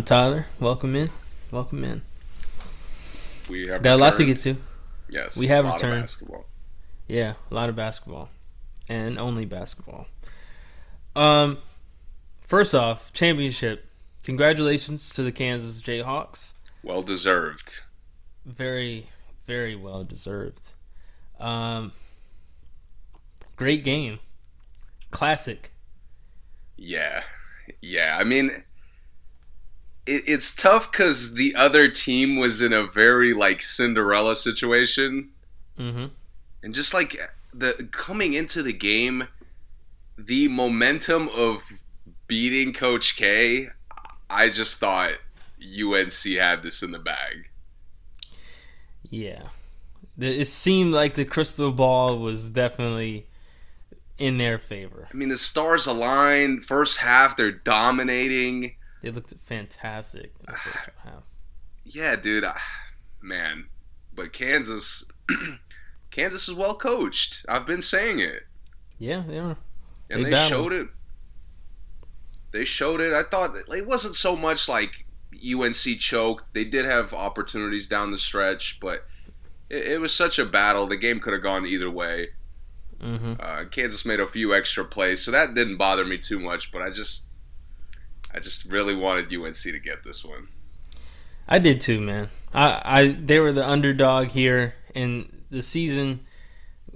[0.00, 0.46] I'm Tyler.
[0.58, 1.10] Welcome in.
[1.50, 2.00] Welcome in.
[3.50, 4.56] We have got a lot to get to.
[5.10, 5.96] Yes, we have a lot returned.
[5.96, 6.46] Of basketball.
[7.06, 8.30] Yeah, a lot of basketball,
[8.88, 10.06] and only basketball.
[11.14, 11.58] Um,
[12.40, 13.90] first off, championship.
[14.22, 16.54] Congratulations to the Kansas Jayhawks.
[16.82, 17.80] Well deserved.
[18.46, 19.10] Very,
[19.44, 20.72] very well deserved.
[21.38, 21.92] Um,
[23.54, 24.20] great game.
[25.10, 25.72] Classic.
[26.78, 27.24] Yeah,
[27.82, 28.16] yeah.
[28.18, 28.64] I mean,
[30.10, 35.30] it, it's tough because the other team was in a very like Cinderella situation,
[35.78, 36.06] Mm-hmm.
[36.62, 37.18] and just like
[37.54, 39.28] the coming into the game,
[40.18, 41.62] the momentum of
[42.26, 43.70] beating Coach K,
[44.28, 45.12] I just thought
[45.62, 47.48] UNC had this in the bag.
[49.08, 49.48] Yeah.
[50.18, 53.26] It seemed like the crystal ball was definitely
[54.18, 55.08] in their favor.
[55.12, 56.64] I mean, the stars aligned.
[56.64, 58.74] First half, they're dominating.
[59.02, 61.22] They looked fantastic in the first half.
[61.84, 62.58] Yeah, dude, I,
[63.22, 63.66] man.
[64.14, 65.04] But Kansas,
[66.10, 67.44] Kansas is well coached.
[67.48, 68.42] I've been saying it,
[68.98, 69.56] Yeah, they are.
[70.10, 70.88] and They they, showed it.
[72.52, 73.12] They showed it.
[73.12, 76.52] I thought it wasn't so much like UNC choked.
[76.52, 79.06] They did have opportunities down the stretch, but
[79.70, 80.86] it, it was such a battle.
[80.86, 82.30] The game could have gone either way.
[83.00, 86.72] hmm Uh, Kansas made a few extra plays, so that didn't bother me too much.
[86.72, 87.28] But I just,
[88.32, 90.48] I just really wanted UNC to get this one.
[91.48, 92.28] I did too, man.
[92.54, 96.20] I, I they were the underdog here, and the season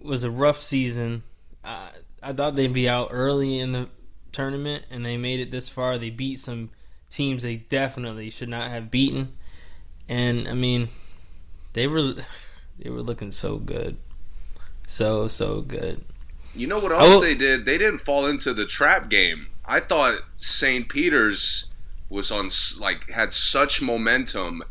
[0.00, 1.24] was a rough season.
[1.64, 1.90] I,
[2.22, 3.88] I thought they'd be out early in the
[4.32, 5.98] tournament, and they made it this far.
[5.98, 6.70] They beat some
[7.10, 9.36] teams they definitely should not have beaten,
[10.08, 10.88] and I mean,
[11.72, 12.14] they were
[12.78, 13.96] they were looking so good,
[14.86, 16.04] so so good.
[16.54, 17.64] You know what else they did?
[17.64, 19.48] They didn't fall into the trap game.
[19.66, 20.88] I thought St.
[20.88, 21.72] Peter's
[22.08, 24.62] was on like had such momentum,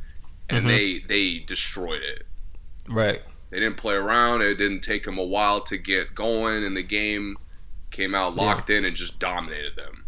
[0.50, 0.68] and Mhm.
[0.68, 2.26] they they destroyed it.
[2.88, 3.22] Right.
[3.50, 4.42] They didn't play around.
[4.42, 7.38] It didn't take them a while to get going, and the game
[7.92, 10.06] came out locked in and just dominated them.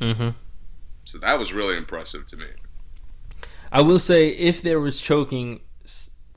[0.00, 0.28] Mm-hmm.
[1.04, 2.46] So that was really impressive to me.
[3.72, 5.60] I will say, if there was choking,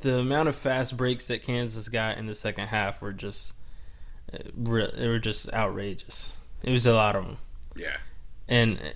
[0.02, 3.54] the amount of fast breaks that Kansas got in the second half were just,
[4.34, 6.34] uh, they were just outrageous.
[6.64, 7.38] It was a lot of them,
[7.78, 7.98] Yeah,
[8.48, 8.94] and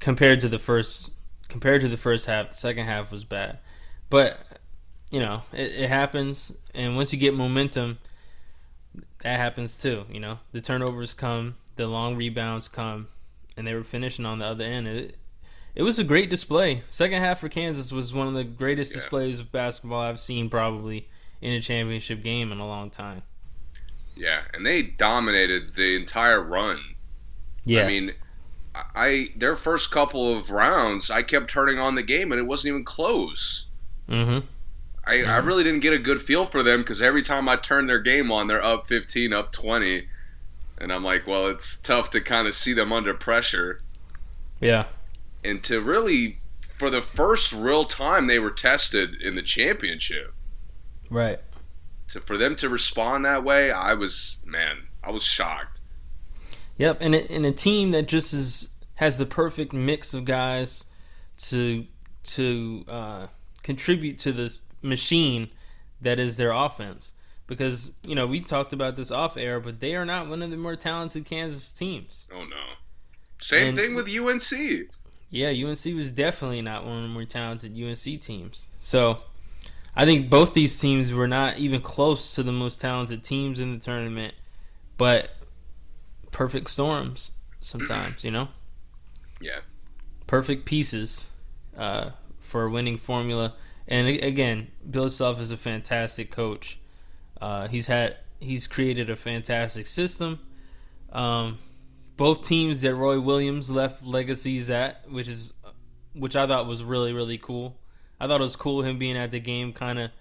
[0.00, 1.12] compared to the first,
[1.48, 3.58] compared to the first half, the second half was bad.
[4.10, 4.38] But
[5.10, 7.98] you know, it, it happens, and once you get momentum,
[9.22, 10.04] that happens too.
[10.10, 13.08] You know, the turnovers come, the long rebounds come,
[13.56, 14.86] and they were finishing on the other end.
[14.88, 15.16] It,
[15.74, 16.82] it was a great display.
[16.88, 18.96] Second half for Kansas was one of the greatest Yeah.
[19.00, 21.08] displays of basketball I've seen probably
[21.42, 23.22] in a championship game in a long time.
[24.16, 26.80] yeah, and they dominated the entire run.
[27.66, 28.14] Yeah, I mean,
[28.74, 32.44] I- I their first couple of rounds, I kept turning on the game, and it
[32.44, 33.66] wasn't even close.
[34.08, 34.46] mm-hmm.
[35.08, 35.46] I, I Mhm.
[35.46, 38.32] really didn't get a good feel for them because every time I turn their game
[38.32, 40.08] on, they're up 15, up 20.
[40.78, 43.78] And I'm like, well, it's tough to kind of see them under pressure.
[44.60, 44.86] yeah,
[45.44, 46.38] And to really,
[46.78, 50.34] for the first real time they were tested in the championship,
[51.08, 51.38] right.
[52.10, 55.75] to, for them to respond that way, I was, man, I was shocked.
[56.78, 60.84] Yep, and a, and a team that just is has the perfect mix of guys
[61.38, 61.86] to
[62.24, 63.26] to uh,
[63.62, 65.48] contribute to this machine
[66.00, 67.12] that is their offense.
[67.46, 70.50] Because you know we talked about this off air, but they are not one of
[70.50, 72.26] the more talented Kansas teams.
[72.34, 72.56] Oh, no.
[73.40, 74.88] Same And- thing with UNC.
[75.30, 78.68] Yeah, UNC was definitely not one of the more talented UNC teams.
[78.80, 79.22] So
[79.94, 83.72] I think both these teams were not even close to the most talented teams in
[83.72, 84.34] the tournament,
[84.98, 85.30] but
[86.36, 87.30] perfect storms
[87.62, 88.48] sometimes, you know?
[89.38, 89.60] Yeah.
[90.26, 91.26] Perfect pieces
[91.76, 93.52] uh, for a winning formula.
[93.86, 96.78] And again, Bill Self is a fantastic coach.
[97.38, 100.38] Uh, he's had he's created a fantastic system.
[101.12, 101.58] Um,
[102.16, 105.52] both teams that Roy Williams left legacies at, which is
[106.14, 107.76] which I thought was really really cool.
[108.18, 110.12] I thought it was cool him being at the game, kind of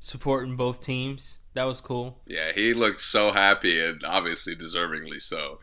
[0.00, 1.40] supporting both teams.
[1.54, 2.18] That was cool.
[2.26, 5.60] Yeah, he looked so happy and obviously deservingly so.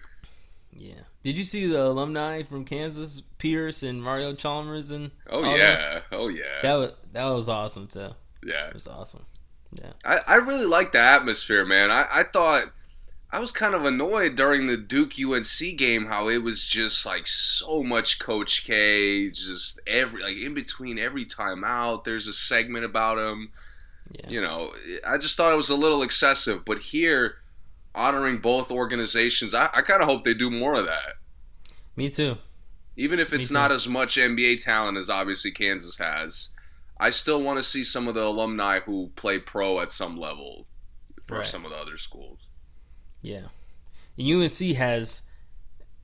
[0.75, 1.01] Yeah.
[1.23, 5.99] Did you see the alumni from Kansas, Pierce and Mario Chalmers and Oh, yeah.
[6.11, 6.61] Oh, yeah.
[6.63, 8.11] That was that was awesome too.
[8.43, 8.67] yeah.
[8.67, 9.25] It was awesome.
[9.73, 9.91] Yeah.
[10.05, 11.91] I, I really like the atmosphere, man.
[11.91, 12.71] I, I thought
[13.31, 17.27] I was kind of annoyed during the Duke UNC game how it was just like
[17.27, 23.17] so much Coach K, just every like in between every timeout, there's a segment about
[23.17, 23.51] him.
[24.13, 24.29] Yeah.
[24.29, 24.73] You know,
[25.07, 26.65] I just thought it was a little excessive.
[26.65, 27.35] But here,
[27.95, 31.15] honoring both organizations, I, I kind of hope they do more of that.
[31.95, 32.37] Me too.
[32.97, 36.49] Even if it's not as much NBA talent as obviously Kansas has,
[36.99, 40.67] I still want to see some of the alumni who play pro at some level
[41.25, 41.47] for Right.
[41.47, 42.39] some of the other schools.
[43.21, 43.47] Yeah.
[44.17, 45.21] And UNC has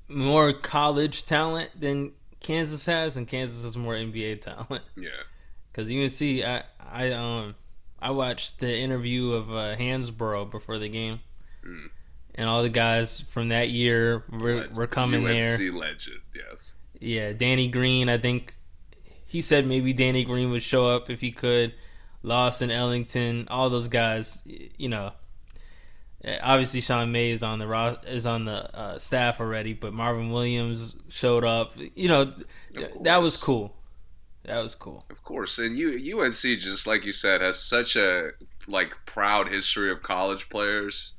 [0.08, 4.84] more college talent than Kansas has, and Kansas has more NBA talent.
[4.96, 5.10] Yeah.
[5.72, 7.54] Because UNC, I, I um,
[8.00, 11.20] I watched the interview of uh, Hansbrough before the game,
[11.66, 11.90] Mm.
[12.36, 15.72] and all the guys from that year were, were coming UNC there.
[15.74, 16.76] legend, yes.
[17.00, 18.10] Yeah, Danny Green.
[18.10, 18.56] I think
[19.26, 21.74] he said maybe Danny Green would show up if he could.
[22.24, 24.42] Lawson, Ellington, all those guys.
[24.78, 25.12] You know,
[26.26, 29.94] Uh, obviously Sean May is on the ro- is on the uh, staff already, but
[29.94, 31.74] Marvin Williams showed up.
[31.96, 32.34] You know,
[32.74, 33.76] th- that was cool.
[34.48, 35.04] That was cool.
[35.12, 38.32] Of course, and U- UNC just like you said has such a
[38.68, 41.14] like proud history of college players.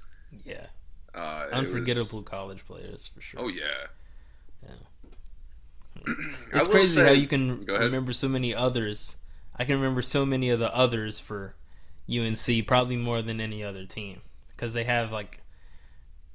[0.45, 0.67] Yeah,
[1.15, 3.41] Uh, it was- unforgettable college players for sure.
[3.41, 3.87] oh yeah.
[4.65, 6.15] Yeah.
[6.55, 9.17] It's crazy say- how you can remember so many others.
[9.57, 11.55] I can remember so many of the others for
[12.09, 14.21] UNC, probably more than any other team,
[14.51, 15.41] because they have like,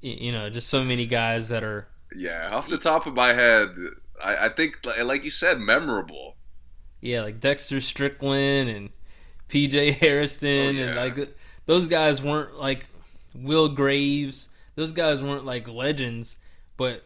[0.00, 1.88] you know, just so many guys that are.
[2.14, 3.70] Yeah, off the top of my head,
[4.22, 6.33] I, I think like you said, memorable.
[7.04, 8.88] Yeah, like Dexter Strickland and
[9.50, 11.36] PJ Hairston, Oh, and like
[11.66, 12.86] those guys weren't like
[13.34, 14.48] Will Graves.
[14.74, 16.38] Those guys weren't like legends,
[16.78, 17.04] but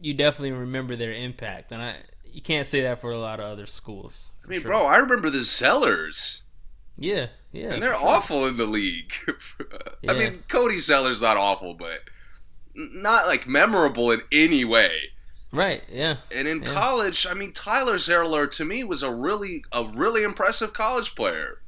[0.00, 3.46] you definitely remember their impact, and I you can't say that for a lot of
[3.46, 4.32] other schools.
[4.44, 4.72] I mean, sure.
[4.72, 6.46] bro, I remember the Zellers.
[6.98, 8.04] Yeah, yeah, and they're sure.
[8.04, 9.12] awful in the league.
[10.02, 10.12] Yeah.
[10.12, 12.00] I mean, Cody Zeller's not awful, but
[12.74, 15.10] not like memorable in any way.
[15.56, 15.82] Right?
[15.90, 16.18] Yeah.
[16.30, 16.72] And in Yeah.
[16.72, 21.62] college, I mean, Tyler Zeller to me was a really a really impressive college player.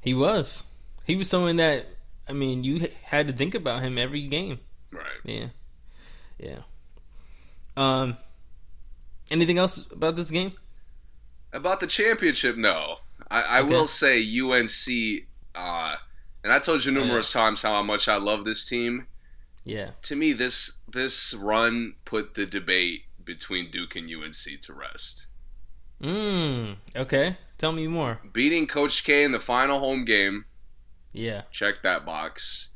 [0.00, 0.64] He was.
[1.04, 1.86] He was someone that
[2.28, 4.58] I mean, you had to think about him every game.
[4.90, 5.20] Right.
[5.24, 5.48] Yeah.
[6.38, 6.62] Yeah.
[7.76, 8.16] Um
[9.30, 10.52] anything else about this game?
[11.52, 12.96] About the championship, no.
[13.30, 13.68] I, I Okay.
[13.70, 15.96] will say UNC, uh,
[16.42, 19.06] and I told you numerous times how much I love this team.
[19.64, 19.90] Yeah.
[20.02, 25.26] To me, this this run put the debate between Duke and UNC to rest.
[26.02, 26.76] Mm.
[26.96, 27.36] Okay.
[27.58, 28.20] Tell me more.
[28.32, 30.44] Beating Coach K in the final home game,
[31.12, 31.42] Yeah.
[31.50, 32.70] check that box.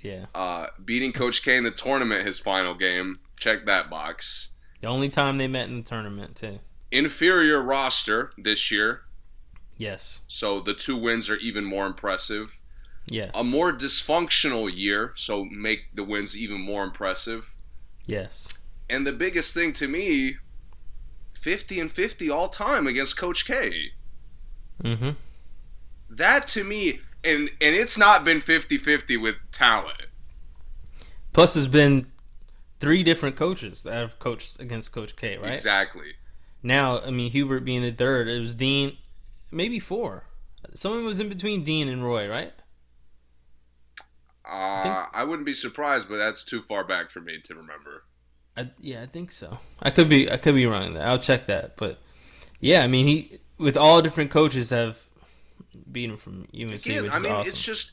[0.00, 0.26] Yeah.
[0.34, 4.52] Uh, beating Coach K in the tournament, his final game, check that box.
[4.80, 6.58] The only time they met in the tournament too.
[6.90, 9.02] Inferior roster this year,
[9.76, 10.22] Yes.
[10.28, 12.56] so the two wins are even more impressive.
[13.06, 13.30] Yes.
[13.34, 17.50] A more dysfunctional year, so make the wins even more impressive.
[18.06, 18.48] yes.
[18.92, 20.36] And the biggest thing to me,
[21.40, 23.92] 50 and 50 all time against Coach K.
[24.82, 25.16] Mhm.
[26.10, 30.10] That to me, and and it's not been 50-50 with talent.
[31.32, 32.12] Plus there's been
[32.80, 35.54] three different coaches that have coached against Coach K, right?
[35.54, 36.16] Exactly.
[36.62, 38.98] Now, I mean Hubert being the third, it was Dean
[39.50, 40.24] maybe four.
[40.74, 42.52] Someone was in between Dean and Roy, right?
[44.44, 48.04] Uh, I wouldn't be surprised, but that's too far back for me to remember.
[48.56, 49.58] I, yeah, I think so.
[49.82, 50.98] I could be I could be wrong.
[50.98, 51.76] I'll check that.
[51.76, 51.98] But
[52.60, 54.98] yeah, I mean he with all different coaches have
[55.90, 57.48] beaten from UNC, Again, I mean, awesome.
[57.48, 57.92] it's just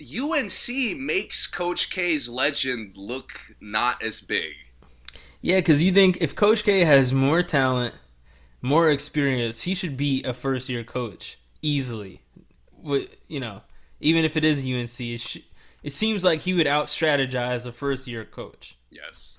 [0.00, 4.54] UNC makes Coach K's legend look not as big.
[5.40, 7.94] yeah, because you think if Coach K has more talent,
[8.62, 12.20] more experience, he should be a first year coach easily.
[12.80, 13.62] With you know,
[14.00, 15.38] even if it is UNC, it, sh-
[15.82, 18.76] it seems like he would out strategize a first year coach.
[18.90, 19.37] Yes.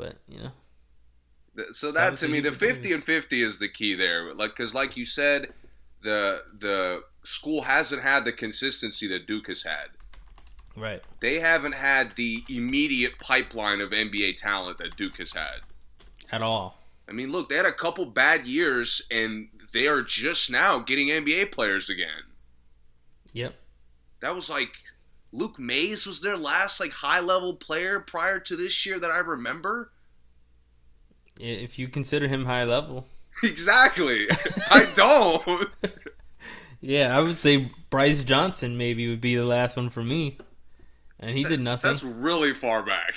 [0.00, 4.32] But you know, So that to me, the fifty and fifty is the key there.
[4.34, 5.52] Like, because like you said,
[6.02, 9.88] the the school hasn't had the consistency that Duke has had.
[10.74, 11.02] right?
[11.20, 15.60] They haven't had the immediate pipeline of NBA talent that Duke has had.
[16.32, 16.78] At all.
[17.08, 21.08] I mean, look, they had a couple bad years, and they are just now getting
[21.08, 22.22] NBA players again.
[23.32, 23.54] Yep.
[24.20, 24.72] That was like
[25.32, 29.18] Luke Mays was their last like high level player prior to this year that I
[29.20, 29.92] remember.
[31.38, 33.06] If you consider him high level.
[33.42, 34.26] Exactly.
[34.70, 35.70] I don't.
[36.82, 40.36] Yeah, I would say Brice Johnson maybe would be the last one for me.
[41.18, 41.88] And he did nothing.
[41.88, 43.14] That's really far back.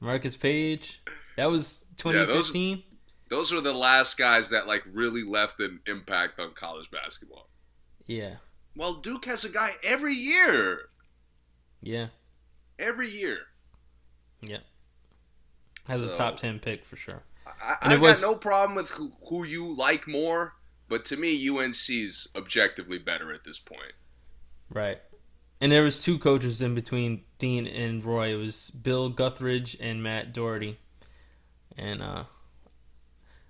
[0.00, 1.00] Marcus Paige.
[1.36, 2.82] That was Yeah, those- 2015.
[3.28, 7.48] Those were the last guys that like really left an impact on college basketball.
[8.06, 8.36] Yeah.
[8.74, 10.88] Well, Duke has a guy every year.
[11.86, 12.08] Yeah.
[12.78, 13.38] Every year.
[14.40, 14.58] Yeah.
[15.86, 17.22] Has So- a top 10 pick for sure.
[17.46, 20.54] I, I got was- no problem with who, who you like more,
[20.88, 23.92] but to me, UNC's objectively better at this point.
[24.68, 24.98] Right.
[25.60, 28.34] And there was two coaches in between Dean and Roy.
[28.34, 30.78] It was Bill Guthridge and Matt Doherty.
[31.78, 32.24] And uh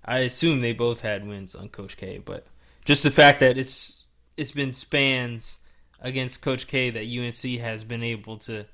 [0.05, 2.45] I assume they both had wins on Coach K, but
[2.85, 4.05] just the fact that it's
[4.37, 5.59] it's been spans
[5.99, 8.65] against Coach K that UNC has been able to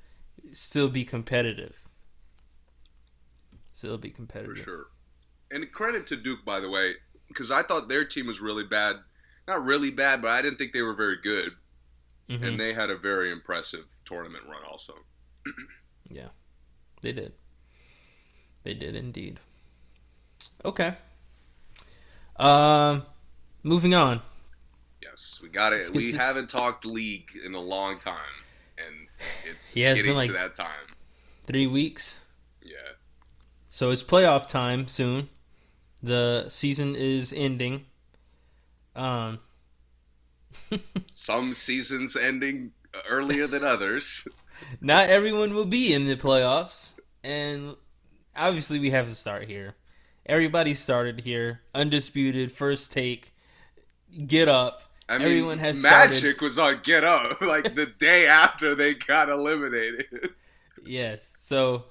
[0.52, 1.88] still be competitive.
[3.72, 4.56] Still be competitive.
[4.56, 4.86] For sure.
[5.50, 6.94] And credit to Duke, by the way,
[7.28, 8.96] because I thought their team was really bad.
[9.46, 11.52] Not really bad, but I didn't think they were very good.
[12.28, 12.42] Mhm.
[12.42, 14.94] And they had a very impressive tournament run, also.
[16.10, 16.28] Yeah,
[17.00, 17.32] they did.
[18.62, 19.40] They did indeed.
[20.62, 20.94] Okay.
[22.36, 23.04] Um,
[23.62, 24.20] moving on.
[25.14, 25.88] Yes, we got it.
[25.94, 28.16] We to- haven't talked league in a long time,
[28.76, 29.06] and
[29.48, 30.88] it's Yeah, it's getting been like- to that time.
[31.46, 32.20] Three weeks.
[32.62, 32.74] Yeah.
[33.68, 35.28] So it's playoff time soon.
[36.02, 37.86] The season is ending.
[38.96, 39.38] Um,
[41.12, 42.72] Some seasons ending
[43.08, 44.26] earlier than others.
[44.80, 47.76] not everyone will be in the playoffs, and
[48.34, 49.74] obviously we have to start here.
[50.26, 53.32] Everybody started here, undisputed, first take.
[54.26, 54.80] Get up.
[55.08, 58.94] I mean, Everyone has Magic started- was on Get Up like the day after they
[58.94, 60.30] got eliminated.
[60.84, 61.34] Yes.
[61.38, 61.84] So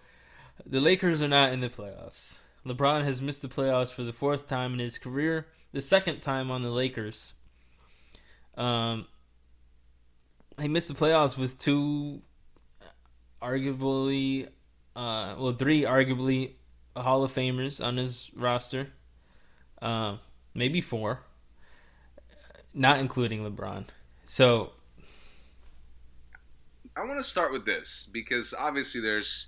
[0.65, 2.37] the Lakers are not in the playoffs.
[2.65, 6.49] LeBron has missed the playoffs for the fourth time in his career, the second time
[6.49, 7.33] on the Lakers.
[8.55, 9.07] Um,
[10.61, 12.21] he missed the playoffs with two,
[13.41, 14.47] arguably,
[14.95, 16.53] uh, well, three arguably
[16.95, 18.87] Hall of Famers on his roster.
[19.81, 20.19] Um,
[20.53, 21.21] maybe four,
[22.73, 23.85] not including LeBron.
[24.25, 24.71] So
[26.95, 29.47] I want to start with this because obviously there's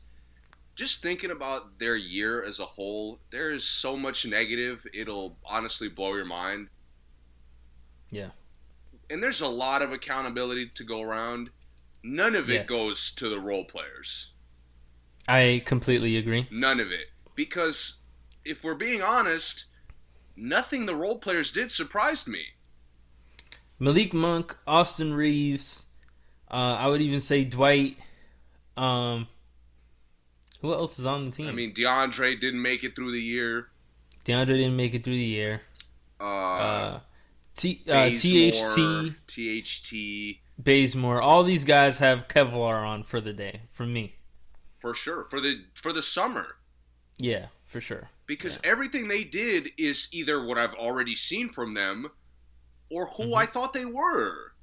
[0.75, 3.20] just thinking about their year as a whole.
[3.32, 6.70] There is so much negative; it'll honestly blow your mind.
[8.10, 8.29] Yeah.
[9.10, 11.51] And there's a lot of accountability to go around.
[12.03, 12.67] None of it Yes.
[12.67, 14.32] goes to the role players.
[15.27, 16.48] I completely agree.
[16.51, 17.10] None of it.
[17.36, 18.00] Because
[18.44, 19.65] if we're being honest,
[20.36, 22.54] nothing the role players did surprised me.
[23.79, 25.86] Malik Monk, Austin Reaves,
[26.50, 27.98] uh, I would even say Dwight.
[28.77, 29.27] Um,
[30.62, 31.48] who else is on the team?
[31.48, 33.67] I mean, DeAndre didn't make it through the year.
[34.25, 35.62] DeAndre didn't make it through the year.
[36.20, 37.00] Uh, Uh,
[37.55, 43.62] T, uh, THT, THT, Bazemore, all these guys have Kevlar on for the day.
[43.72, 44.15] For me,
[44.79, 46.58] for sure for the for the summer
[47.17, 48.10] yeah, for sure.
[48.27, 52.12] because everything they did is either what I've already seen from them
[52.92, 53.36] or who Mm-hmm.
[53.36, 54.54] I thought they were.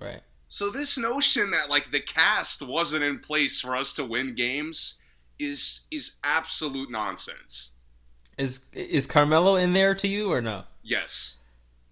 [0.00, 0.22] Right.
[0.48, 5.00] So this notion that like the cast wasn't in place for us to win games
[5.38, 7.72] is is absolute nonsense.
[8.38, 10.64] Is is Carmelo in there to you or no?
[10.82, 11.38] Yes.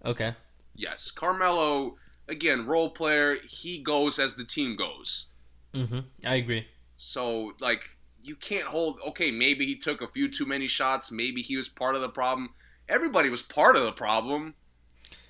[0.05, 0.35] Okay.
[0.75, 1.11] Yes.
[1.11, 5.27] Carmelo again, role player, he goes as the team goes.
[5.73, 5.99] Mm-hmm.
[6.25, 6.67] I agree.
[6.97, 7.81] So like
[8.21, 11.67] you can't hold okay, maybe he took a few too many shots, maybe he was
[11.67, 12.51] part of the problem.
[12.87, 14.55] Everybody was part of the problem.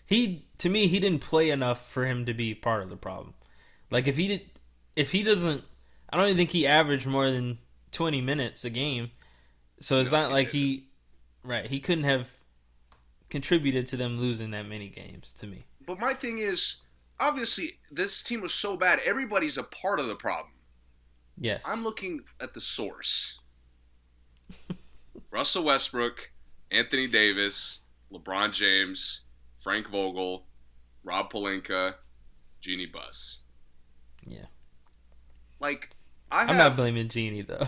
[0.05, 3.33] He to me he didn't play enough for him to be part of the problem.
[3.91, 4.41] Like if he did
[4.95, 5.63] if he doesn't
[6.09, 7.59] I don't even think he averaged more than
[7.91, 9.11] 20 minutes a game.
[9.81, 10.89] So it's No, not he like he
[11.43, 12.31] right, he couldn't have
[13.29, 15.65] contributed to them losing that many games to me.
[15.85, 16.81] But my thing is
[17.19, 20.53] obviously this team was so bad, everybody's a part of the problem.
[21.37, 21.63] Yes.
[21.65, 23.39] I'm looking at the source.
[25.31, 26.31] Russell Westbrook,
[26.71, 29.22] Anthony Davis, LeBron James,
[29.63, 30.45] Frank Vogel,
[31.03, 31.95] Rob Pelinka,
[32.61, 33.39] Jeanie Buss.
[34.25, 34.45] Yeah.
[35.59, 35.91] Like
[36.29, 37.67] I I'm have not blaming Jeanie though.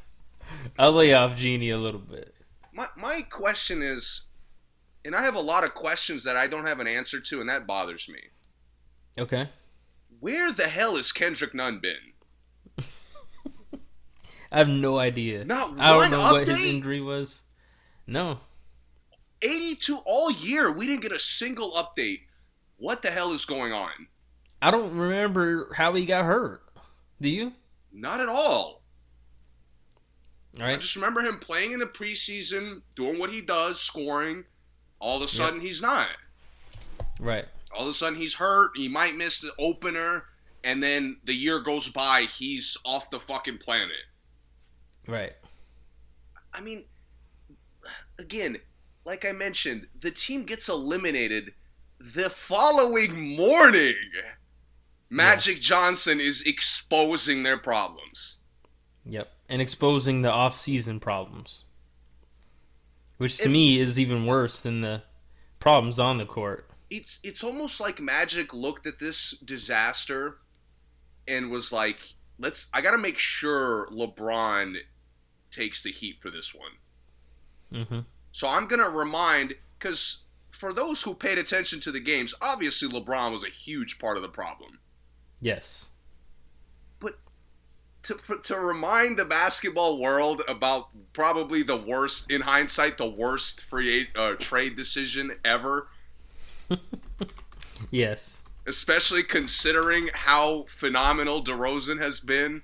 [0.78, 2.34] I'll lay off Jeanie a little bit.
[2.72, 4.26] my my question is
[5.04, 7.48] and I have a lot of questions that I don't have an answer to and
[7.48, 8.20] that bothers me.
[9.18, 9.48] Okay.
[10.20, 12.12] Where the hell has Kendrick Nunn been?
[14.52, 15.44] I have no idea.
[15.44, 17.42] Not I don't know what his injury was.
[18.06, 18.40] No.
[19.42, 20.70] 82 all year.
[20.70, 22.20] We didn't get a single update.
[22.78, 24.08] What the hell is going on?
[24.60, 26.62] I don't remember how he got hurt.
[27.20, 27.52] Do you?
[27.92, 28.82] Not at all.
[30.60, 34.44] All I just remember him playing in the preseason, doing what he does, scoring.
[34.98, 36.08] All of a sudden, he's not.
[37.20, 37.44] Right.
[37.74, 38.70] All of a sudden, he's hurt.
[38.74, 40.24] He might miss the opener,
[40.64, 42.22] and then the year goes by.
[42.22, 44.04] He's off the fucking planet.
[45.06, 45.34] Right.
[46.54, 46.84] I mean,
[48.18, 48.56] again,
[49.06, 51.54] like I mentioned, the team gets eliminated
[51.98, 53.94] the following morning.
[55.08, 58.38] Magic Johnson is exposing their problems.
[59.04, 59.30] Yep.
[59.48, 61.64] And exposing the off-season problems,
[63.16, 65.04] which to me is even worse than the
[65.60, 66.68] problems on the court.
[66.90, 70.38] it's it's almost like Magic looked at this disaster
[71.28, 72.66] and was like, "Let's.
[72.72, 74.76] I got to make sure LeBron
[75.52, 76.72] takes the heat for this one."
[77.72, 78.00] Mm-hmm.
[78.36, 83.32] So I'm gonna remind because for those who paid attention to the games, obviously LeBron
[83.32, 84.78] was a huge part of the problem.
[85.40, 85.88] Yes.
[87.00, 87.16] But
[88.02, 93.64] to for, to remind the basketball world about probably the worst, in hindsight, the worst
[93.64, 95.88] free uh, trade decision ever.
[97.90, 98.44] yes.
[98.66, 102.60] Especially considering how phenomenal DeRozan has been.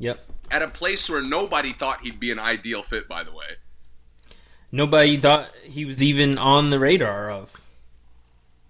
[0.00, 0.18] Yep.
[0.50, 3.58] At a place where nobody thought he'd be an ideal fit, by the way.
[4.74, 7.60] Nobody thought he was even on the radar of.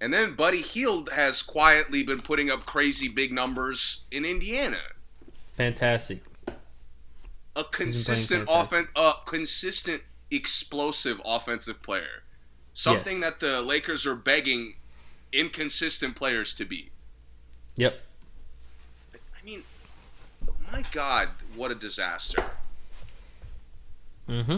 [0.03, 4.81] And then Buddy Hield has quietly been putting up crazy big numbers in Indiana.
[5.55, 6.23] Fantastic.
[7.57, 12.23] A consistent offense, a consistent explosive offensive player.
[12.75, 13.31] Something yes.
[13.31, 14.75] that the Lakers are begging
[15.33, 16.91] inconsistent players to be.
[17.77, 17.99] Yep.
[19.15, 19.63] I mean,
[20.71, 22.45] my God, what a disaster.
[24.29, 24.57] Mm-hmm.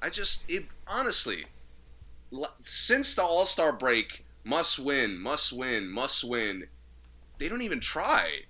[0.00, 1.46] I just, it, honestly,
[2.64, 6.68] since the All Star break, must win, must win, must win.
[7.38, 8.42] They don't even try.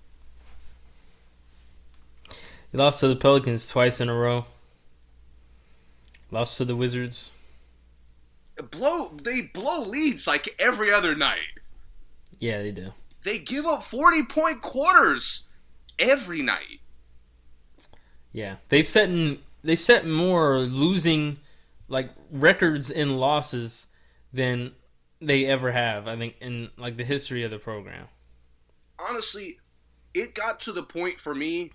[2.71, 4.47] They lost to the Pelicans twice in a row.
[6.31, 7.31] Lost to the Wizards.
[8.71, 11.61] Blow they blow leads like every other night.
[12.39, 12.93] Yeah, they do.
[13.25, 15.49] They give up 40 point quarters
[15.99, 16.81] every night.
[18.33, 18.57] Yeah.
[18.69, 21.39] They've set in, they've set more losing
[21.89, 23.87] like records in losses
[24.33, 24.73] than
[25.21, 28.07] they ever have, I think, in like the history of the program.
[28.99, 29.59] Honestly,
[30.15, 31.73] it got to the point for me,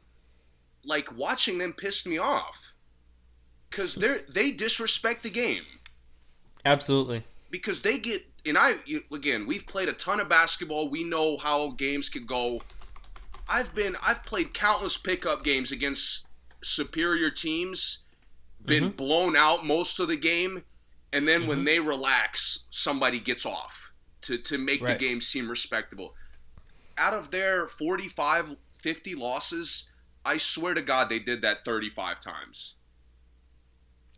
[0.84, 2.74] like watching them pissed me off,
[3.70, 5.64] because they they disrespect the game.
[6.66, 7.24] Absolutely.
[7.50, 8.76] Because they get and I
[9.12, 10.90] again, we've played a ton of basketball.
[10.90, 12.62] We know how games can go.
[13.48, 16.23] I've been I've played countless pickup games against
[16.64, 18.00] superior teams,
[18.64, 18.96] been mm-hmm.
[18.96, 20.64] blown out most of the game,
[21.12, 21.50] and then mm-hmm.
[21.50, 24.98] when they relax, somebody gets off to, to make right.
[24.98, 26.16] the game seem respectable.
[26.98, 29.90] Out of their 45, 50 losses,
[30.26, 32.76] I swear to God they did that 35 times.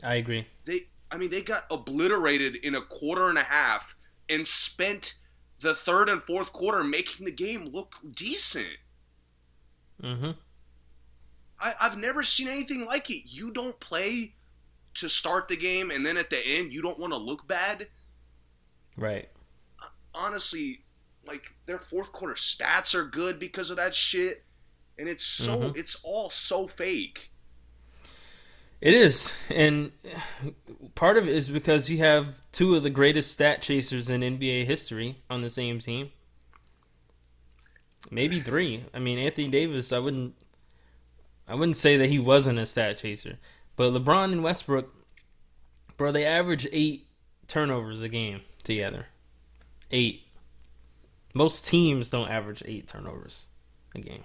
[0.03, 0.47] I agree.
[0.65, 3.95] They I mean they got obliterated in a quarter and a half
[4.29, 5.17] and spent
[5.61, 8.77] the third and fourth quarter making the game look decent.
[10.03, 10.31] Mm-hmm.
[11.65, 13.23] I, I've never seen anything like it.
[13.25, 14.35] You don't play
[14.95, 17.87] to start the game and then at the end you don't want to look bad.
[18.95, 19.29] Right.
[20.13, 20.83] Honestly,
[21.25, 24.43] like their fourth quarter stats are good because of that shit
[24.99, 25.79] and it's so mm-hmm.
[25.79, 27.31] it's all so fake.
[28.79, 29.33] It is.
[29.49, 29.91] And
[30.93, 34.65] part of it is because you have two of the greatest stat chasers in NBA
[34.65, 36.11] history on the same team.
[38.11, 38.85] Maybe three.
[38.93, 40.35] I mean, Anthony Davis, I wouldn't
[41.47, 43.37] I wouldn't say that he wasn't a stat chaser.
[43.75, 44.93] But LeBron and Westbrook,
[45.97, 47.07] bro, they average eight
[47.47, 49.07] turnovers a game together.
[49.91, 50.23] Eight.
[51.33, 53.47] Most teams don't average eight turnovers
[53.93, 54.23] a game.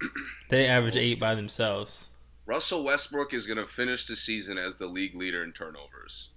[0.50, 2.08] They average eight by themselves.
[2.46, 6.30] Russell Westbrook is going to finish the season as the league leader in turnovers.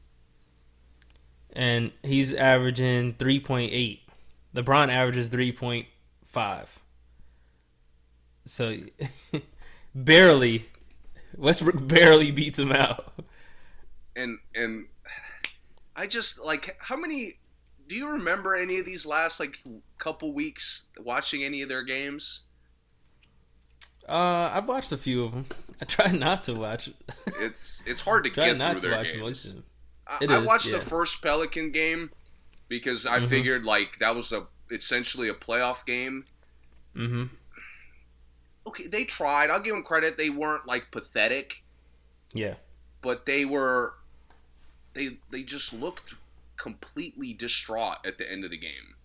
[1.53, 3.99] And he's averaging 3.8.
[4.53, 6.67] LeBron averages 3.5.
[8.45, 8.75] So
[9.93, 10.67] barely
[11.37, 13.13] Westbrook barely beats him out.
[14.15, 14.87] And and
[15.95, 17.37] I just like how many
[17.87, 19.57] do you remember any of these last like
[19.97, 22.43] couple weeks watching any of their games?
[24.07, 25.45] Uh, I've watched a few of them.
[25.79, 26.89] I try not to watch.
[27.39, 29.21] it's it's hard to get not through to their watch games.
[29.21, 29.63] Most of them.
[30.07, 30.79] I, I watched yeah.
[30.79, 32.11] the first Pelican game
[32.67, 33.27] because I mm-hmm.
[33.27, 36.25] figured like that was a essentially a playoff game.
[36.95, 37.35] Mm-hmm
[38.67, 39.49] okay, they tried.
[39.49, 40.17] I'll give them credit.
[40.17, 41.63] They weren't like pathetic.
[42.33, 42.55] Yeah.
[43.01, 43.95] But they were
[44.93, 46.13] they they just looked
[46.57, 48.95] completely distraught at the end of the game.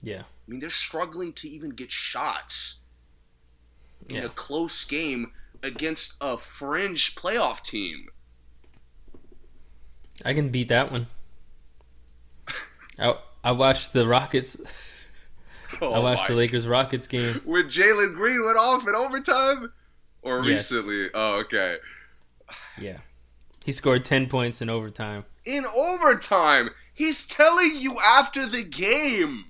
[0.00, 0.22] Yeah.
[0.22, 2.80] I mean, they're struggling to even get shots
[4.08, 4.24] in yeah.
[4.24, 8.08] a close game against a fringe playoff team.
[10.24, 11.08] I can beat that one.
[12.98, 14.60] I I watched the Rockets
[15.80, 19.72] Oh I watched the Lakers Rockets game when Jalen Green went off in overtime,
[20.22, 20.70] or yes.
[20.70, 21.10] recently.
[21.14, 21.78] Oh, okay.
[22.78, 22.98] Yeah,
[23.64, 25.24] he scored ten points in overtime.
[25.44, 29.46] In overtime, he's telling you after the game.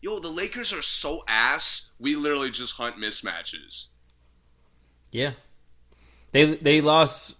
[0.00, 1.90] Yo, the Lakers are so ass.
[1.98, 3.88] We literally just hunt mismatches.
[5.10, 5.32] Yeah,
[6.32, 7.36] they they lost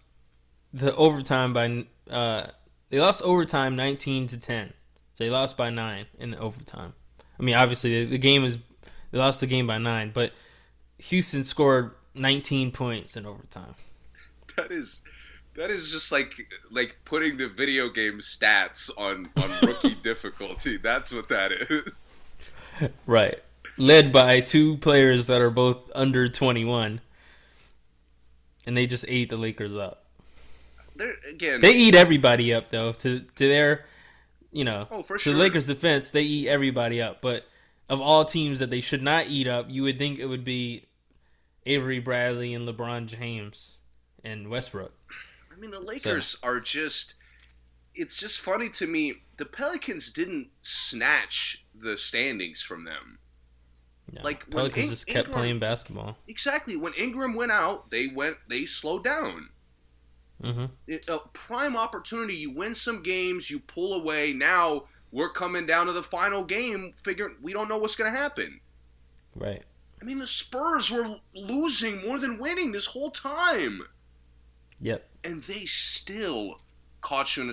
[0.72, 2.48] the overtime by uh
[2.90, 4.72] they lost overtime nineteen to ten.
[5.14, 6.94] So they lost by nine in the overtime.
[7.40, 8.58] I mean, obviously the, the game is
[9.10, 10.32] they lost the game by nine, but
[10.98, 13.74] Houston scored 19 points in overtime.
[14.56, 15.02] That is
[15.54, 16.34] That is just like
[16.70, 20.76] like putting the video game stats on on rookie difficulty.
[20.76, 22.12] That's what that is.
[23.06, 23.40] Right.
[23.78, 27.00] Led by two players that are both under 21.
[28.66, 30.04] And they just ate the Lakers up.
[30.96, 31.60] They're again.
[31.60, 32.92] They eat everybody up though.
[32.92, 33.86] To to their
[34.52, 35.32] you know, Oh, for sure.
[35.32, 37.46] the Lakers defense, they eat everybody up, but
[37.88, 40.86] of all teams that they should not eat up, you would think it would be
[41.66, 43.76] Avery Bradley and LeBron James
[44.24, 44.92] and Westbrook.
[45.52, 47.14] I mean, the Lakers are just.
[47.94, 49.14] It's just funny to me.
[49.36, 53.18] The Pelicans didn't snatch the standings from them.
[54.12, 56.16] No, Like, when Pelicans In- just kept Ingram- playing basketball.
[56.28, 56.76] Exactly.
[56.76, 58.36] When Ingram went out, they went.
[58.48, 59.50] They slowed down.
[60.42, 62.34] Hmm It- a prime opportunity.
[62.34, 64.32] You win some games, you pull away.
[64.32, 66.94] Now we're coming down to the final game.
[67.02, 68.60] Figuring we don't know what's going to happen.
[69.34, 69.62] Right.
[70.00, 73.82] I mean, the Spurs were losing more than winning this whole time,
[74.80, 75.06] Yep.
[75.24, 76.62] and they still
[77.02, 77.52] caught you in.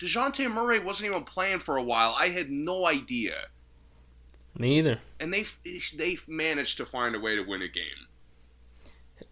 [0.00, 2.14] Dejounte Murray wasn't even playing for a while.
[2.18, 3.46] I had no idea,
[4.58, 5.00] Me either.
[5.20, 5.46] and they
[5.96, 8.08] they managed to find a way to win a game.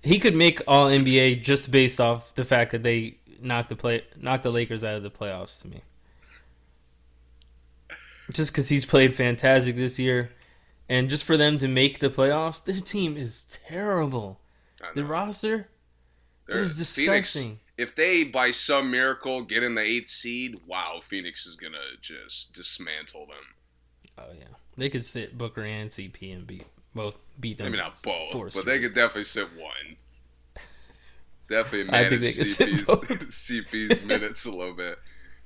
[0.02, 4.04] He could make all NBA just based off the fact that they knocked the play
[4.20, 5.82] knocked the Lakers out of the playoffs to me.
[8.32, 10.30] Just because he's played fantastic this year,
[10.88, 14.40] and just for them to make the playoffs, their team is terrible.
[14.94, 15.68] The roster
[16.46, 17.60] They're- is Phoenix- disgusting.
[17.76, 22.52] if they by some miracle get in the eighth seed, wow, Phoenix is gonna just
[22.52, 23.54] dismantle them.
[24.18, 27.66] Oh yeah, they could sit Booker and CP and beat both beat them.
[27.68, 28.66] I mean, not both, but straight.
[28.66, 29.96] they could definitely sit one.
[31.48, 33.50] Definitely manage they could sit CP's.
[33.60, 34.98] CP's minutes a little bit.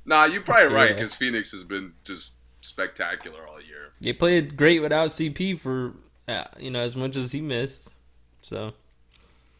[0.04, 0.94] Nah, you're probably right Yeah.
[0.96, 3.92] because Phoenix has been just spectacular all year.
[4.00, 5.94] They played great without CP for
[6.28, 7.94] uh, you know as much as he missed.
[8.42, 8.72] So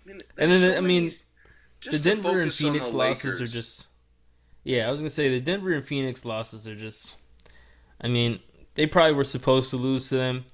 [0.05, 1.12] I mean, And then, so I many- mean,
[1.90, 3.87] the Denver and Phoenix losses are just
[4.62, 4.87] yeah.
[4.87, 7.16] I was gonna say the Denver and Phoenix losses are just.
[8.01, 8.40] I mean,
[8.75, 10.44] they probably were supposed to lose to them.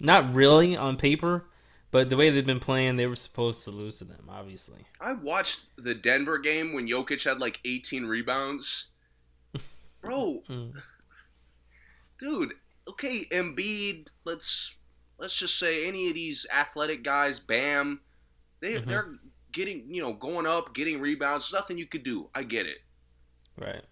[0.00, 1.46] Not really on paper,
[1.90, 4.26] but the way they've been playing, they were supposed to lose to them.
[4.28, 8.90] Obviously, I watched the Denver game when Jokic had like 18 rebounds.
[10.00, 10.74] Bro, Mm.
[12.20, 12.54] dude,
[12.88, 14.74] okay, Embiid, let's
[15.18, 18.00] let's just say any of these athletic guys, Bam,
[18.60, 18.86] they Mhm.
[18.86, 19.18] they're
[19.50, 22.30] getting, you know, going up, getting rebounds, There's nothing you could do.
[22.34, 22.78] I get it.
[23.56, 23.82] right?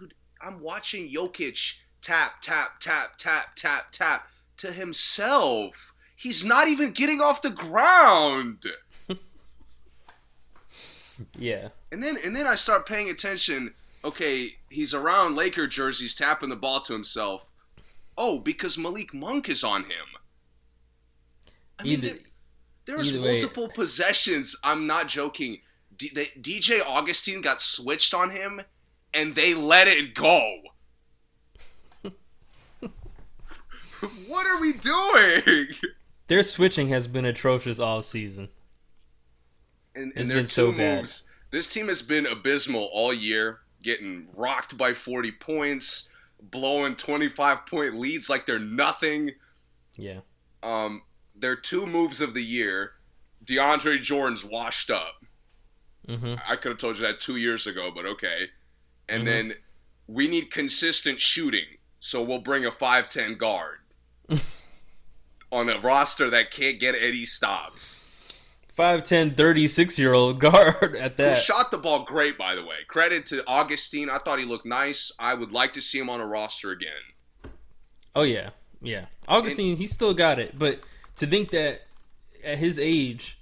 [0.00, 5.92] Dude, I'm watching Jokic tap, tap, tap, tap, tap, tap to himself.
[6.14, 8.64] He's not even getting off the ground.
[11.36, 13.74] Yeah, And then and then I start paying attention.
[14.04, 17.44] Okay, he's around Laker jerseys tapping the ball to himself.
[18.16, 20.06] Oh, because Malik Monk is on him.
[21.76, 22.18] I mean, either there,
[22.84, 24.54] there's either way- multiple possessions.
[24.62, 25.58] I'm not joking.
[25.96, 28.60] D- they, DJ Augustin got switched on him,
[29.12, 30.60] and they let it go.
[34.28, 35.68] what are we doing?
[36.28, 38.48] their switching has been atrocious all season.
[39.94, 41.10] And, It's and their been so two bad.
[41.50, 47.94] This team has been abysmal all year, getting rocked by 40 points, blowing 25 point
[47.94, 49.32] leads like they're nothing.
[49.96, 50.20] Yeah,
[50.62, 51.02] Um,
[51.34, 52.92] their two moves of the year,
[53.44, 55.24] DeAndre Jordan's washed up.
[56.06, 58.50] hmm I could have told you that two years ago, but okay.
[59.08, 59.26] And Mhm.
[59.26, 59.54] then
[60.06, 63.78] we need consistent shooting, so we'll bring a 5'10 guard
[65.52, 68.08] on a roster that can't get any stops.
[68.76, 71.38] 5'10", 36 year old guard at Who that.
[71.38, 72.76] shot the ball great, by the way.
[72.86, 74.08] Credit to Augustin.
[74.08, 75.10] I thought he looked nice.
[75.18, 77.52] I would like to see him on a roster again.
[78.14, 79.06] Oh yeah, yeah.
[79.26, 80.80] Augustin, he still got it, but
[81.16, 81.82] to think that
[82.44, 83.38] at his age,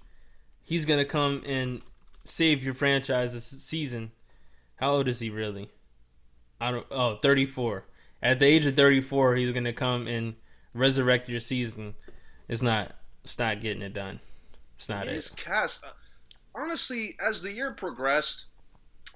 [0.63, 1.83] he's gonna come and
[2.25, 4.13] save your franchise this season.
[4.77, 5.71] How old is he really?
[6.61, 6.87] I don't.
[6.91, 7.85] Oh, 34.
[8.23, 10.35] At the age of 34, he's gonna come and
[10.77, 11.95] resurrect your season.
[12.49, 12.97] It's not.
[13.25, 14.21] It's not getting it done.
[14.77, 15.37] It's not His it.
[15.37, 15.89] cast, uh,
[16.55, 18.47] honestly, as the year progressed,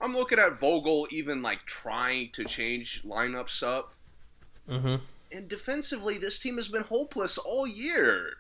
[0.01, 3.95] I'm looking at Vogel even like trying to change lineups up.
[4.69, 4.97] hmm
[5.33, 8.39] And defensively, this team has been hopeless all year.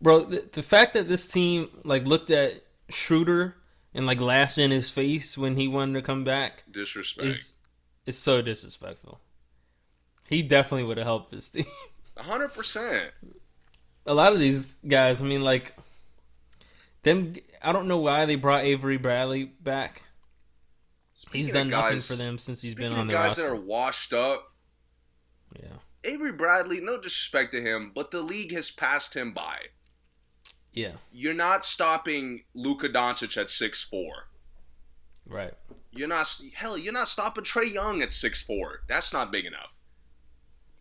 [0.00, 3.56] Bro, the, the fact that this team like looked at Schroeder
[3.94, 7.26] and like laughed in his face when he wanted to come back Disrespect.
[7.26, 7.56] is
[8.06, 9.20] is so disrespectful.
[10.30, 11.66] He definitely would have helped this team.
[12.16, 13.08] 100%.
[14.06, 15.76] A lot of these guys, I mean, like
[17.02, 17.34] them.
[17.60, 20.04] I don't know why they brought Avery Bradley back.
[21.14, 23.42] Speaking He's done nothing for them since he's been on the guys roster.
[23.42, 24.54] that are washed up,
[25.60, 29.58] yeah, Avery Bradley, no disrespect to him, but the league has passed him by.
[30.72, 34.28] yeah, You're not stopping Luka Doncic at six four.
[35.26, 35.52] Right.
[35.90, 36.78] You're not hell.
[36.78, 38.80] You're not stopping Trae Young at six four.
[38.88, 39.74] That's not big enough.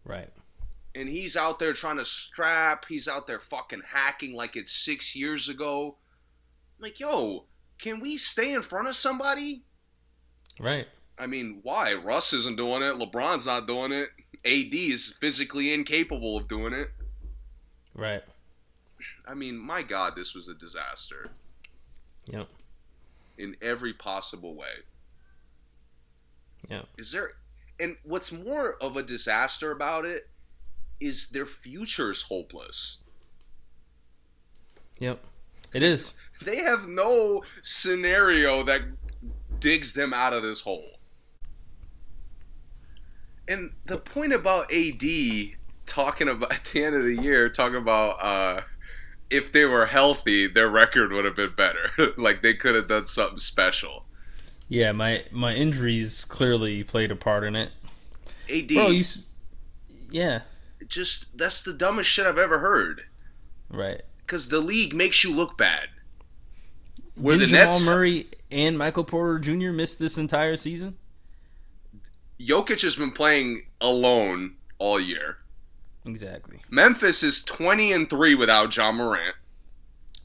[0.03, 0.29] Right.
[0.95, 2.85] And he's out there trying to strap.
[2.89, 5.97] He's out there fucking hacking like it's six years ago.
[6.77, 7.45] I'm like, yo,
[7.79, 9.63] can we stay in front of somebody?
[10.59, 10.88] Right.
[11.17, 11.93] I mean, why?
[11.93, 12.95] Russ isn't doing it.
[12.95, 14.09] LeBron's not doing it.
[14.45, 16.89] AD is physically incapable of doing it.
[17.93, 18.23] Right.
[19.27, 21.29] I mean, my God, this was a disaster
[22.25, 22.47] Yep.
[23.38, 24.83] in every possible way.
[26.69, 26.83] Yeah.
[26.97, 27.31] Is there,
[27.79, 30.29] and what's more of a disaster about it
[30.99, 33.03] is their future's hopeless.
[34.99, 35.19] Yep.
[35.73, 36.13] It is.
[36.43, 38.81] They have no scenario that
[39.59, 40.99] digs them out of this hole.
[43.47, 45.03] And the point about AD
[45.85, 48.61] talking about at the end of the year, talking about uh,
[49.29, 51.91] if they were healthy, their record would have been better.
[52.17, 54.05] like they could have done something special.
[54.69, 57.71] Yeah, my my injuries clearly played a part in it.
[58.49, 59.03] AD, Bro, you
[60.12, 60.41] Yeah.
[60.88, 63.01] just that's the dumbest shit I've ever heard.
[63.69, 64.01] Right.
[64.19, 65.89] Because the league makes you look bad.
[67.15, 69.71] Where Didn't the Jamal Nets, Murray and Michael Porter Jr.
[69.71, 70.97] miss this entire season?
[72.39, 75.39] Jokic has been playing alone all year.
[76.05, 76.62] Exactly.
[76.69, 79.36] Memphis is twenty and three without Ja Morant.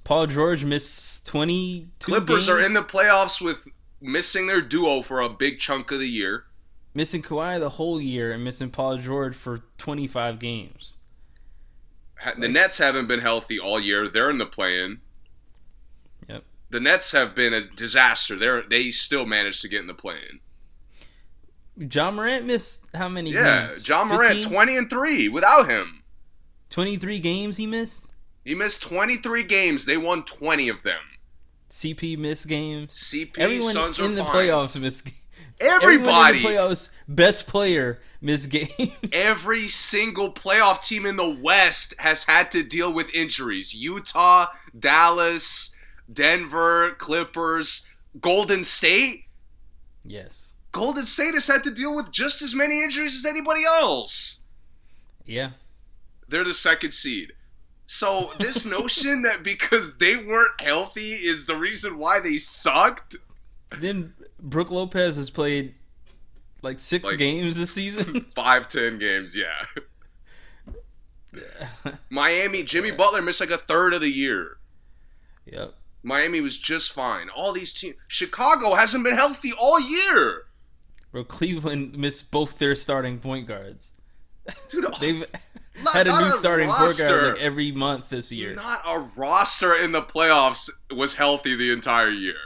[0.05, 1.89] Paul George missed twenty.
[1.99, 3.67] Clippers are in the playoffs with
[4.05, 6.45] missing their duo for a big chunk of the year.
[6.93, 10.97] missing Kawhi the whole year and missing Paul George for 25 games.
[12.39, 14.07] The Nets haven't been healthy all year.
[14.09, 15.01] They're in the play-in.
[16.29, 16.45] Yep.
[16.71, 18.37] The Nets have been a disaster.
[18.37, 20.41] They're they still managed to get in the play-in.
[21.93, 23.87] Ja Morant missed how many Yeah, games?
[23.89, 24.53] Ja Morant 15?
[24.53, 26.03] twenty and three without him.
[26.71, 28.11] 23 games he missed.
[28.45, 29.85] He missed twenty three games.
[29.85, 31.01] They won twenty of them.
[31.75, 32.95] CP missed games.
[32.95, 34.33] CP Everyone Suns are in the fine.
[34.33, 35.09] playoffs missed.
[35.61, 38.93] Everyone Everybody, in the playoffs, best player missed games.
[39.13, 43.75] every single playoff team in the West has had to deal with injuries.
[43.75, 44.47] Utah,
[44.79, 45.75] Dallas,
[46.13, 47.89] Denver, Clippers,
[48.21, 49.25] Golden State.
[50.05, 50.53] yes.
[50.71, 54.41] Golden State has had to deal with just as many injuries as anybody else.
[55.25, 55.51] Yeah.
[56.29, 57.33] They're the second seed.
[57.87, 63.17] So this notion that because they weren't healthy is the reason why they sucked.
[63.79, 65.75] Then Brook Lopez has played
[66.63, 68.27] like six Like- games this season.
[68.35, 69.65] Five, ten games, yeah.
[72.11, 74.59] Miami, Jimmy Butler missed like a third of the year.
[75.47, 75.75] yep.
[76.07, 77.31] Miami was just fine.
[77.31, 77.97] All these teams.
[78.09, 80.43] Chicago hasn't been healthy all year.
[81.13, 83.95] Bro, Cleveland missed both their starting point guards.
[84.69, 85.25] Dude, They've
[85.83, 87.33] Not- had a new a starting point guard roster.
[87.33, 88.55] like every month this year.
[88.55, 92.37] not a roster in the playoffs was healthy the entire year.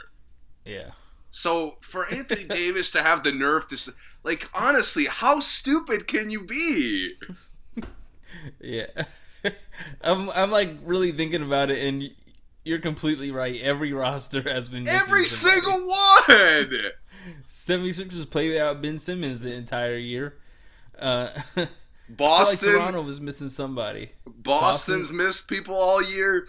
[0.64, 0.90] Yeah.
[1.30, 3.92] So for Anthony Davis to have the nerve to,
[4.24, 7.14] like, honestly, how stupid can you be?
[8.60, 8.86] Yeah.
[10.02, 12.10] I'm I'm like really thinking about it and
[12.64, 13.60] you're completely right.
[13.60, 15.62] Every roster has been Every somebody.
[15.66, 16.90] single one.
[17.48, 20.36] 76ers played without Ben Simmons the entire year.
[20.98, 21.30] Uh
[22.08, 26.46] Feel like Boston, Toronto was missing somebody Boston's missed people all year.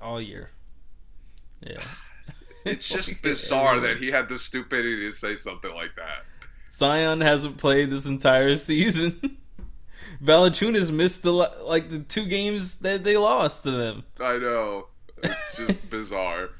[0.00, 0.50] all year.
[1.60, 1.82] Yeah.
[2.64, 6.24] It's just bizarre that he had the stupidity to say something like that.
[6.70, 9.38] Zion hasn't played this entire season.
[10.24, 14.04] Valanciunas missed the like the two games that they lost to them.
[14.20, 14.86] I know.
[15.24, 16.50] It's just bizarre.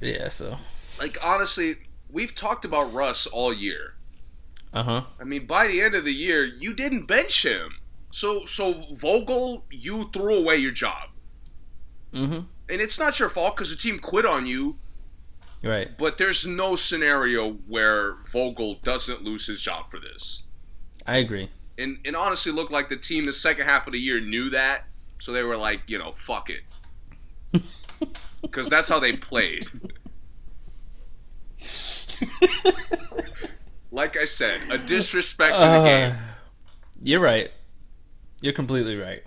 [0.00, 0.58] Yeah, so
[0.98, 1.76] Like honestly,
[2.10, 3.94] we've talked about Russ all year.
[4.76, 5.02] Uh huh.
[5.18, 7.76] I mean, by the end of the year, you didn't bench him.
[8.10, 11.08] So so Vogel, you threw away your job.
[12.12, 12.40] Mm-hmm.
[12.68, 14.76] And it's not your fault because the team quit on you,
[15.62, 15.96] Right.
[15.96, 20.42] but there's no scenario where Vogel doesn't lose his job for this.
[21.06, 21.50] I agree.
[21.78, 24.84] And and honestly looked like the team the second half of the year knew that.
[25.20, 26.62] So they were like, you know, fuck it.
[28.42, 29.66] Because that's how they played.
[33.96, 36.16] like I said, a disrespect to the Uh, game.
[37.02, 37.50] You're right.
[38.42, 39.24] You're completely right.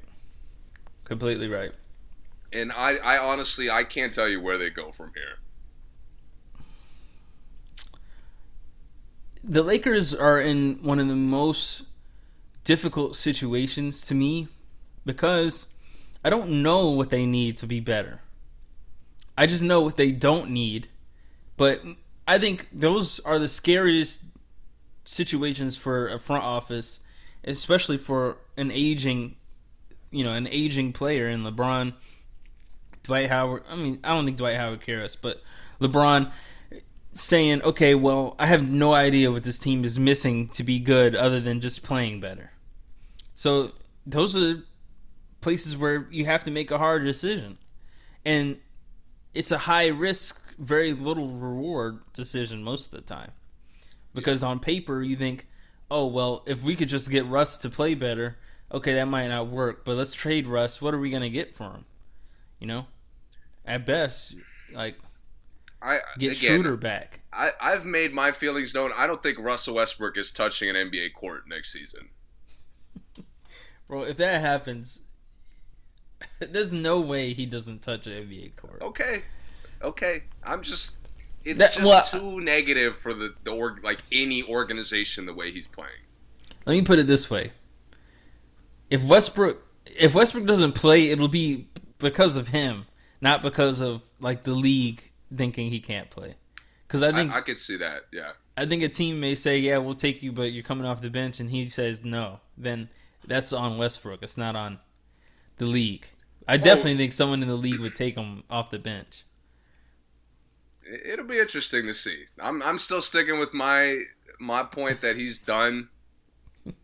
[1.05, 1.71] Completely right.
[2.53, 5.39] And I, I honestly, I can't tell you where they go from here.
[9.43, 11.87] The Lakers are in one of the most
[12.63, 14.49] difficult situations to me
[15.03, 15.67] because
[16.23, 18.21] I don't know what they need to be better.
[19.35, 20.89] I just know what they don't need.
[21.57, 21.81] But
[22.27, 24.28] I think those are the scariest
[25.05, 26.99] situations for a front office,
[27.43, 29.35] especially for an aging,
[30.11, 31.93] you know, an aging player in LeBron,
[33.03, 33.63] Dwight Howard.
[33.69, 35.41] I mean, I don't think Dwight Howard cares, but
[35.79, 36.31] LeBron.
[37.11, 41.15] saying, okay, well, I have no idea what this team is missing to be good
[41.15, 42.51] other than just playing better.
[43.33, 43.71] So
[44.05, 44.63] those are
[45.41, 47.57] places where you have to make a hard decision.
[48.25, 48.57] And
[49.33, 53.31] it's a high risk, very little reward decision most of the time.
[54.13, 55.47] Because on paper, you think,
[55.89, 58.37] oh, well, if we could just get Russ to play better,
[58.71, 60.81] okay, that might not work, but let's trade Russ.
[60.81, 61.85] What are we going to get for him?
[62.59, 62.85] You know?
[63.65, 64.35] At best,
[64.73, 64.95] like,
[65.81, 67.21] I get again, Schroeder back.
[67.31, 68.91] I, I've made my feelings known.
[68.95, 72.09] I don't think Russell Westbrook is touching an NBA court next season.
[73.87, 75.03] Bro, if that happens,
[76.39, 78.81] there's no way he doesn't touch an NBA court.
[78.81, 79.23] Okay,
[79.81, 80.23] okay.
[80.43, 80.97] I'm just.
[81.45, 85.51] It's That- just well, too negative for the, the org, like any organization the way
[85.51, 85.91] he's playing.
[86.65, 87.53] Let me put it this way:
[88.89, 92.85] if Westbrook, if Westbrook doesn't play, it'll be because of him,
[93.21, 96.35] not because of like the league thinking he can't play.
[96.87, 98.03] Because I think I, I could see that.
[98.11, 98.31] Yeah.
[98.57, 101.09] I think a team may say, "Yeah, we'll take you, but you're coming off the
[101.09, 102.41] bench," and he says no.
[102.57, 102.89] Then
[103.25, 104.21] that's on Westbrook.
[104.21, 104.79] It's not on
[105.57, 106.07] the league.
[106.47, 106.57] I oh.
[106.57, 109.23] definitely think someone in the league would take him off the bench.
[110.89, 112.25] It- It'll be interesting to see.
[112.39, 114.03] I'm I'm still sticking with my
[114.39, 115.89] my point that he's done.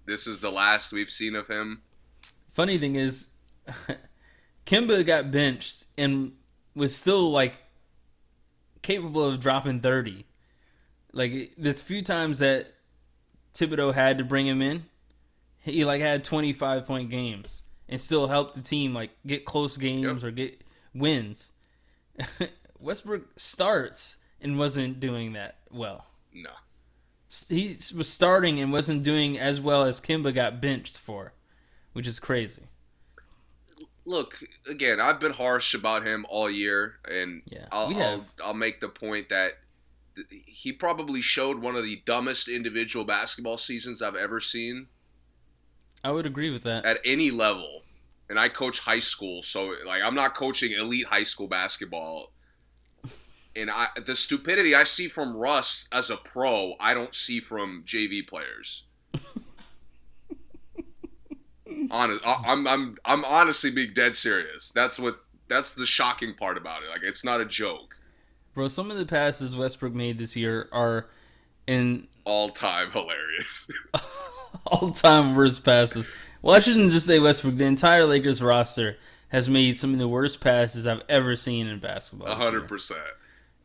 [0.05, 1.81] This is the last we've seen of him.
[2.51, 3.29] Funny thing is,
[4.65, 6.33] Kemba got benched and
[6.75, 7.63] was still like
[8.81, 10.25] capable of dropping thirty.
[11.11, 12.73] Like the few times that
[13.53, 14.85] Thibodeau had to bring him in,
[15.59, 19.77] he like had twenty five point games and still helped the team like get close
[19.77, 20.23] games Yep.
[20.23, 20.61] or get
[20.93, 21.51] wins.
[22.79, 26.07] Westbrook starts and wasn't doing that well.
[26.33, 26.51] No.
[27.49, 31.33] He was starting and wasn't doing as well as Kemba got benched for,
[31.93, 32.63] which is crazy.
[34.05, 38.25] Look, again, I've been harsh about him all year, and Yeah, I'll, I'll.
[38.43, 39.53] I'll make the point that
[40.29, 44.87] he probably showed one of the dumbest individual basketball seasons I've ever seen
[46.05, 46.85] I would agree with that.
[46.85, 47.81] at any level.
[48.29, 52.31] And I coach high school, so like I'm not coaching elite high school basketball.
[53.55, 57.83] And I the stupidity I see from Russ as a pro, I don't see from
[57.85, 58.83] JV players.
[61.91, 64.71] Honest, I- I'm I'm I'm honestly being dead serious.
[64.71, 66.89] That's what that's the shocking part about it.
[66.89, 67.95] Like it's not a joke.
[68.53, 71.07] Bro, some of the passes Westbrook made this year are
[71.67, 73.69] in All time hilarious.
[74.67, 76.09] all time worst passes.
[76.41, 77.57] Well, I shouldn't just say Westbrook.
[77.57, 78.97] The entire Lakers roster
[79.29, 82.27] has made some of the worst passes I've ever seen in basketball.
[82.27, 83.01] A hundred percent.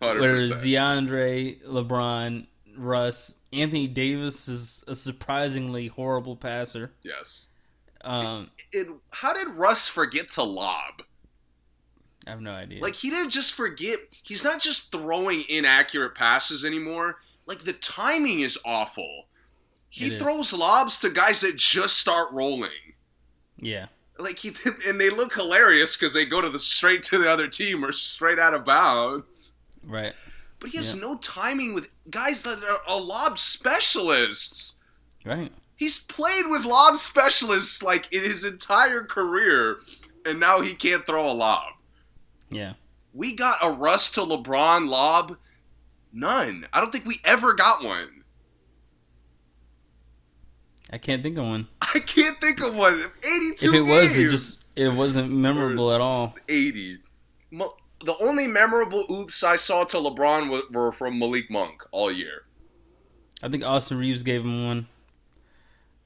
[0.00, 0.64] Hundred Whether it's percent.
[0.64, 6.92] DeAndre, LeBron, Russ, Anthony Davis is a surprisingly horrible passer.
[7.02, 7.48] Yes.
[8.02, 11.02] Um, It, how did Russ forget to lob?
[12.26, 12.80] I have no idea.
[12.82, 13.98] Like he didn't just forget.
[14.22, 17.18] He's not just throwing inaccurate passes anymore.
[17.46, 19.26] Like the timing is awful.
[19.90, 20.22] He It is.
[20.22, 22.70] throws lobs to guys that just start rolling.
[23.58, 23.86] yeah,
[24.18, 24.52] Like he
[24.86, 27.92] and they look hilarious because they go to the straight to the other team or
[27.92, 29.49] straight out of bounds.
[29.84, 30.12] Right.
[30.58, 31.00] But he has Yeah.
[31.00, 34.76] no timing with guys that are, are lob specialists.
[35.24, 35.52] Right.
[35.76, 39.78] He's played with lob specialists like in his entire career,
[40.26, 41.72] and now he can't throw a lob.
[42.50, 42.74] Yeah.
[43.14, 45.36] We got a Russ to LeBron lob.
[46.12, 46.66] None.
[46.72, 48.24] I don't think we ever got one.
[50.92, 51.68] I can't think of one.
[51.80, 52.94] I can't think of one.
[53.22, 56.34] 82 if it was, it just it wasn't memorable at all.
[56.48, 56.98] 80.
[57.52, 62.44] Mo- The only memorable oops I saw to LeBron were from Malik Monk all year.
[63.42, 64.86] I think Austin Reaves gave him one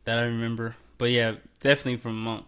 [0.04, 0.76] that I remember.
[0.98, 2.46] But yeah, definitely from Monk.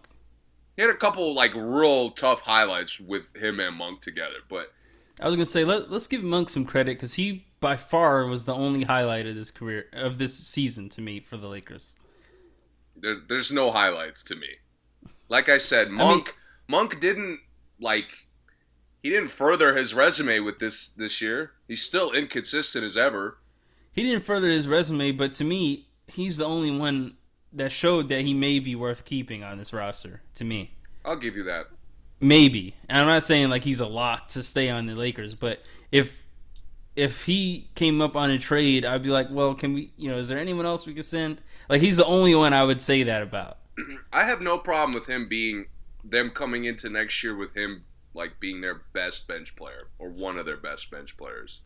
[0.75, 4.71] He had a couple like real tough highlights with him and Monk together, but
[5.19, 8.45] I was gonna say let let's give Monk some credit because he by far was
[8.45, 11.95] the only highlight of this career of this season to me for the Lakers.
[12.95, 14.47] there, there's no highlights to me.
[15.29, 16.35] Like I said, Monk
[16.67, 17.39] Monk didn't
[17.79, 18.26] like
[19.07, 21.51] he didn't further his resume with this this year.
[21.65, 23.37] He's still inconsistent as ever.
[23.93, 27.15] He didn't further his resume, but to me, he's the only one
[27.53, 30.23] that showed that he may be worth keeping on this roster.
[30.35, 31.67] To me, I'll give you that.
[32.19, 32.75] maybe.
[32.89, 36.25] And I'm not saying like he's a lock to stay on the Lakers, but if
[36.97, 39.93] if he came up on a trade, I'd be like, well, can we?
[39.95, 41.39] You know, is there anyone else we could send?
[41.69, 43.59] Like he's the only one I would say that about.
[44.11, 45.67] I have no problem with him being
[46.03, 47.85] them coming into next year with him
[48.17, 51.61] like being their best bench player or one of their best bench players.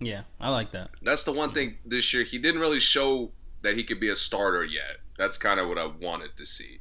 [0.00, 0.90] Yeah, I like that.
[1.00, 3.30] That's the one thing this year he didn't really show
[3.62, 4.98] that he could be a starter yet.
[5.16, 6.80] That's kind of what I wanted to see.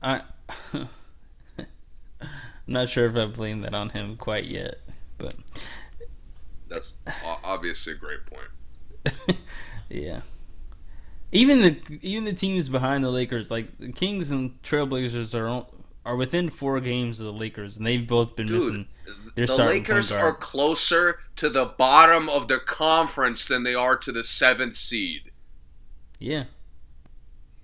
[0.00, 0.22] I
[0.74, 0.88] I'm
[2.68, 4.76] not sure if I blame that on him quite yet,
[5.18, 5.34] but
[6.68, 6.94] That's
[7.42, 9.38] obviously a great point.
[9.90, 10.20] yeah.
[11.32, 15.48] Even the even the teams behind the Lakers, like the Kings and Trailblazers, are
[16.04, 18.88] are within four games of the Lakers, and they've both been Dude, missing.
[19.34, 24.12] Their the Lakers are closer to the bottom of the conference than they are to
[24.12, 25.30] the seventh seed.
[26.18, 26.44] Yeah,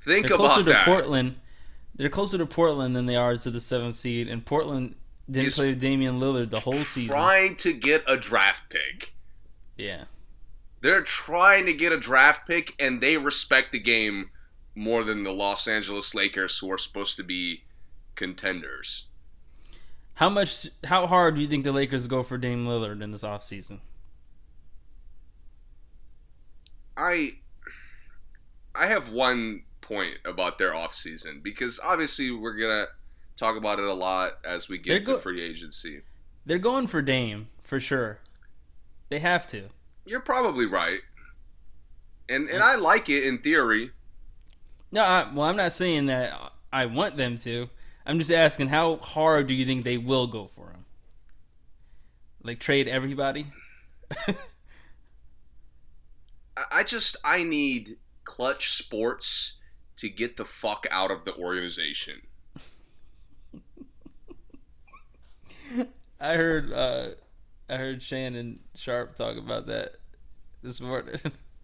[0.05, 0.84] Think they're closer about to that.
[0.84, 1.36] Portland.
[1.95, 4.95] They're closer to Portland than they are to the seventh seed, and Portland
[5.30, 7.09] didn't Is play with Damian Lillard the whole season.
[7.11, 9.14] Trying to get a draft pick.
[9.76, 10.05] Yeah,
[10.82, 14.30] They're trying to get a draft pick, and they respect the game
[14.74, 17.64] more than the Los Angeles Lakers, who are supposed to be
[18.21, 19.07] contenders.
[20.14, 20.68] how much?
[20.85, 23.81] How hard do you think the Lakers go for Dame Lillard in this offseason?
[26.99, 27.37] I
[28.75, 32.85] I have one point about their offseason because obviously we're gonna
[33.39, 36.03] talk about it a lot as we get They're to free agency.
[36.45, 38.18] They're going for Dame for sure.
[39.09, 39.71] They have to.
[40.05, 41.01] You're probably right.
[42.29, 43.93] And and I like it in theory.
[44.93, 47.71] No, I, well, I'm not saying that I want them to.
[48.11, 50.85] I'm just asking how hard do you think they will go for him?
[52.43, 53.47] Like trade everybody?
[56.71, 59.57] I- just I need Klutch Sports
[59.97, 62.23] to get the fuck out of the organization.
[66.21, 67.09] I heard uh
[67.69, 69.97] I heard Shannon Sharpe talk about that
[70.63, 71.21] this morning,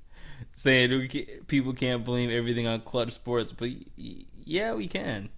[0.55, 5.31] saying we can't, people can't blame everything on Klutch Sports, but y- yeah, we can.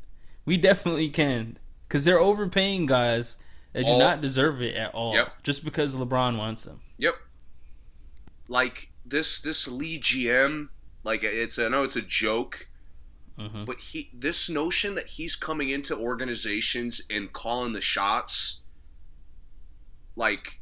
[0.48, 3.36] We definitely can, because they're overpaying guys
[3.74, 5.42] that do not deserve it at all, Yep.
[5.42, 6.80] just because LeBron wants them.
[6.96, 7.14] Yep.
[8.48, 10.68] Like this this LeGM,
[11.04, 12.66] like it's I know it's a joke,
[13.38, 18.62] hmm but he this notion that he's coming into organizations and calling the shots
[20.16, 20.60] like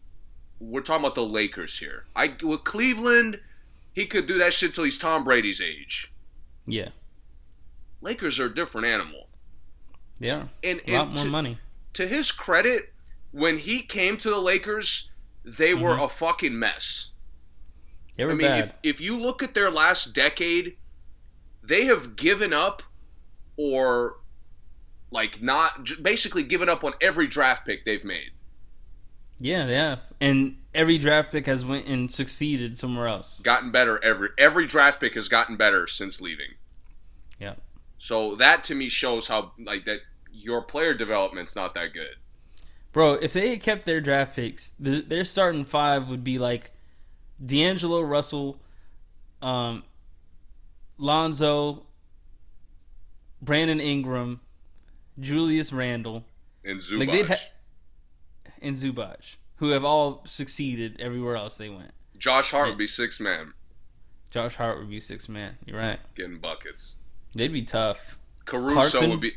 [0.58, 2.06] we're talking about the Lakers here.
[2.16, 3.40] I with Cleveland,
[3.92, 6.12] he could do that shit till he's Tom Brady's age.
[6.66, 6.88] Yeah,
[8.00, 9.25] Lakers are a different animal.
[10.18, 11.58] Yeah, And, a lot more to, money.
[11.94, 12.92] to his credit,
[13.32, 15.10] when he came to the Lakers,
[15.44, 16.04] they were mm-hmm.
[16.04, 17.12] a fucking mess.
[18.16, 18.74] They were I mean, bad.
[18.82, 20.76] if, if you look at their last decade,
[21.62, 22.82] they have given up
[23.56, 24.16] or
[25.10, 28.30] like not basically given up on every draft pick they've made.
[29.38, 33.40] yeah, yeah, and every draft pick has went and succeeded somewhere else.
[33.40, 36.54] Gotten better every every draft pick has gotten better since leaving.
[37.38, 37.54] Yeah.
[37.98, 40.00] So that to me shows how like that
[40.32, 42.16] your player development's not that good.
[42.92, 46.72] Bro, if they had kept their draft picks, th- their starting five would be like
[47.44, 48.58] D'Angelo Russell,
[49.42, 49.84] um,
[50.96, 51.84] Lonzo,
[53.42, 54.40] Brandon Ingram,
[55.20, 56.24] Julius Randle,
[56.64, 57.08] And Zubac.
[57.08, 61.92] Like, ha- and Zubac, who have all succeeded everywhere else they went.
[62.16, 63.52] Josh Hart would be six man
[64.30, 65.56] Josh Hart would be six man.
[65.64, 65.98] You're right.
[66.14, 66.96] getting buckets.
[67.36, 68.18] They'd be tough.
[68.44, 69.10] Caruso Clarkson?
[69.10, 69.32] would be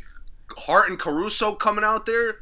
[0.57, 2.37] Hart and Caruso coming out there.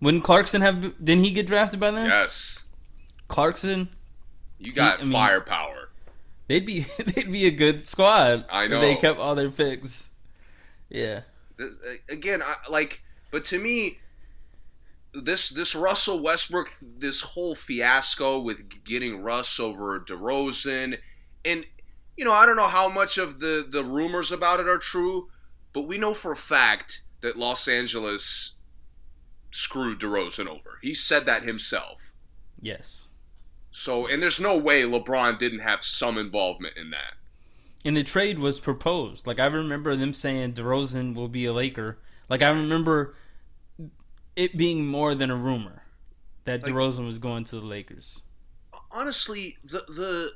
[0.00, 0.80] Wouldn't Clarkson have?
[1.02, 2.06] Didn't he get drafted by them?
[2.08, 2.66] Yes,
[3.28, 3.88] Clarkson.
[4.58, 5.90] you got I mean- firepower.
[6.46, 8.44] They'd be they'd be a good squad.
[8.50, 8.80] I if know.
[8.80, 10.10] they kept all their picks.
[10.90, 11.22] Yeah.
[12.08, 13.98] Again, I, like, but to me,
[15.14, 20.98] this this Russell Westbrook, this whole fiasco with getting Russ over DeRozan,
[21.44, 21.64] and
[22.16, 25.28] you know, I don't know how much of the the rumors about it are true,
[25.72, 28.56] but we know for a fact that Los Angeles
[29.50, 30.78] screwed DeRozan over.
[30.82, 32.10] He said that himself.
[32.60, 33.08] Yes.
[33.70, 37.14] So, and there's no way LeBron didn't have some involvement in that.
[37.84, 39.26] And the trade was proposed.
[39.26, 41.98] Like I remember them saying DeRozan will be a Laker.
[42.28, 43.14] Like I remember
[44.36, 45.82] it being more than a rumor
[46.44, 48.22] that Like- DeRozan was going to the Lakers.
[48.90, 50.32] honestly, the the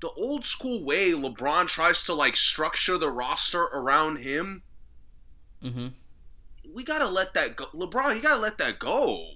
[0.00, 4.62] the old school way LeBron tries to like structure the roster around him,
[5.64, 5.88] Mm-hmm.
[6.74, 7.64] we gotta let that go.
[7.74, 9.26] LeBron, you gotta let that go.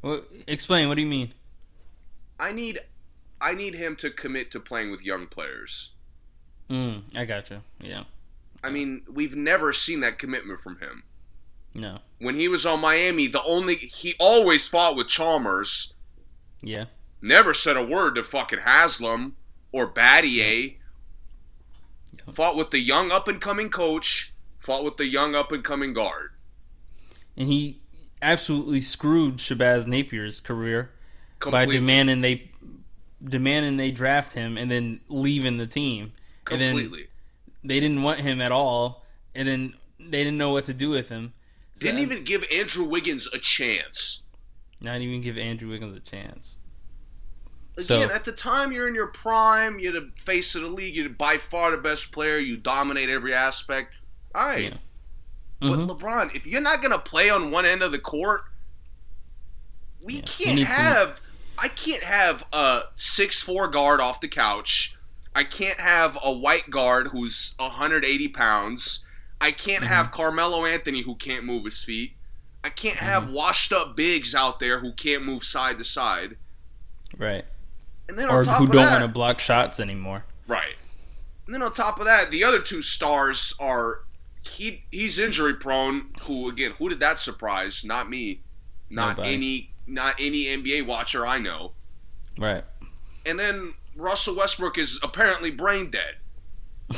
[0.00, 0.88] Well, explain.
[0.88, 1.34] What do you mean?
[2.38, 2.78] I need,
[3.40, 5.92] I need him to commit to playing with young players.
[6.70, 7.62] Mm, I gotcha.
[7.80, 8.04] Yeah.
[8.62, 11.02] I mean, we've never seen that commitment from him.
[11.74, 11.98] No.
[12.20, 15.94] When he was on Miami, the only he always fought with Chalmers.
[16.62, 16.84] Yeah.
[17.20, 19.34] Never said a word to fucking Haslem
[19.72, 20.76] or Battier.
[22.26, 22.32] Yeah.
[22.34, 24.32] Fought with the young up and coming coach.
[24.58, 26.30] Fought with the young up and coming guard.
[27.36, 27.80] And he
[28.20, 30.90] absolutely screwed Shabazz Napier's career
[31.50, 32.50] by demanding they
[33.24, 36.12] demanding they draft him and then leaving the team.
[36.50, 37.08] And then Completely.
[37.64, 39.04] they didn't want him at all,
[39.34, 41.32] and then they didn't know what to do with him.
[41.74, 44.22] So- Didn't even give Andrew Wiggins a chance.
[44.80, 46.57] not even give Andrew Wiggins a chance.
[47.78, 50.96] Again, So- at the time you're in your prime, you're the face of the league,
[50.96, 53.94] you're by far the best player, you dominate every aspect.
[54.34, 54.72] All right.
[54.72, 54.78] Yeah.
[55.60, 55.98] But Mhm.
[55.98, 58.42] LeBron, if you're not gonna play on one end of the court,
[60.02, 61.20] we Yeah, can't some- have.
[61.56, 64.94] I can't have a six four guard off the couch.
[65.34, 69.06] I can't have a white guard who's 180 pounds.
[69.40, 69.92] I can't Mm-hmm.
[69.92, 72.14] have Carmelo Anthony who can't move his feet.
[72.64, 73.32] I can't have Mm-hmm.
[73.34, 76.36] washed up bigs out there who can't move side to side.
[77.16, 77.44] Right.
[78.08, 80.24] And then Or who don't want to block shots anymore.
[80.46, 80.76] Right.
[81.46, 84.00] And then on top of that, the other two stars are
[84.42, 86.12] he he's injury prone.
[86.22, 86.72] Who again?
[86.78, 87.84] Who did that surprise?
[87.84, 88.40] Not me.
[88.90, 89.34] Not Nobody.
[89.34, 89.70] any.
[89.86, 91.72] Not any NBA watcher I know.
[92.38, 92.64] Right.
[93.24, 96.16] And then Russell Westbrook is apparently brain dead.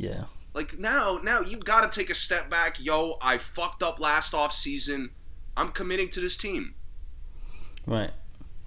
[0.00, 0.24] Yeah.
[0.54, 2.76] Like now, now you got to take a step back.
[2.80, 5.10] Yo, I fucked up last off season.
[5.58, 6.74] I'm committing to this team.
[7.86, 8.10] Right.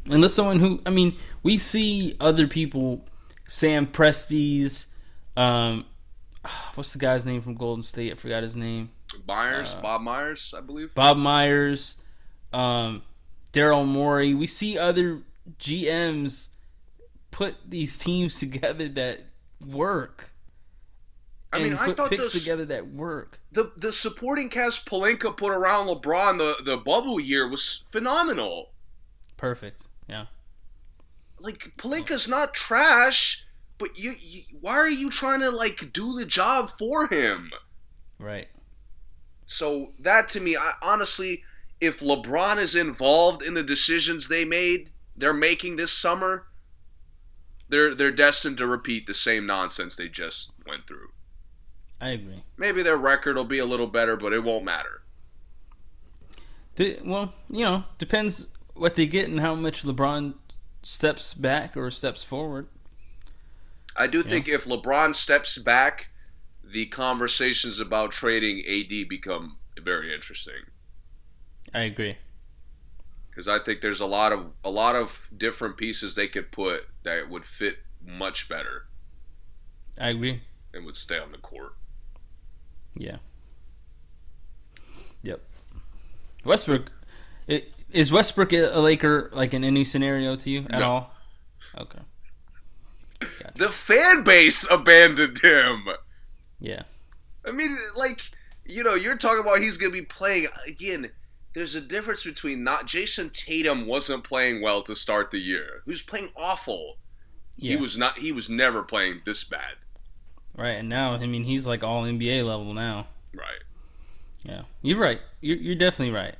[0.09, 3.05] And that's someone who I mean, we see other people,
[3.47, 4.93] Sam Presti's,
[5.37, 5.85] um,
[6.75, 8.11] what's the guy's name from Golden State?
[8.11, 8.89] I forgot his name.
[9.27, 10.93] Myers, Uh, Bob Myers, I believe.
[10.95, 11.97] Bob Myers,
[12.51, 13.03] um,
[13.51, 14.33] Daryl Morey.
[14.33, 15.21] We see other
[15.59, 16.49] GMs
[17.31, 19.21] put these teams together that
[19.65, 20.31] work.
[21.51, 23.39] I mean, I thought picks this, together that work.
[23.51, 28.71] the the supporting cast Pelinka put around LeBron the the bubble year was phenomenal.
[29.37, 29.87] Perfect.
[30.07, 30.25] Yeah.
[31.39, 33.45] Like Pelinka's not trash,
[33.77, 37.51] but you, you why are you trying to like do the job for him?
[38.19, 38.47] Right.
[39.45, 41.43] So that to me, I honestly,
[41.81, 46.47] if LeBron is involved in the decisions they made, they're making this summer,
[47.69, 51.09] they're they're destined to repeat the same nonsense they just went through.
[51.99, 52.43] I agree.
[52.57, 55.01] Maybe their record will be a little better, but it won't matter.
[56.75, 60.35] D- well, you know, depends what they get and how much LeBron
[60.81, 62.67] steps back or steps forward.
[63.95, 66.07] I do think if LeBron steps back,
[66.63, 70.63] the conversations about trading AD become very interesting
[71.73, 72.17] I agree.
[73.29, 76.87] because I think there's a lot of a lot of different pieces they could put
[77.03, 78.87] that would fit much better
[79.99, 80.41] I agree.
[80.73, 81.73] and would stay on the court.
[82.95, 83.17] Yeah.
[85.23, 85.41] Yep.
[86.45, 86.91] Westbrook
[87.93, 90.89] is Westbrook a a Laker like in any scenario to you at No.
[90.91, 91.13] all?
[91.79, 91.99] Okay.
[93.55, 95.85] The fan base abandoned him.
[96.59, 96.83] Yeah.
[97.45, 98.19] I mean, like,
[98.65, 101.09] you know, you're talking about he's going to be playing again.
[101.53, 105.81] There's a difference between not Jayson Tatum wasn't playing well to start the year.
[105.85, 106.97] He was playing awful.
[107.55, 107.71] Yeah.
[107.71, 108.17] He was not.
[108.17, 109.75] He was never playing this bad.
[110.57, 110.71] right.
[110.71, 113.07] And now, I mean, he's like all NBA level now.
[113.33, 113.61] Right.
[114.43, 115.21] Yeah, you're right.
[115.39, 116.35] You're, you're definitely right.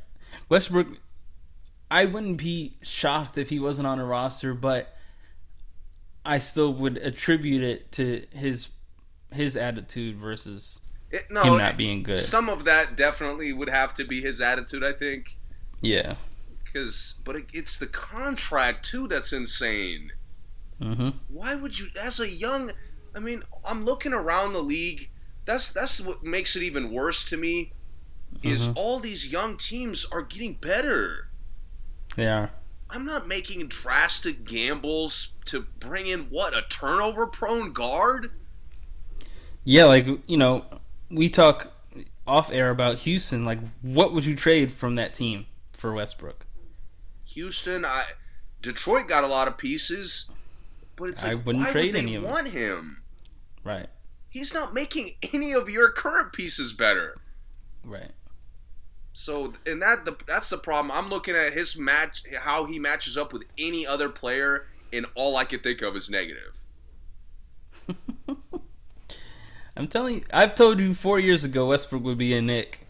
[0.49, 0.87] Westbrook,
[1.93, 4.95] I wouldn't be shocked if he wasn't on a roster, but
[6.25, 8.69] I still would attribute it to his
[9.31, 10.81] his attitude versus
[11.11, 12.19] It, no, him not being good.
[12.19, 14.83] some of that definitely would have to be his attitude.
[14.83, 15.37] I think.
[15.81, 16.15] Yeah.
[16.63, 20.11] Because, but it, it's the contract too that's insane.
[20.81, 21.09] Mm-hmm.
[21.27, 22.71] Why would you, as a young,
[23.15, 25.09] I mean, I'm looking around the league.
[25.45, 27.73] That's that's what makes it even worse to me.
[28.41, 28.73] Is Mhm.
[28.75, 31.29] all these young teams are getting better.
[32.15, 32.51] They are.
[32.89, 38.31] I'm not making drastic gambles to bring in what a turnover prone guard.
[39.63, 40.65] Yeah, like you know,
[41.09, 41.73] we talk
[42.27, 43.45] off air about Houston.
[43.45, 46.45] Like, what would you trade from that team for Westbrook?
[47.25, 48.05] Houston, I
[48.61, 50.29] Detroit got a lot of pieces,
[50.95, 52.31] but it's like I wouldn't why trade would they any of them.
[52.31, 53.01] want him?
[53.63, 53.87] Right.
[54.29, 57.17] He's not making any of your current pieces better.
[57.83, 58.11] Right.
[59.13, 60.91] So, and that the that's the problem.
[60.91, 65.37] I'm looking at his match, how he matches up with any other player, and all
[65.37, 66.59] I can think of is negative.
[69.77, 72.87] I'm telling you, I've told you four years ago Westbrook would be a Knick.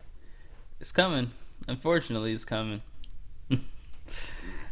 [0.80, 1.32] It's coming.
[1.68, 2.82] Unfortunately, it's coming.
[3.52, 3.58] I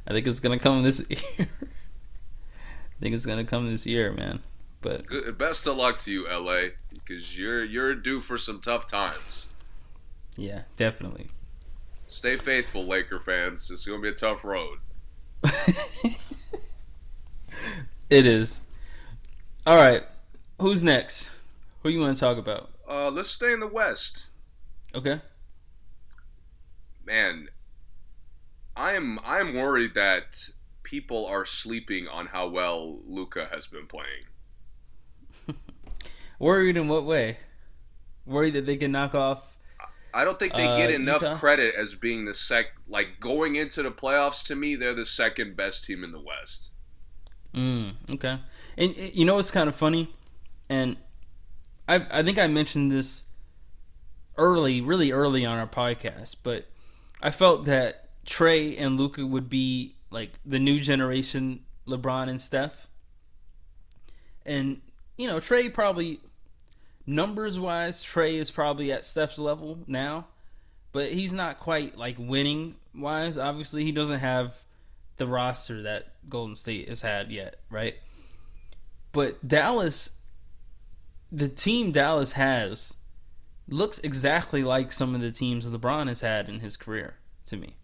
[0.10, 1.20] think it's gonna come this year.
[1.40, 4.40] I think it's gonna come this year, man.
[4.82, 8.88] But Good, best of luck to you, LA, because you're you're due for some tough
[8.88, 9.50] times.
[10.36, 11.28] yeah, definitely.
[12.12, 13.72] Stay faithful, Laker fans.
[13.72, 14.80] It's gonna be a tough road.
[18.10, 18.60] it is.
[19.66, 20.04] All right,
[20.60, 21.32] who's next?
[21.82, 22.70] Who you want to talk about?
[22.88, 24.28] Uh, let's stay in the West,
[24.94, 25.22] Okay.
[27.06, 27.48] man.
[28.76, 30.50] I'm I'm worried that
[30.84, 34.26] people are sleeping on how well Luka has been playing.
[36.40, 37.38] Worried in what way?
[38.26, 39.51] Worried that they can knock off
[40.14, 41.38] I don't think they Uh, get enough Utah?
[41.38, 42.68] credit as being the sec.
[42.88, 46.72] Like going into the playoffs, to me, they're the second best team in the West.
[47.54, 48.40] Mm, okay.
[48.78, 50.14] And uh, you know what's kind of funny?
[50.70, 50.98] And
[51.88, 53.26] I I think I mentioned this
[54.38, 56.68] early, really early on our podcast, but
[57.22, 62.88] I felt that Trae and Luka would be like the new generation LeBron and Steph.
[64.46, 64.82] And
[65.18, 66.20] you know, Trae probably
[67.06, 70.28] numbers wise, Trae is probably at Steph's level now,
[70.92, 73.38] but he's not quite like winning wise.
[73.38, 74.54] Obviously, he doesn't have
[75.18, 77.96] the roster that Golden State has had yet, right?
[79.12, 80.18] But Dallas,
[81.32, 82.96] the team Dallas has,
[83.68, 87.76] looks exactly like some of the teams LeBron has had in his career to me.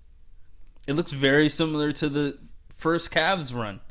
[0.88, 2.38] It looks very similar to the
[2.76, 3.82] first Cavs run.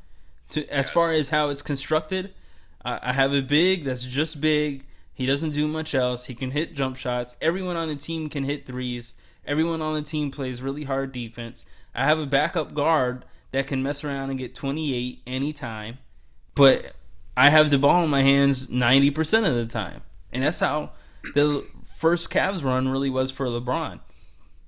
[0.51, 0.91] To as Yes.
[0.91, 2.33] far as how it's constructed,
[2.85, 4.86] I, I have a big that's just big.
[5.17, 6.27] He doesn't do much else.
[6.27, 7.37] He can hit jump shots.
[7.41, 9.14] Everyone on the team can hit threes.
[9.47, 11.64] Everyone on the team plays really hard defense.
[11.95, 15.97] I have a backup guard that can mess around and get 28 anytime.
[16.55, 16.93] But
[17.35, 20.03] I have the ball in my hands 90% of the time.
[20.31, 20.91] And that's how
[21.35, 24.01] the first Cavs run really was for LeBron.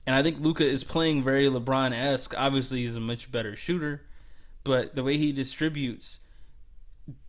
[0.07, 2.33] And I think Luka is playing very LeBron esque.
[2.39, 4.07] Obviously, he's a much better shooter,
[4.65, 6.21] but the way he distributes,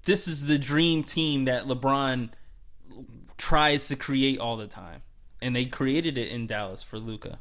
[0.05, 2.29] this is the dream team that LeBron
[3.39, 5.01] tries to create all the time.
[5.41, 7.39] And they created it in Dallas for Luka.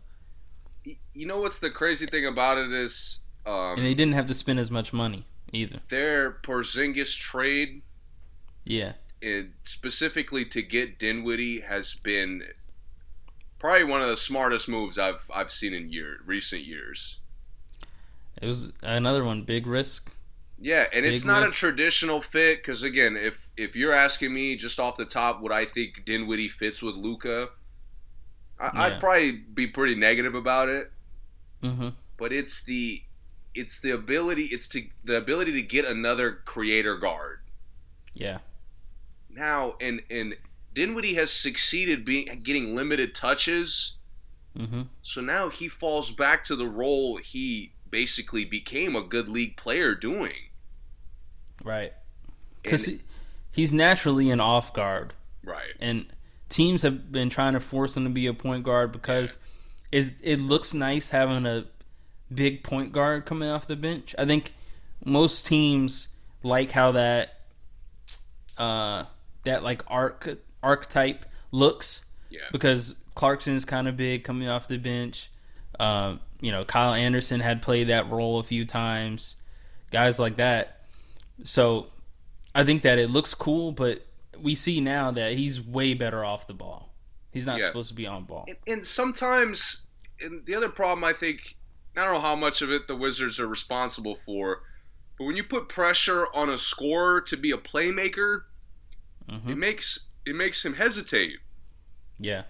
[1.12, 4.34] You know what's the crazy thing about it is um, And they didn't have to
[4.34, 5.80] spend as much money either.
[5.90, 7.82] their Porzingis trade,
[8.64, 8.92] Yeah.
[9.20, 12.44] it, specifically to get Dinwiddie, has been
[13.58, 17.18] probably one of the smartest moves I've I've seen in year recent years.
[18.40, 20.12] It was another one, big risk.
[20.60, 24.56] Yeah, and it's Big not a traditional fit because again, if if you're asking me
[24.56, 27.50] just off the top, what I think Dinwiddie fits with Luka?
[28.58, 28.82] I, Yeah.
[28.82, 30.90] I'd probably be pretty negative about it.
[31.62, 31.90] Mm-hmm.
[32.16, 33.02] But it's the
[33.54, 37.40] it's the ability it's to the ability to get another creator guard
[38.14, 38.38] Yeah.
[39.30, 40.36] now, and and
[40.74, 43.96] Dinwiddie has succeeded being getting limited touches.
[44.56, 44.82] Mm-hmm.
[45.02, 49.94] So now he falls back to the role he basically became a good league player
[49.94, 50.47] doing.
[51.64, 51.92] Right.
[52.62, 53.00] Because he,
[53.50, 55.14] he's naturally an off guard.
[55.44, 55.72] right.
[55.80, 56.06] and
[56.48, 59.36] teams have been trying to force him to be a point guard because
[59.92, 61.66] is it looks nice having a
[62.34, 64.14] big point guard coming off the bench.
[64.18, 64.54] I think
[65.04, 66.08] most teams
[66.42, 67.40] like how that
[68.56, 69.04] uh
[69.44, 70.28] that like arc
[70.62, 72.40] archetype looks Yeah.
[72.52, 75.30] because Clarkson's kind of big coming off the bench.
[75.80, 79.36] Um, you know, Kyle Anderson had played that role a few times.
[79.90, 80.77] Guys like that.
[81.44, 81.88] So
[82.54, 84.06] I think that it looks cool, but
[84.38, 86.94] we see now that he's way better off the ball.
[87.32, 87.66] He's not Yeah.
[87.66, 88.44] supposed to be on ball.
[88.48, 89.82] And, and sometimes,
[90.20, 91.56] and the other problem I think,
[91.96, 94.62] I don't know how much of it the Wizards are responsible for,
[95.18, 98.42] but when you put pressure on a scorer to be a playmaker,
[99.28, 101.38] hmm it makes it makes him hesitate.
[102.18, 102.44] Yeah.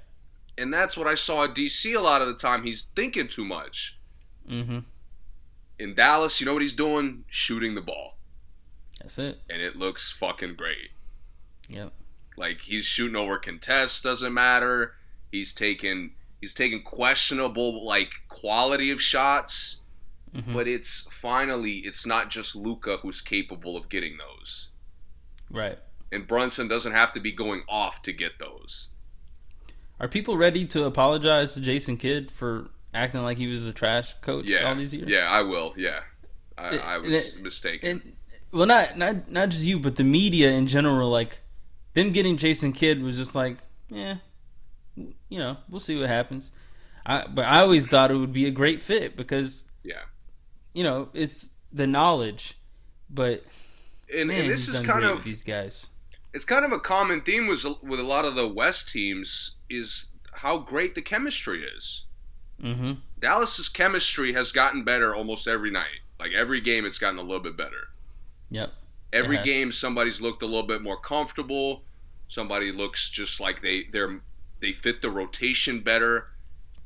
[0.59, 2.65] And that's what I saw at DC a lot of the time.
[2.65, 3.99] He's thinking too much.
[4.47, 4.81] hmm
[5.79, 7.25] In Dallas, you know what he's doing?
[7.29, 8.18] Shooting the ball.
[9.01, 9.41] That's it.
[9.49, 10.91] And it looks fucking great.
[11.69, 11.93] Yep.
[12.37, 14.95] Like he's shooting over contests, doesn't matter.
[15.33, 19.81] He's taking he's taking questionable like quality of shots,
[20.35, 20.55] Mhm.
[20.55, 24.71] but it's finally it's not just Luka who's capable of getting those.
[25.51, 25.79] Right.
[26.13, 28.91] And Brunson doesn't have to be going off to get those.
[30.01, 34.15] Are people ready to apologize to Jason Kidd for acting like he was a trash
[34.23, 34.63] coach Yeah.
[34.69, 35.09] all these years?
[35.09, 35.75] Yeah, I will.
[35.77, 36.05] Yeah.
[36.57, 38.17] I, It- I was it- mistaken.
[38.53, 41.11] Well, not not not just you, but the media in general.
[41.11, 41.41] Like
[41.95, 44.17] them getting Jason Kidd was just like, yeah,
[44.97, 46.51] you know, we'll see what happens.
[47.05, 50.03] I but I always thought it would be a great fit because yeah.
[50.73, 52.59] you know it's the knowledge,
[53.11, 53.45] but
[54.15, 55.89] And, man, and this is kind of these guys.
[56.33, 60.07] it's kind of a common theme with with a lot of the West teams is
[60.35, 62.05] how great the chemistry is.
[62.63, 62.95] Mm-hmm.
[63.21, 66.01] Dallas's chemistry has gotten better almost every night.
[66.19, 67.89] Like every game, it's gotten a little bit better.
[68.51, 68.73] Yep.
[69.13, 71.83] Every game, somebody's looked a little bit more comfortable.
[72.29, 74.21] Somebody looks just like they they're
[74.61, 76.29] they fit the rotation better.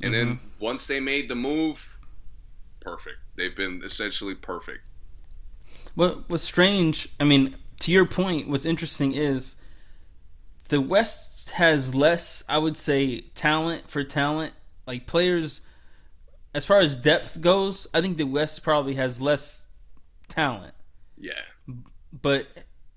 [0.03, 0.47] And then Mm-hmm.
[0.61, 1.99] once they made the move,
[2.81, 3.19] perfect.
[3.37, 4.81] They've been essentially perfect.
[5.95, 7.09] What what's strange?
[7.21, 9.57] I mean, to your point, what's interesting is
[10.69, 14.55] the West has less, I would say, talent for talent.
[14.87, 15.61] Like players,
[16.55, 19.67] as far as depth goes, I think the West probably has less
[20.29, 20.75] talent,
[21.23, 21.75] Yeah.
[22.13, 22.49] but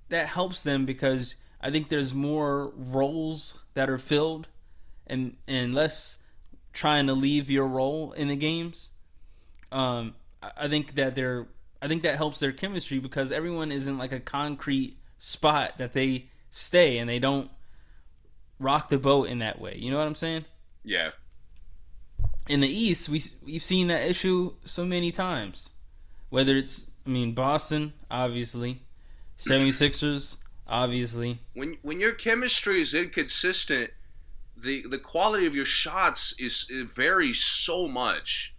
[0.10, 4.48] that helps them because I think there's more roles that are filled,
[5.08, 6.18] and and less
[6.74, 8.90] trying to leave your role in the games.
[9.72, 10.16] Um,
[10.58, 11.48] I think that they're
[11.82, 15.94] I think that helps their chemistry because everyone is in like a concrete spot that
[15.94, 17.50] they stay and they don't
[18.60, 19.76] rock the boat in that way.
[19.78, 20.46] You know what I'm saying?
[20.84, 21.12] Yeah.
[22.48, 25.74] in the East, we we've seen that issue so many times.
[26.30, 28.82] Whether it's, I mean, Boston, obviously,
[29.38, 30.38] 76ers,
[30.68, 31.40] obviously.
[31.54, 33.92] When when your chemistry is inconsistent,
[34.58, 38.56] the the quality of your shots is it varies so much.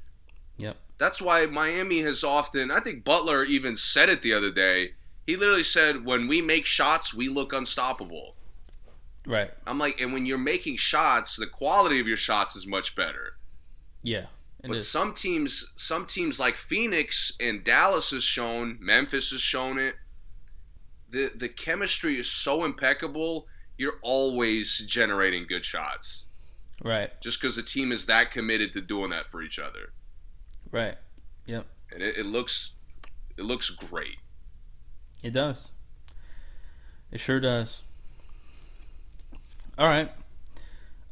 [0.59, 0.77] Yep.
[0.99, 2.71] That's why Miami has often.
[2.71, 4.93] I think Butler even said it the other day.
[5.27, 8.37] He literally said, "When we make shots, we look unstoppable."
[9.27, 9.51] Right.
[9.67, 13.35] I'm like, and when you're making shots, the quality of your shots is much better.
[14.03, 14.27] Yeah.
[14.67, 14.89] It But is.
[14.91, 19.95] some teams, some teams like Phoenix and Dallas has shown, Memphis has shown it.
[21.09, 23.47] The the chemistry is so impeccable.
[23.79, 26.27] You're always generating good shots,
[26.83, 27.11] Right.
[27.21, 29.93] just because the team is that committed to doing that for each other,
[30.73, 30.99] Right.
[31.47, 31.67] Yep.
[31.93, 32.73] and it, it looks,
[33.37, 34.19] it looks great.
[35.23, 35.71] It does.
[37.13, 37.83] It sure does.
[39.79, 40.11] All right.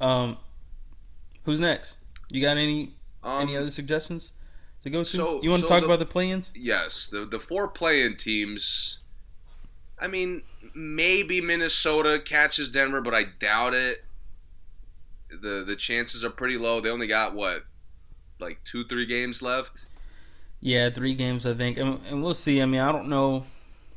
[0.01, 0.39] Um,
[1.45, 1.99] who's next?
[2.31, 2.95] You got any
[3.25, 4.33] Um, any other suggestions
[4.83, 5.05] to go to?
[5.05, 6.53] so- you want to talk the- about the play-ins?
[6.55, 9.01] Yes, the the four play-in teams.
[9.99, 10.43] I mean,
[10.75, 14.05] maybe Minnesota catches Denver, but I doubt it.
[15.31, 16.81] the The chances are pretty low.
[16.81, 17.65] They only got what,
[18.39, 19.73] like two, three games left.
[20.61, 22.61] Yeah, three games, I think, and, and we'll see.
[22.63, 23.45] I mean, I don't know.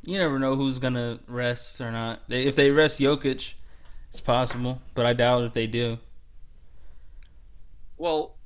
[0.03, 2.21] You never know who's gonna rest or not.
[2.29, 3.53] They, if they rest Jokic,
[4.09, 5.97] it's possible, but I doubt if they do.
[7.97, 8.36] Well,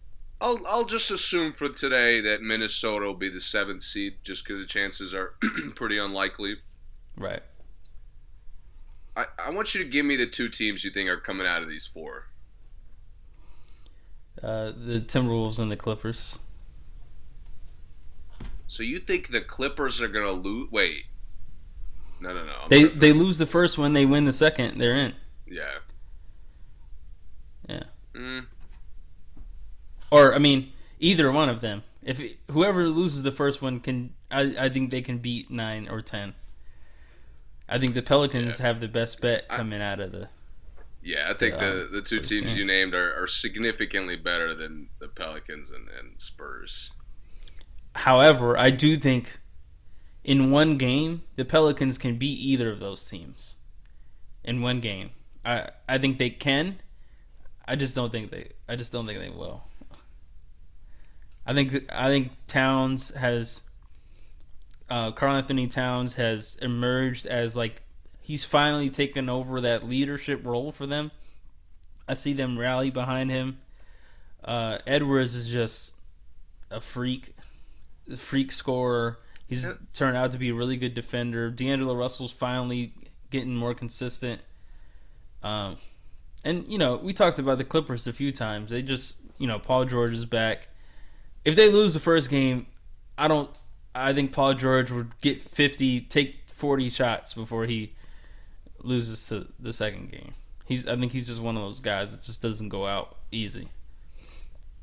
[0.41, 4.59] I'll I'll just assume for today that Minnesota will be the seventh seed, just because
[4.61, 5.35] the chances are
[5.75, 6.55] pretty unlikely.
[7.15, 7.43] Right.
[9.15, 11.61] I, I want you to give me the two teams you think are coming out
[11.61, 12.27] of these four.
[14.41, 16.39] Uh, the Timberwolves and the Clippers.
[18.67, 20.71] So you think the Clippers are gonna lose?
[20.71, 21.03] Wait,
[22.19, 22.53] no, no, no.
[22.63, 22.99] I'm They tripping.
[22.99, 25.13] they lose the first one, they win the second, they're in.
[25.45, 25.79] yeah,
[27.67, 27.83] Yeah.
[28.15, 28.45] mm,
[30.11, 31.83] Or I mean, either one of them.
[32.03, 36.01] If whoever loses the first one can, I I think they can beat nine or
[36.01, 36.33] ten.
[37.69, 38.65] I think the Pelicans Yeah.
[38.67, 40.29] have the best bet I- coming out of the.
[41.01, 41.29] yeah.
[41.29, 42.57] I think Yeah, the the um, two teams game.
[42.57, 46.91] you named are, are significantly better than the Pelicans and, and Spurs.
[47.95, 49.39] However, I do think
[50.23, 53.57] in one game the Pelicans can beat either of those teams.
[54.43, 55.11] In one game,
[55.45, 56.81] I I think they can.
[57.67, 58.53] I just don't think they.
[58.67, 59.63] I just don't think they will.
[61.45, 63.61] I think I think Towns has.
[64.89, 67.81] Uh, Karl Anthony Towns has emerged as like
[68.21, 71.11] he's finally taken over that leadership role for them.
[72.07, 73.59] I see them rally behind him.
[74.43, 75.93] Uh, Edwards is just
[76.69, 77.33] a freak,
[78.11, 79.19] a freak scorer.
[79.47, 79.73] He's Yeah.
[79.93, 81.49] turned out to be a really good defender.
[81.49, 82.93] D'Angelo Russell's finally
[83.29, 84.41] getting more consistent.
[85.41, 85.77] Um,
[86.43, 88.71] and you know we talked about the Clippers a few times.
[88.71, 90.67] They just you know Paul George is back.
[91.43, 92.67] If they lose the first game,
[93.17, 93.49] I don't.
[93.93, 97.93] I think Paul George would get fifty, take forty shots before he
[98.79, 100.33] loses to the second game.
[100.65, 100.87] He's.
[100.87, 103.69] I think he's just one of those guys that just doesn't go out easy.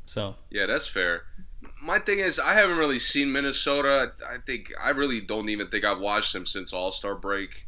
[0.06, 1.24] So Yeah, that's fair.
[1.82, 4.12] My thing is, I haven't really seen Minnesota.
[4.26, 7.66] I think I really don't even think I've watched them since All Star break.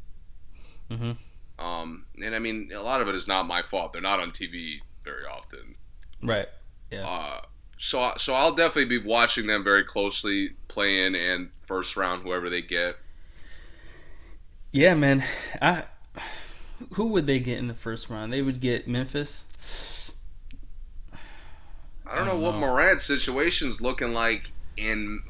[0.91, 1.65] Mm-hmm.
[1.65, 3.93] Um, and I mean, a lot of it is not my fault.
[3.93, 5.77] They're not on TV very often.
[6.23, 6.49] right,
[6.91, 7.07] Yeah.
[7.07, 7.41] Uh,
[7.81, 12.63] so so I'll definitely be watching them very closely, playing and first round, whoever they
[12.63, 12.97] get.
[14.73, 15.25] yeah, man.
[15.61, 15.85] I
[16.95, 18.33] who would they get in the first round?
[18.33, 19.47] They would get Memphis.
[22.07, 22.59] I don't I know don't what know.
[22.59, 25.23] Morant's situation's looking like in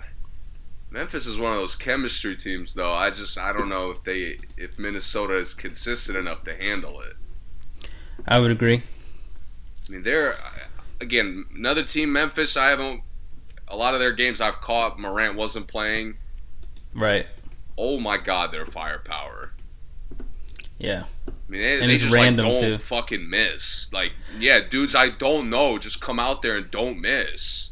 [0.90, 2.92] Memphis is one of those chemistry teams though.
[2.92, 7.16] I just I don't know if they if Minnesota is consistent enough to handle it.
[8.26, 8.82] I would agree.
[9.88, 10.36] I mean they're
[11.00, 13.02] again another team Memphis I haven't
[13.68, 16.16] a lot of their games I've caught Morant wasn't playing.
[16.94, 17.26] Right.
[17.78, 19.52] Oh my god, their firepower.
[20.76, 21.04] Yeah.
[21.28, 22.78] I mean, they, And they it's just random, like don't too.
[22.78, 23.92] fucking miss.
[23.92, 25.78] Like, yeah, dudes, I don't know.
[25.78, 27.70] Just come out there and don't miss.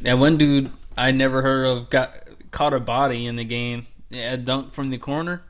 [0.00, 2.16] That one dude I never heard of got
[2.50, 3.86] caught a body in the game.
[4.10, 5.42] Yeah, a dunk from the corner.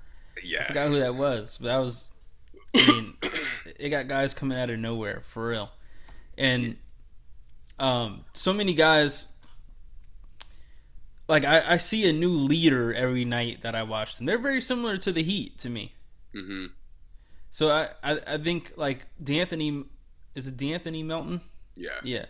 [0.43, 0.63] Yeah.
[0.63, 1.59] I forgot who that was.
[1.61, 2.13] But that was.
[2.75, 3.15] I mean,
[3.79, 5.71] it got guys coming out of nowhere for real,
[6.39, 6.77] and
[7.79, 9.29] um, so many guys.
[11.29, 14.27] Like I, I see a new leader every night that I watch them.
[14.27, 15.95] They're very similar to the Heat to me.
[16.33, 16.67] hmm
[17.51, 19.87] So I, I, I think like De'Anthony
[20.35, 21.41] is it De'Anthony Melton?
[21.75, 21.99] yeah.
[22.05, 22.27] Yeah.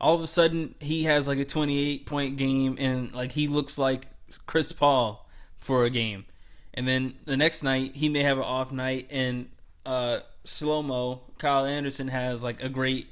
[0.00, 3.76] all of a sudden he has like a 28 point game and like he looks
[3.76, 4.06] like
[4.46, 5.28] Chris Paul
[5.60, 6.24] for a game.
[6.72, 9.50] And then the next night he may have an off night and
[9.84, 13.08] uh slow mo Kyle Anderson has like a great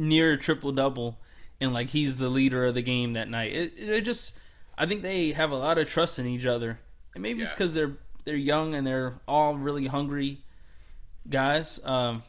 [0.00, 1.18] near triple double
[1.60, 3.52] and like he's the leader of the game that night.
[3.52, 4.38] It, it just
[4.78, 6.80] I think they have a lot of trust in each other.
[7.14, 10.38] And maybe it's cuz they're they're young and they're all really hungry
[11.28, 11.84] guys.
[11.84, 12.22] Um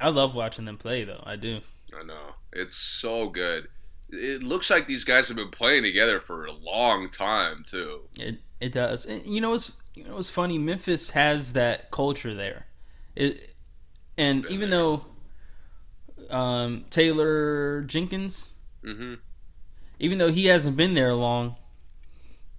[0.00, 1.22] I love watching them play though.
[1.26, 1.60] I do.
[1.98, 2.34] I know.
[2.52, 3.68] It's so good.
[4.08, 8.02] It looks like these guys have been playing together for a long time too.
[8.16, 9.06] It it does.
[9.06, 10.56] And you know what's you know what's funny?
[10.56, 12.66] Memphis has that culture there.
[13.16, 13.56] It
[14.16, 14.78] and even there.
[14.78, 15.04] though
[16.30, 18.52] um, Taylor Jenkins,
[18.84, 19.14] hmm
[20.02, 21.56] even though he hasn't been there long,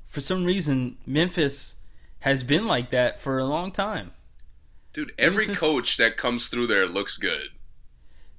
[0.06, 1.78] for some reason Memphis
[2.20, 4.12] has been like that for a long time.
[4.94, 7.48] Dude, every since- coach that comes through there looks good.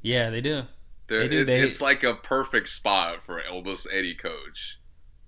[0.03, 0.63] Yeah, they do.
[1.09, 4.79] They do, it- they- it's like a perfect spot for almost any coach.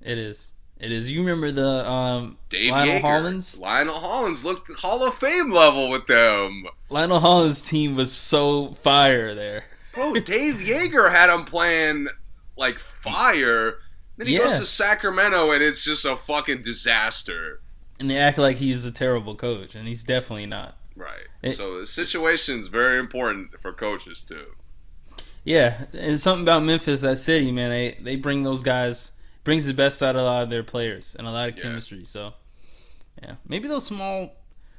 [0.01, 0.53] It is.
[0.79, 1.11] It is.
[1.11, 3.01] You remember the um, Dave Lionel Joerger.
[3.01, 3.61] Hollins?
[3.61, 6.65] Lionel Hollins looked Hall of Fame level with them.
[6.91, 9.65] Lionel Hollins' team was so fire there.
[9.95, 12.09] Bro, Dave Joerger had him playing
[12.57, 13.78] like fire.
[14.16, 17.61] Then he goes to Sacramento and it's just a fucking disaster.
[17.99, 20.76] And they act like he's a terrible coach, and he's definitely not.
[20.97, 21.26] Right.
[21.42, 24.47] It- so the situation's very important for coaches too.
[25.45, 27.70] Yeah, and something about Memphis, that city, man.
[27.70, 29.12] They they bring those guys
[29.45, 31.62] brings the best out of a lot of their players and a lot of Yeah.
[31.64, 32.05] chemistry.
[32.07, 32.32] So,
[33.22, 34.30] yeah, maybe those small,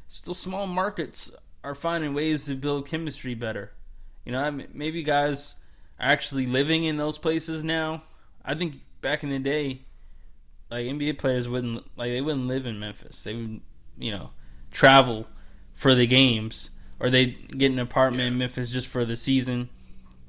[0.07, 1.30] still small markets
[1.63, 3.74] are finding ways to build chemistry better.
[4.26, 5.56] You know, maybe guys
[6.00, 8.04] are actually living in those places now.
[8.44, 9.82] I think back in the day,
[10.70, 13.24] like NBA players wouldn't like they wouldn't live in Memphis.
[13.24, 13.62] They would,
[13.98, 14.32] you know,
[14.72, 15.28] travel
[15.74, 19.70] for the games or they get an apartment in Memphis just for the season.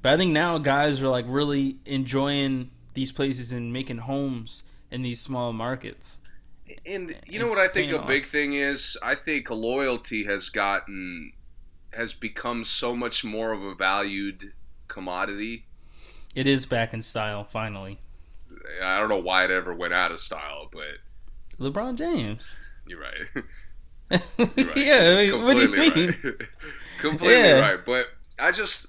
[0.02, 5.02] But I think now guys are like really enjoying these places and making homes in
[5.02, 6.20] these small markets.
[6.84, 8.96] And you know It's what I think a big thing is?
[9.02, 11.32] I think loyalty has gotten
[11.96, 14.52] has become so much more of a valued
[14.88, 15.66] commodity.
[16.34, 17.98] It is back in style finally.
[18.82, 20.98] I don't know why it ever went out of style, but
[21.58, 22.54] LeBron James.
[22.86, 23.44] you're right.
[24.10, 24.18] yeah,
[24.56, 24.86] You're right.
[24.98, 26.16] I mean, what do you Completely mean?
[26.24, 26.48] right.
[26.98, 27.58] Completely Yeah.
[27.58, 27.84] right.
[27.84, 28.06] But
[28.38, 28.88] I just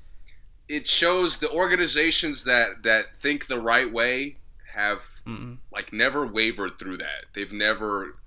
[0.68, 4.38] it shows the organizations that that think the right way
[4.74, 5.58] have Mm-mm.
[5.72, 7.26] like never wavered through that.
[7.34, 8.18] They've never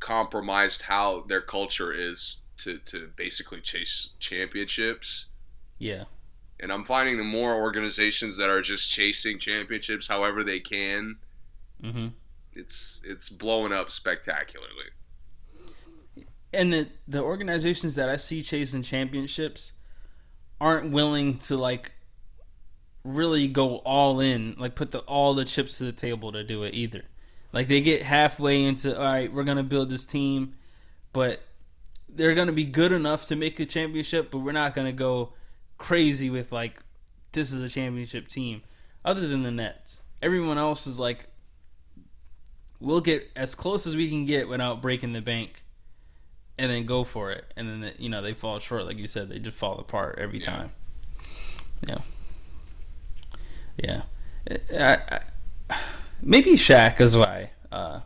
[0.00, 5.26] compromised how their culture is to to basically chase championships.
[5.78, 6.04] Yeah,
[6.60, 11.16] And I'm finding the more organizations that are just chasing championships however they can,
[11.82, 12.08] hmm
[12.54, 14.90] it's it's blowing up spectacularly.
[16.52, 19.72] and the the organizations that I see chasing championships
[20.60, 21.92] aren't willing to like
[23.04, 26.62] really go all in, like put the all the chips to the table to do
[26.62, 27.04] it either.
[27.52, 30.54] Like they get halfway into all right, we're gonna build this team,
[31.12, 31.42] but
[32.16, 35.32] they're gonna be good enough to make a championship, but we're not gonna go
[35.78, 36.80] crazy with like
[37.32, 38.62] this is a championship team.
[39.04, 41.28] Other than the Nets, everyone else is like,
[42.80, 45.62] we'll get as close as we can get without breaking the bank
[46.58, 49.28] and then go for it, and then you know they fall short, like you said,
[49.28, 50.44] they just fall apart every Yeah.
[50.46, 50.70] time.
[51.86, 51.98] Yeah,
[53.76, 54.02] yeah.
[54.72, 55.20] I,
[55.70, 55.80] I,
[56.22, 57.50] maybe Shaq is why.
[57.70, 58.00] Uh,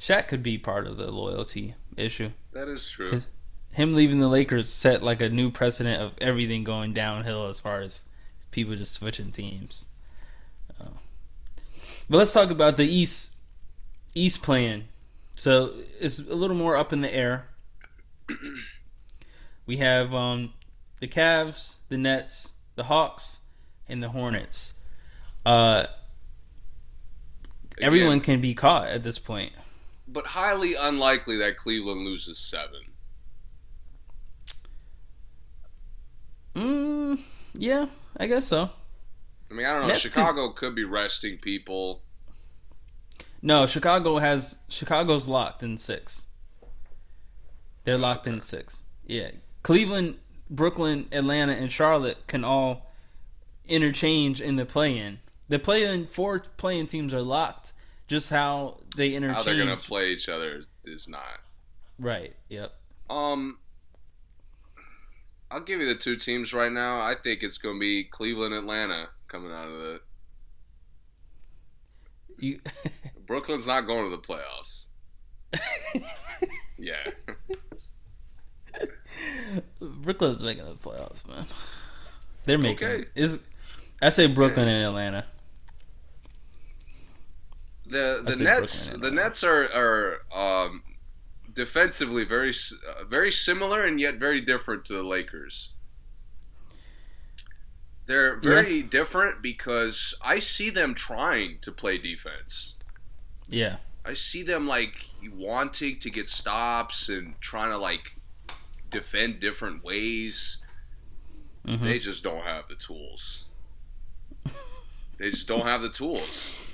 [0.00, 2.30] Shaq could be part of the loyalty issue.
[2.52, 3.22] That is true.
[3.70, 7.80] Him leaving the Lakers set like a new precedent of everything going downhill as far
[7.80, 8.04] as
[8.50, 9.88] people just switching teams.
[10.80, 10.90] Uh,
[12.08, 13.36] but let's talk about the East
[14.14, 14.84] East plan.
[15.34, 17.48] So it's a little more up in the air.
[19.66, 20.52] we have um,
[21.00, 23.40] the Cavs, the Nets, the Hawks,
[23.88, 24.74] and the Hornets.
[25.44, 25.86] Uh,
[27.80, 29.52] everyone Again, can be caught at this point.
[30.12, 32.80] But highly unlikely that Cleveland loses seven.
[36.54, 37.20] Mm,
[37.54, 37.86] yeah,
[38.16, 38.70] I guess so.
[39.50, 39.88] I mean, I don't know.
[39.88, 42.02] Nets Chicago could be resting people.
[43.40, 46.26] No, Chicago has Chicago's locked in six.
[47.84, 48.82] They're locked in six.
[49.06, 49.30] Yeah,
[49.62, 52.92] Cleveland, Brooklyn, Atlanta, and Charlotte can all
[53.66, 55.18] interchange in the play-in.
[55.48, 57.72] The play-in four playing teams are locked.
[58.12, 59.38] Just how they interchange.
[59.38, 61.40] How they're gonna play each other is not.
[61.98, 62.36] Right.
[62.50, 62.70] Yep.
[63.08, 63.56] Um,
[65.50, 66.98] I'll give you the two teams right now.
[67.00, 70.00] I think it's gonna be Cleveland, Atlanta coming out of the.
[72.36, 72.60] You.
[73.26, 74.88] Brooklyn's not going to the playoffs.
[76.78, 76.96] Yeah.
[79.80, 81.46] Brooklyn's making the playoffs, man.
[82.44, 83.04] They're making Okay.
[83.14, 83.38] Is
[84.02, 85.24] I say Brooklyn and Atlanta.
[87.92, 90.82] The the Nets the Nets are are um,
[91.52, 95.74] defensively very uh, very similar and yet very different to the Lakers.
[98.06, 102.74] They're very different because I see them trying to play defense.
[103.48, 103.76] Yeah.
[104.04, 104.94] I see them like
[105.32, 108.16] wanting to get stops and trying to like
[108.90, 110.62] defend different ways.
[111.66, 111.82] Mhm.
[111.82, 113.44] They just don't have the tools.
[115.18, 116.71] they just don't have the tools.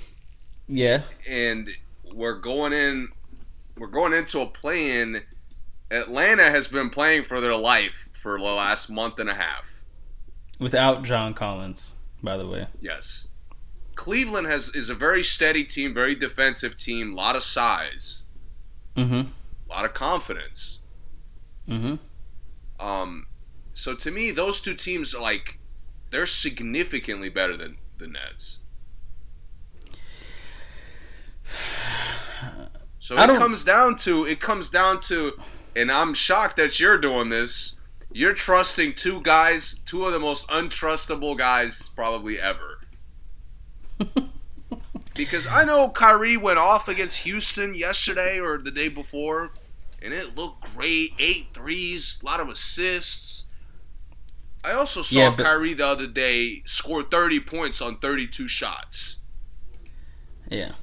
[0.69, 1.01] Yeah.
[1.27, 1.69] And
[2.13, 3.09] we're going in
[3.77, 5.23] we're going into a play-in.
[5.91, 9.83] Atlanta has been playing for their life for the last month and a half.
[10.59, 12.67] Without John Collins, by the way.
[12.81, 13.27] Yes.
[13.95, 18.25] Cleveland has is a very steady team, very defensive team, a lot of size,
[18.95, 19.31] Mm-hmm.
[19.69, 20.81] a lot of confidence.
[21.67, 21.95] Mm-hmm.
[22.85, 23.27] Um,
[23.73, 25.57] so to me, those two teams are like
[26.11, 28.58] they're significantly better than the Nets.
[32.99, 35.33] So it comes down to it comes down to,
[35.75, 37.79] and I'm shocked that you're doing this.
[38.11, 42.79] You're trusting two guys, two of the most untrustable guys probably ever.
[45.15, 49.51] because I know Kyrie went off against Houston yesterday or the day before,
[50.01, 51.13] and it looked great.
[51.19, 53.47] Eight threes, a lot of assists.
[54.63, 59.17] I also saw Yeah, but- Kyrie the other day score 30 points on 32 shots.
[60.49, 60.73] Yeah.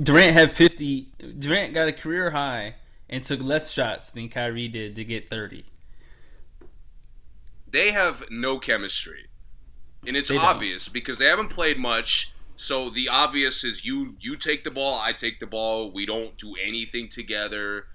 [0.00, 1.08] Durant had 50.
[1.38, 2.74] Durant got a career high
[3.08, 5.64] and took less shots than Kyrie did to get 30.
[7.70, 9.26] They have no chemistry.
[10.06, 10.44] And it's They don't.
[10.44, 12.32] obvious because they haven't played much.
[12.56, 15.90] So the obvious is you you take the ball, I take the ball.
[15.90, 17.86] We don't do anything together.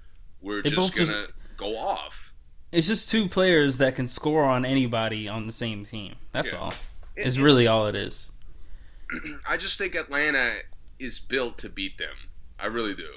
[0.41, 2.34] We're They just gonna go off.
[2.72, 6.16] It's just two players that can score on anybody on the same team.
[6.32, 6.60] That's Yeah.
[6.60, 6.74] all.
[7.16, 8.32] It- It's it- really all it is.
[9.47, 10.60] I just think Atlanta
[11.00, 12.16] is built to beat them.
[12.60, 13.10] I really do.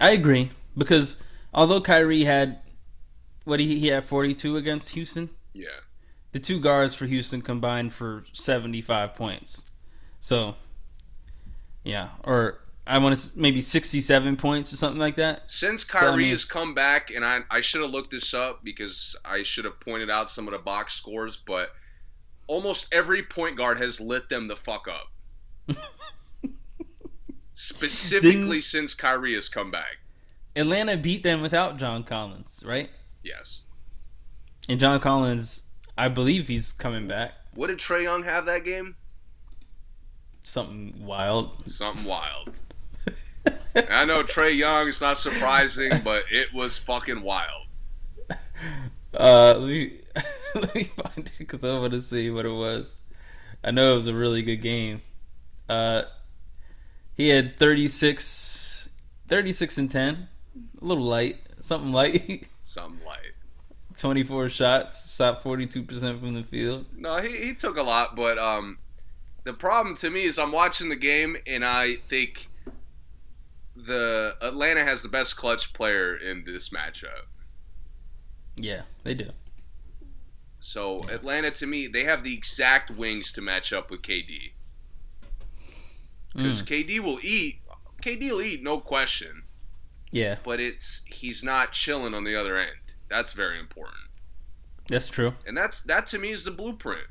[0.00, 1.22] I agree because
[1.54, 2.60] although Kyrie had
[3.44, 5.80] what he he had 42 against Houston, Yeah.
[6.32, 9.64] the two guards for Houston combined for 75 points.
[10.20, 10.56] So,
[11.84, 15.50] yeah, or I want to maybe 67 points or something like that.
[15.50, 18.32] Since So, I Kyrie mean- has come back, and I, I should have looked this
[18.34, 21.70] up because I should have pointed out some of the box scores, but
[22.48, 25.12] almost every point guard has lit them the fuck up.
[27.62, 29.98] Specifically Didn't- since Kyrie has come back.
[30.56, 32.90] Atlanta beat them without John Collins, right?
[33.22, 33.62] Yes.
[34.68, 37.34] And John Collins, I believe he's coming back.
[37.54, 38.96] What did Trae Young have that game?
[40.42, 41.70] Something wild.
[41.70, 42.50] Something wild.
[43.76, 47.66] I know Trae Young, it's not surprising, but it was fucking wild.
[49.14, 50.00] Uh, let me
[50.56, 52.98] let me find it because I want to see what it was.
[53.62, 55.02] I know it was a really good game.
[55.68, 56.02] Uh,
[57.14, 58.88] he had 36,
[59.28, 60.28] 36 and ten,
[60.80, 62.48] a little light, something light.
[62.62, 63.32] Something light.
[63.98, 66.86] Twenty four shots, shot forty two percent from the field.
[66.96, 68.78] No, he, he took a lot, but um,
[69.44, 72.48] the problem to me is I'm watching the game and I think
[73.76, 77.26] the Atlanta has the best clutch player in this matchup.
[78.56, 79.30] Yeah, they do.
[80.60, 84.52] So Atlanta, to me, they have the exact wings to match up with KD
[86.36, 87.60] because Mm, KD will eat.
[88.02, 89.44] KD will eat, no question.
[90.10, 92.76] yeah, But it's he's not chilling on the other end.
[93.08, 94.08] That's very important,
[94.88, 95.34] that's true.
[95.46, 97.06] and that's that to me is the blueprint.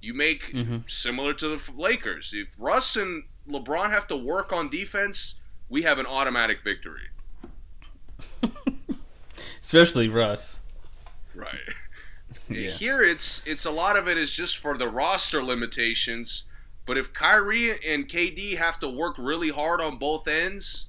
[0.00, 2.32] You make hmm similar to the Lakers.
[2.34, 7.08] If Russ and LeBron have to work on defense, we have an automatic victory.
[9.62, 10.58] Especially Russ.
[11.34, 11.60] Right.
[12.48, 12.70] Yeah.
[12.70, 16.44] Here it's it's a lot of it is just for the roster limitations,
[16.86, 20.88] but if Kyrie and KD have to work really hard on both ends,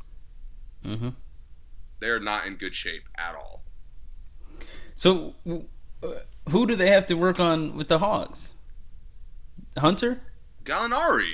[0.84, 1.10] hmm
[2.00, 3.64] they're not in good shape at all.
[4.96, 5.34] So,
[6.04, 6.08] uh,
[6.50, 8.54] who do they have to work on with the Hawks?
[9.78, 10.22] Hunter?
[10.64, 11.34] Gallinari,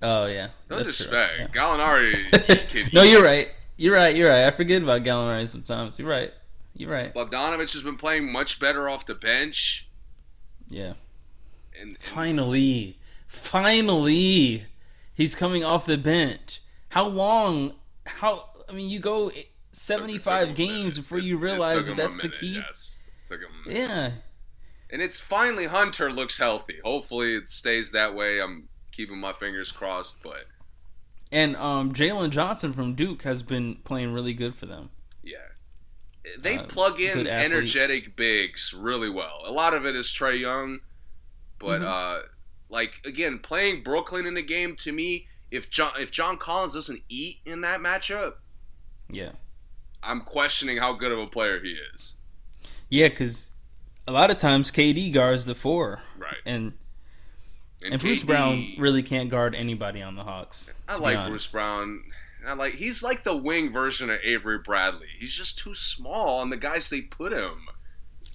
[0.00, 1.06] Oh yeah, no that's true.
[1.06, 1.52] disrespect.
[1.54, 2.54] Gallinari, Yeah.
[2.68, 3.48] can no, you're right.
[3.76, 4.14] You're right.
[4.14, 4.44] You're right.
[4.44, 5.98] I forget about Gallinari sometimes.
[5.98, 6.32] You're right.
[6.74, 7.12] You're right.
[7.14, 9.88] Bogdanovic has been playing much better off the bench,
[10.68, 10.92] Yeah.
[11.80, 12.97] and, and Finally,
[13.28, 14.66] finally,
[15.14, 16.60] he's coming off the bench.
[16.90, 17.74] How long?
[18.06, 18.50] How?
[18.68, 19.30] I mean, you go
[19.72, 22.54] seventy-five games before you realize that that's the key.
[22.66, 23.02] Yes.
[23.28, 23.48] Took him.
[23.66, 24.10] Yeah.
[24.90, 26.76] And it's finally Hunter looks healthy.
[26.82, 28.40] Hopefully it stays that way.
[28.40, 30.46] I'm keeping my fingers crossed, but
[31.30, 34.88] And um, Jalen Johnson from Duke has been playing really good for them.
[35.22, 35.36] yeah.
[36.38, 39.42] They Uh, plug in energetic bigs really well.
[39.44, 40.80] A lot of it is Trae Young,
[41.58, 41.84] but Mhm.
[41.86, 42.22] uh,
[42.68, 47.02] Like again, playing Brooklyn in the game to me, if John if John Collins doesn't
[47.08, 48.34] eat in that matchup,
[49.10, 49.32] Yeah.
[50.02, 52.16] I'm questioning how good of a player he is.
[52.88, 53.50] Yeah, because
[54.06, 56.36] a lot of times KD guards the four, Right.
[56.46, 56.74] and
[57.82, 60.72] and, Bruce KD Brown really can't guard anybody on the Hawks.
[60.88, 61.26] I like.
[61.26, 62.04] Bruce Brown.
[62.46, 65.08] I like he's like the wing version of Avery Bradley.
[65.18, 67.66] He's just too small on the guys they put him.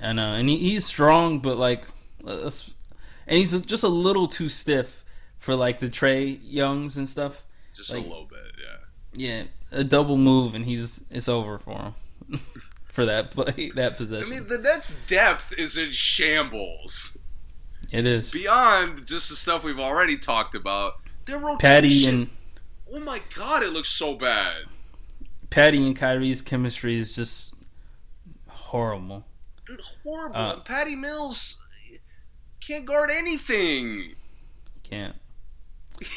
[0.02, 1.86] I know, and he, he's strong, but like,
[2.22, 2.72] let's-
[3.28, 5.04] and he's just a little too stiff
[5.38, 7.44] for like the Trae Youngs and stuff.
[7.76, 8.78] Just Like- a little bit, yeah.
[9.16, 11.94] Yeah, a double move and he's it's over for
[12.30, 12.40] him
[12.92, 17.18] for that play that I mean, the Nets' depth is in shambles.
[17.92, 20.94] it is Beyond just the stuff we've already talked about,
[21.26, 21.60] their rotation.
[21.60, 22.30] Patty and
[22.92, 24.64] oh my god, it looks so bad.
[25.52, 27.54] Patty and Kyrie's chemistry is just
[28.50, 29.26] horrible.
[30.04, 30.36] Horrible.
[30.36, 31.60] Uh, Patty Mills
[32.66, 34.16] can't guard anything.
[34.84, 35.16] Can't.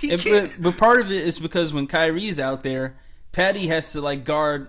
[0.00, 0.52] He can't.
[0.52, 2.96] but, but part of it is because when Kyrie's out there,
[3.30, 4.68] Patty has to like guard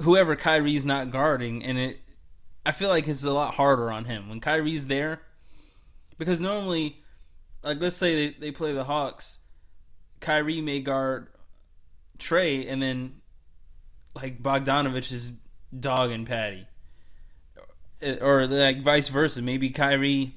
[0.00, 2.00] whoever Kyrie's not guarding, and it.
[2.64, 5.20] I feel like it's a lot harder on him when Kyrie's there,
[6.16, 7.02] because normally,
[7.62, 9.38] like let's say they, they play the Hawks,
[10.20, 11.28] Kyrie may guard
[12.18, 13.20] Trae, and then
[14.14, 15.32] like Bogdanovic is
[15.78, 16.66] dogging Patty,
[18.20, 19.42] or like vice versa.
[19.42, 20.36] Maybe Kyrie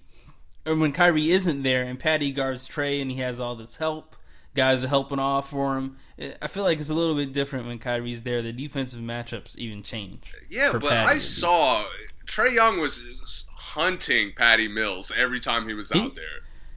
[0.67, 4.15] or when Kyrie isn't there and Patty guards Trae and he has all this help,
[4.55, 5.97] guys are helping off for him.
[6.19, 8.41] Eh, I feel like it's a little bit different when Kyrie's there.
[8.41, 10.33] The defensive matchups even change.
[10.49, 11.85] Yeah, but Patty, I saw
[12.27, 16.23] Trae Young was hunting Patty Mills every time he was He- out there.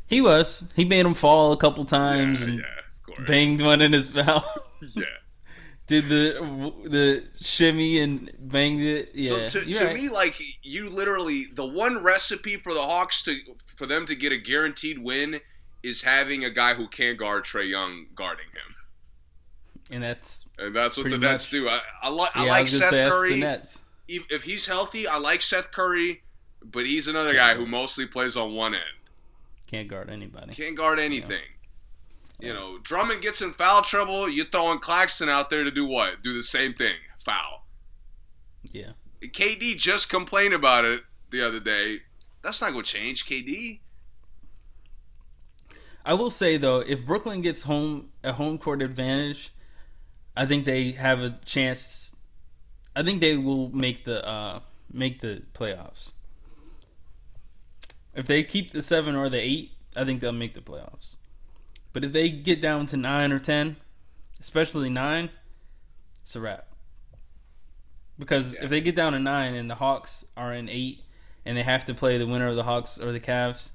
[0.07, 0.69] He was.
[0.75, 2.65] He made him fall a couple times Yeah, and
[3.19, 4.45] yeah, banged one in his mouth.
[4.95, 5.05] Yeah.
[5.87, 9.11] Did the the shimmy and banged it.
[9.15, 9.49] Yeah.
[9.49, 9.95] so to, to right.
[9.95, 13.39] me, like you literally, the one recipe for the Hawks to
[13.81, 15.41] for them to get a guaranteed win
[15.83, 18.77] is having a guy who can't guard Trae Young guarding him,
[19.91, 21.51] and that's and that's what the Nets much.
[21.51, 21.67] do.
[21.67, 22.43] I, I, li- yeah.
[22.43, 23.43] I I, like gonna Seth Curry.
[24.07, 26.21] If he's healthy, I like Seth Curry,
[26.63, 28.85] but he's another guy who mostly plays on one end.
[29.67, 30.55] Can't guard anybody.
[30.55, 31.41] Can't guard anything.
[32.39, 34.29] You know, Drummond gets in foul trouble.
[34.29, 36.23] You're throwing Claxton out there to do what?
[36.23, 36.97] Do the same thing.
[37.25, 37.65] Foul.
[38.73, 38.93] Yeah.
[39.23, 42.01] KD just complained about it the other day.
[42.43, 43.81] That's not going to change, KD.
[46.05, 49.53] I will say though, if Brooklyn gets home a home court advantage,
[50.37, 52.17] I think they have a chance.
[52.97, 54.61] I think they will make the uh,
[54.91, 56.13] make the playoffs.
[58.15, 61.19] If they keep the seven or the eight, I think they'll make the playoffs.
[61.93, 63.77] But if they get down to nine or ten,
[64.41, 65.31] especially nine,
[66.23, 66.67] it's a wrap.
[68.19, 68.65] Because Yeah.
[68.65, 71.05] if they get down to nine and the Hawks are in eight,
[71.45, 73.73] and they have to play the winner of the Hawks or the Cavs,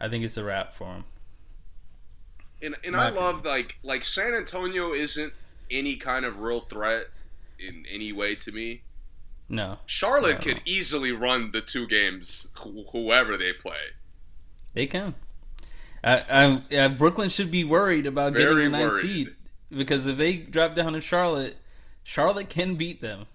[0.00, 1.04] I think it's a wrap for them.
[2.62, 5.32] And and My I love like like San Antonio isn't
[5.70, 7.06] any kind of real threat
[7.58, 8.82] in any way to me.
[9.48, 10.52] No, Charlotte No.
[10.54, 13.92] could easily run the two games wh- whoever they play.
[14.74, 15.14] they can.
[16.04, 19.02] I, I, yeah, Brooklyn should be worried about Very getting the ninth worried.
[19.02, 19.28] seed
[19.70, 21.56] because if they drop down to Charlotte,
[22.04, 23.26] Charlotte can beat them.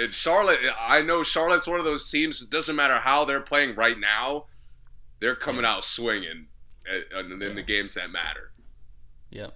[0.00, 2.42] And Charlotte, I know Charlotte's one of those teams.
[2.42, 4.46] It doesn't matter how they're playing right now,
[5.20, 6.46] they're coming out swinging
[6.88, 8.50] eh, in, in the games that matter.
[9.30, 9.54] Yep.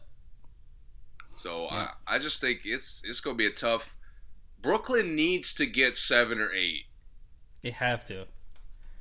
[1.34, 1.88] So Yeah.
[2.06, 3.96] I, I just think it's it's going to be a tough.
[4.60, 6.84] Brooklyn needs to get seven or eight
[7.62, 8.26] They have to.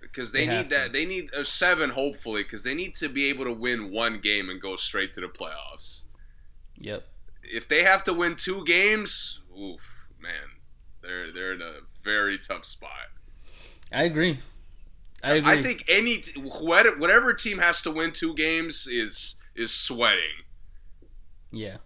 [0.02, 0.88] because they, They need that.
[0.88, 0.92] to.
[0.92, 4.50] They need a seven, hopefully, because they need to be able to win one game
[4.50, 6.06] and go straight to the playoffs.
[6.80, 7.06] Yep.
[7.44, 9.82] If they have to win two games, oof,
[10.20, 10.32] man,
[11.02, 13.10] they're they're in a very tough spot.
[13.92, 14.40] I agree.
[15.24, 15.52] I agree.
[15.52, 20.46] I think any whatever whatever team has to win two games is is sweating.
[21.52, 21.78] Yeah.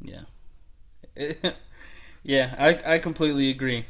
[0.00, 0.22] Yeah.
[2.22, 3.86] yeah, I, I completely agree.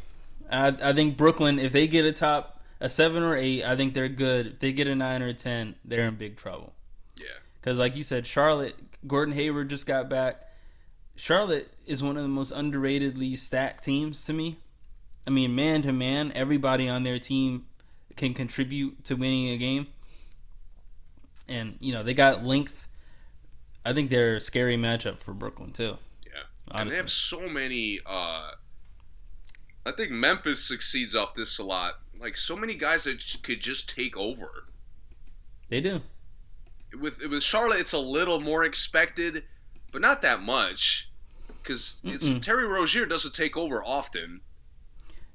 [0.50, 3.94] I I think Brooklyn, if they get a top a seven or eight, I think
[3.94, 4.46] they're good.
[4.46, 6.74] If they get a nine or a ten, they're in big trouble.
[7.18, 7.26] Yeah.
[7.60, 8.76] Because like you said, Charlotte,
[9.06, 10.42] Gordon Hayward just got back.
[11.16, 14.58] Charlotte is one of the most underratedly stacked teams to me.
[15.26, 17.66] I mean, man to man, everybody on their team
[18.16, 19.86] can contribute to winning a game.
[21.48, 22.88] And you know they got length.
[23.84, 25.98] I think they're a scary matchup for Brooklyn too.
[26.26, 26.42] Yeah.
[26.80, 28.52] And they have so many uh
[29.86, 32.00] I think Memphis succeeds off this a lot.
[32.18, 34.64] Like so many guys that could just take over.
[35.68, 36.00] they do.
[36.98, 39.44] With with Charlotte it's a little more expected,
[39.94, 41.10] but not that much
[41.62, 42.02] cuz.
[42.42, 44.42] Terry Rozier doesn't take over often.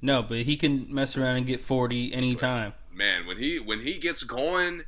[0.00, 2.74] No, but he can mess around and get forty anytime.
[2.92, 4.82] Man, when he when he gets going,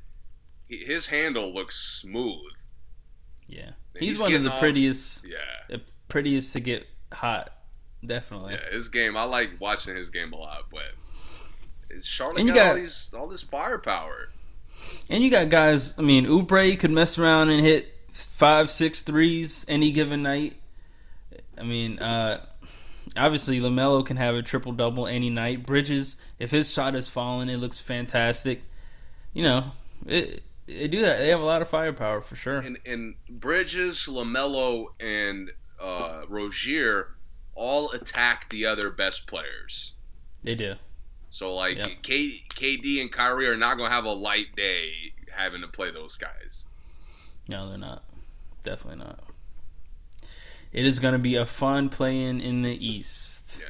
[0.69, 2.53] he, his handle looks smooth.
[3.49, 5.37] Yeah, And he's, he's one of the off- prettiest, Yeah,
[5.69, 7.53] the prettiest to get hot.
[8.05, 8.55] Definitely.
[8.55, 8.71] yeah.
[8.75, 12.73] His game, I like watching his game a lot, but Charlotte And you got, all
[12.75, 14.29] got- these all this firepower.
[15.11, 15.97] And you got guys.
[15.99, 20.57] I mean, Oubre could mess around and hit five, six threes any given night.
[21.59, 22.45] I mean, uh,
[23.17, 25.67] obviously LaMelo can have a triple double any night.
[25.67, 28.63] Bridges, if his shot is falling, it looks fantastic.
[29.33, 29.65] You know,
[30.07, 31.03] it, they do.
[31.03, 31.19] That.
[31.19, 32.59] They have a lot of firepower for sure.
[32.59, 37.17] And and Bridges, LaMelo, and uh, Rozier
[37.55, 39.93] all attack the other best players.
[40.43, 40.75] They do.
[41.31, 42.03] So like Yep.
[42.03, 44.93] K, KD and Kyrie are not gonna have a light day
[45.31, 46.67] having to play those guys.
[47.49, 48.05] No, they're not.
[48.63, 49.21] Definitely not.
[50.73, 53.59] It is going to be a fun playing in the East.
[53.61, 53.67] Yeah.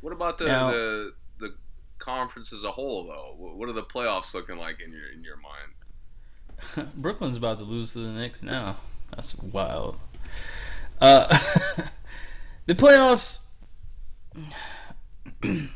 [0.00, 1.54] What about the Now- the the
[1.98, 3.34] conference as a whole though?
[3.36, 6.90] What what are the playoffs looking like in your in your mind?
[6.96, 8.76] Brooklyn's about to lose to the Knicks now.
[9.10, 9.96] That's wild.
[11.00, 11.38] Uh,
[12.66, 13.44] the playoffs.
[15.42, 15.68] the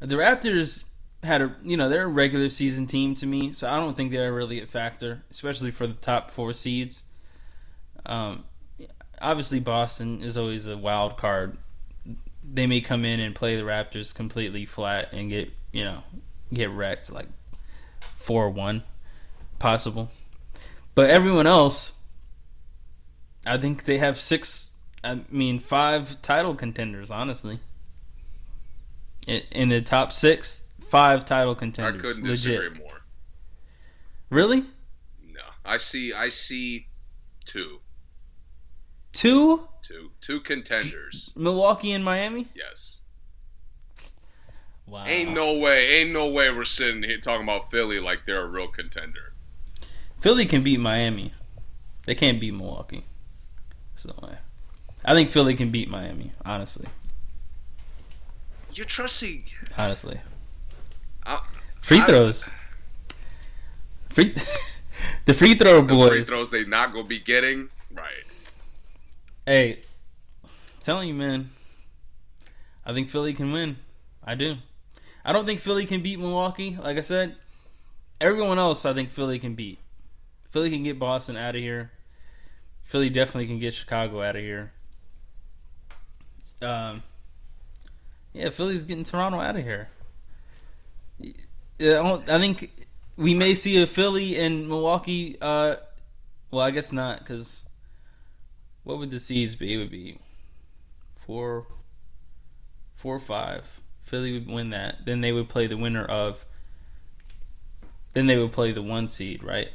[0.00, 0.84] Raptors
[1.22, 4.10] had a you know they're a regular season team to me, so I don't think
[4.10, 7.02] they're really a factor, especially for the top four seeds.
[8.06, 8.44] Um,
[9.20, 11.58] obviously Boston is always a wild card.
[12.42, 16.02] They may come in and play the Raptors completely flat and get you know
[16.52, 17.28] get wrecked like
[18.00, 18.82] four one
[19.58, 20.10] possible.
[20.94, 22.00] But everyone else,
[23.46, 24.70] I think they have six.
[25.04, 27.10] I mean, five title contenders.
[27.10, 27.58] Honestly,
[29.26, 31.94] in, in the top six, five title contenders.
[32.02, 32.60] I couldn't Legit.
[32.60, 33.00] disagree more.
[34.28, 34.60] Really?
[35.32, 36.86] No, I see I see
[37.46, 37.80] two
[39.12, 39.68] Two?
[39.82, 41.32] two two contenders.
[41.36, 42.48] Milwaukee and Miami.
[42.54, 42.98] Yes.
[44.86, 45.04] Wow.
[45.06, 48.48] Ain't no way, ain't no way we're sitting here talking about Philly like they're a
[48.48, 49.32] real contender.
[50.20, 51.30] Philly can beat Miami.
[52.06, 53.04] They can't beat Milwaukee.
[54.06, 54.30] No.
[55.04, 56.32] I think Philly can beat Miami.
[56.44, 56.86] Honestly,
[58.72, 59.44] You're trusting.
[59.76, 60.20] honestly.
[61.80, 62.50] Free throws.
[64.10, 64.34] Free.
[65.24, 66.10] the free throw the boys.
[66.10, 67.68] free throws they not gonna be getting.
[67.92, 68.24] Right.
[69.46, 69.80] Hey,
[70.82, 71.50] telling you, man.
[72.84, 73.76] I think Philly can win.
[74.24, 74.56] I do.
[75.24, 76.78] I don't think Philly can beat Milwaukee.
[76.80, 77.36] Like I said,
[78.20, 79.78] everyone else I think Philly can beat.
[80.50, 81.92] Philly can get Boston out of here.
[82.82, 84.72] Philly definitely can get Chicago out of here.
[86.62, 87.02] Um,
[88.32, 89.88] yeah, Philly's getting Toronto out of here.
[91.80, 92.86] I, I think
[93.16, 95.36] we may see a Philly and Milwaukee.
[95.40, 95.76] Uh,
[96.50, 97.64] well, I guess not because
[98.84, 99.74] what would the seeds be?
[99.74, 100.18] It would be
[101.26, 101.66] four,
[102.94, 103.80] four or five.
[104.02, 105.04] Philly would win that.
[105.06, 106.44] Then they would play the winner of.
[108.12, 109.68] Then they would play the one seed, right?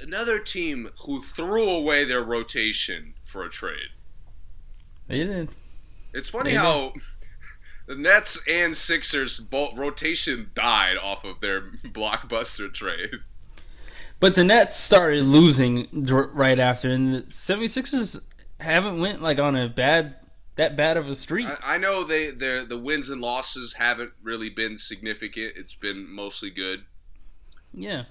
[0.00, 3.90] Another team who threw away their rotation for a trade.
[5.08, 5.50] They did.
[6.14, 6.56] It's funny Maybe.
[6.56, 6.92] how
[7.86, 13.10] the Nets and Sixers both rotation died off of their blockbuster trade.
[14.18, 18.22] But the Nets started losing right after, and the 76ers
[18.60, 20.16] haven't went like on a bad
[20.56, 21.46] that bad of a streak.
[21.46, 25.52] I, I know they the wins and losses haven't really been significant.
[25.56, 26.84] It's been mostly good.
[27.74, 28.04] yeah,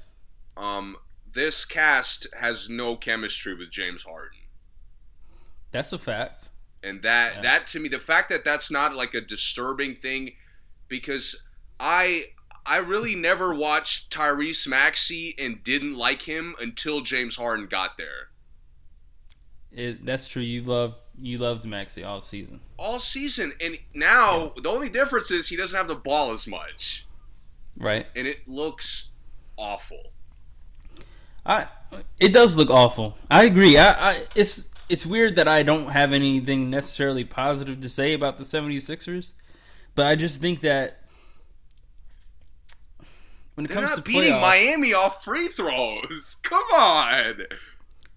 [0.55, 0.97] Um,
[1.33, 4.37] this cast has no chemistry with James Harden,
[5.71, 6.49] that's a fact.
[6.85, 7.41] And that Yeah.
[7.41, 10.35] that to me, the fact that that's not like a disturbing thing,
[10.87, 11.35] because
[11.79, 12.31] I
[12.65, 18.29] I really never watched Tyrese Maxey and didn't like him until James Harden got there.
[19.71, 20.41] It, that's true.
[20.41, 22.59] You love you loved Maxey all season.
[22.77, 27.05] All season, and now the only difference is he doesn't have the ball as much,
[27.77, 28.05] Right.
[28.15, 29.09] and it looks
[29.57, 30.11] awful.
[31.45, 31.67] I
[32.19, 33.17] it does look awful.
[33.29, 33.77] I agree.
[33.77, 38.37] I, I it's it's weird that I don't have anything necessarily positive to say about
[38.37, 39.33] the 76ers,
[39.95, 40.99] but I just think that
[43.55, 46.37] when it They're comes not to beating playoffs, Miami off free throws.
[46.43, 47.43] Come on.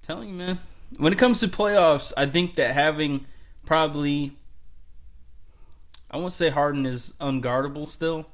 [0.03, 0.61] telling you, man,
[0.97, 3.27] when it comes to playoffs, I think that having
[3.65, 4.33] probably
[6.11, 8.27] I won't say Harden is unguardable still,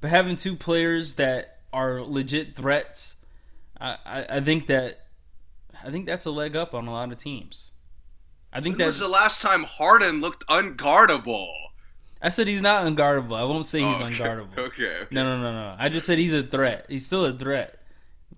[0.00, 3.16] but having two players that are legit threats,
[3.78, 5.06] I, I, I think that
[5.84, 7.70] I think that's a leg up on a lot of teams.
[8.52, 11.52] I think When was the last time Harden looked unguardable?
[12.22, 13.36] I said he's not unguardable.
[13.36, 14.14] I won't say he's Oh, okay.
[14.16, 14.58] unguardable.
[14.58, 14.84] Okay.
[15.02, 15.06] okay.
[15.10, 15.76] No, no, no, no.
[15.78, 16.86] I just said he's a threat.
[16.88, 17.78] He's still a threat.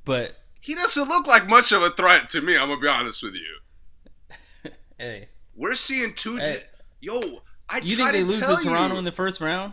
[0.04, 2.56] But He doesn't look like much of a threat to me.
[2.56, 4.70] I'm gonna be honest with you.
[4.98, 6.38] hey, We're seeing two.
[6.38, 6.62] di- Hey.
[7.00, 7.20] Yo,
[7.68, 8.98] I you think they to lose to Toronto you.
[9.00, 9.72] in the first round?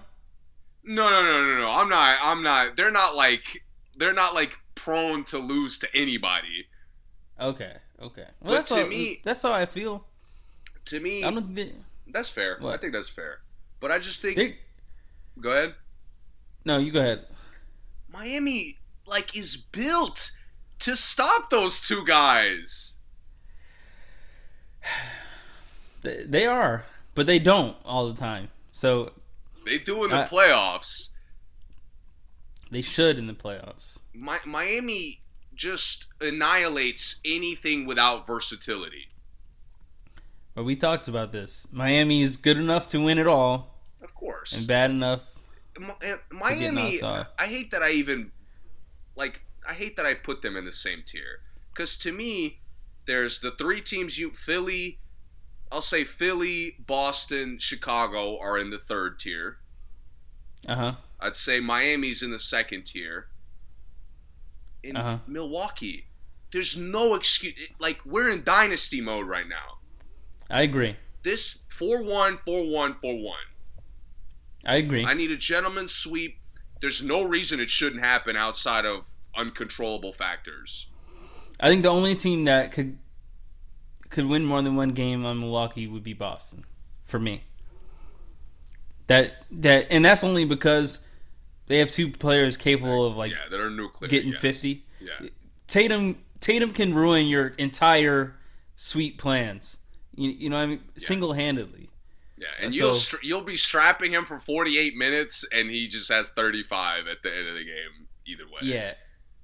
[0.83, 1.67] No, no, no, no, no.
[1.67, 2.17] I'm not.
[2.21, 2.75] I'm not.
[2.75, 3.63] They're not like.
[3.97, 6.65] They're not like prone to lose to anybody.
[7.40, 8.26] Okay, okay.
[8.41, 10.06] Well, But that's to how, me- that's how I feel.
[10.86, 11.74] To me, I don't think
[12.07, 12.60] that's fair.
[12.66, 13.40] I think that's fair.
[13.80, 14.36] But I just think.
[14.38, 14.57] they.
[15.40, 15.76] go ahead.
[16.66, 17.26] No, you go ahead.
[18.11, 20.32] Miami like is built
[20.80, 22.98] to stop those two guys.
[26.02, 28.48] They, they are, but they don't all the time.
[28.72, 29.11] So
[29.66, 31.10] They do in the I- playoffs.
[32.72, 33.99] they should in the playoffs.
[34.14, 35.20] Mi- Miami
[35.60, 39.10] just annihilates anything without versatility.
[40.56, 41.68] But we talked about this.
[41.72, 44.57] Miami is good enough to win it all, Of course.
[44.57, 45.22] and bad enough.
[45.76, 47.03] And Miami.
[47.03, 48.31] I hate that I even
[49.15, 49.41] like.
[49.68, 51.41] I hate that I put them in the same tier
[51.73, 52.60] because to me,
[53.06, 54.99] there's the three teams you Philly.
[55.72, 59.57] I'll say Philly, Boston, Chicago are in the third tier.
[60.68, 60.94] Uh huh.
[61.19, 63.27] I'd say Miami's in the second tier.
[64.84, 65.19] In Uh-huh.
[65.27, 66.06] Milwaukee,
[66.51, 67.53] there's no excuse.
[67.80, 69.77] Like we're in dynasty mode right now.
[70.49, 70.95] I agree.
[71.23, 73.34] This 4-1, 4-1, 4-1.
[74.65, 75.06] I agree.
[75.06, 76.38] I need a gentleman's sweep.
[76.81, 79.03] There's no reason it shouldn't happen outside of
[79.35, 80.88] uncontrollable factors.
[81.60, 82.97] I think the only team that could
[84.10, 86.65] could win more than one game on Milwaukee would be Boston,
[87.06, 87.43] for me.
[89.07, 91.06] That that and that's only because
[91.69, 94.09] they have two players capable of like yeah, that are nuclear.
[94.09, 94.41] getting yes.
[94.41, 94.83] fifty.
[94.99, 95.29] Yeah.
[95.67, 98.35] Tatum Tatum can ruin your entire
[98.75, 99.77] sweet plans.
[100.15, 100.81] You, you know what I mean?
[100.97, 101.89] Single handedly.
[102.37, 106.09] Yeah, and uh, So- you'll you'll be strapping him for 48 minutes and he just
[106.09, 108.59] has 35 at the end of the game either way.
[108.61, 108.93] Yeah,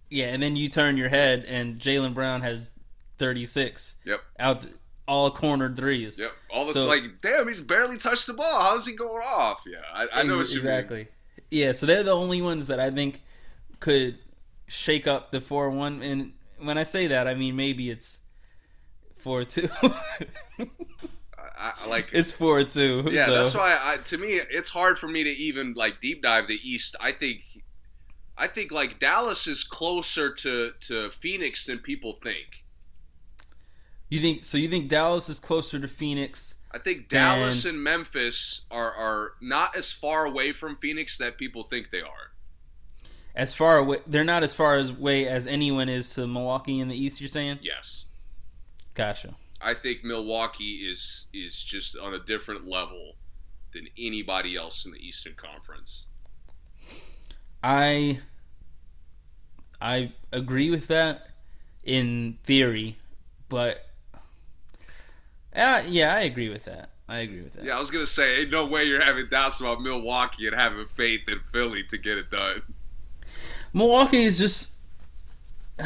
[0.09, 2.71] yeah, and then you turn your head and Jaylen Brown has
[3.17, 4.19] thirty six Yep.
[4.39, 4.63] out
[5.07, 6.19] all corner threes.
[6.19, 6.31] Yep.
[6.49, 8.61] All this So- like, damn, he's barely touched the ball.
[8.61, 9.59] How's he going off?
[9.67, 11.07] Yeah, I, I know what you mean.
[11.51, 13.21] Yeah, so they're the only ones that I think
[13.79, 14.19] could
[14.67, 16.01] shake up the four oh one.
[16.01, 18.19] And when I say that, I mean maybe it's
[19.17, 19.69] four oh two.
[21.57, 23.07] I, I like it's four oh two.
[23.11, 23.43] Yeah, so.
[23.43, 26.59] that's why I, to me it's hard for me to even like deep dive the
[26.63, 26.95] East.
[26.99, 27.41] I think
[28.37, 32.63] I think like Dallas is closer to to Phoenix than people think.
[34.09, 34.57] You think so?
[34.57, 36.55] You think Dallas is closer to Phoenix?
[36.75, 41.63] I think Dallas and Memphis are are not as far away from Phoenix that people
[41.63, 42.33] think they are.
[43.33, 46.95] As far away, they're not as far away as anyone is to Milwaukee in the
[46.95, 47.21] East.
[47.21, 47.59] You're saying?
[47.61, 48.03] Yes.
[48.93, 49.35] Gotcha.
[49.61, 53.13] I think Milwaukee is is just on a different level
[53.73, 56.07] than anybody else in the Eastern Conference.
[57.63, 58.19] I
[59.79, 61.29] I agree with that
[61.85, 62.97] in theory,
[63.47, 63.85] but
[65.55, 66.89] uh, yeah, I agree with that.
[67.07, 67.63] I agree with that.
[67.63, 70.85] Yeah, I was gonna say, ain't no way you're having doubts about Milwaukee and having
[70.87, 72.61] faith in Philly to get it done.
[73.73, 74.75] Milwaukee is just.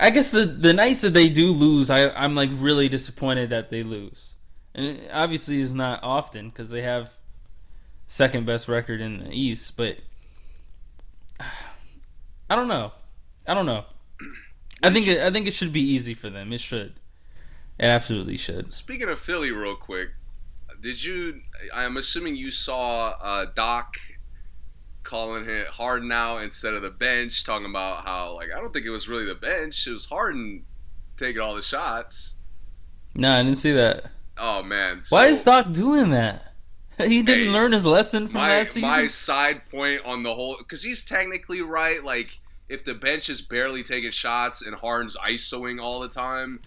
[0.00, 3.70] I guess the the nights that they do lose, I I'm like really disappointed that
[3.70, 4.36] they lose,
[4.72, 7.10] and it obviously is not often because they have
[8.06, 9.98] second best record in the East, but
[11.40, 12.92] I don't know,
[13.46, 13.86] I don't know.
[14.82, 16.52] I think it, I think it should be easy for them.
[16.52, 16.97] It should.
[17.78, 18.72] It absolutely should.
[18.72, 20.10] Speaking of Philly, real quick,
[20.82, 21.40] did you?
[21.72, 23.96] I'm assuming you saw uh, Doc
[25.04, 28.84] calling it Harden out instead of the bench, talking about how like I don't think
[28.86, 30.64] it was really the bench; it was Harden
[31.16, 32.34] taking all the shots.
[33.14, 34.10] No, I didn't see that.
[34.36, 36.44] Oh man, Why is Doc doing that?
[36.98, 38.88] He didn't Hey, learn his lesson from my last season.
[38.88, 40.56] my side point on the whole?
[40.58, 42.02] Because he's technically right.
[42.04, 42.38] Like
[42.68, 46.60] if the bench is barely taking shots and Harden's isoing all the time,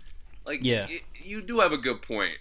[0.45, 0.88] like Yeah.
[0.89, 2.38] y- you do have a good point.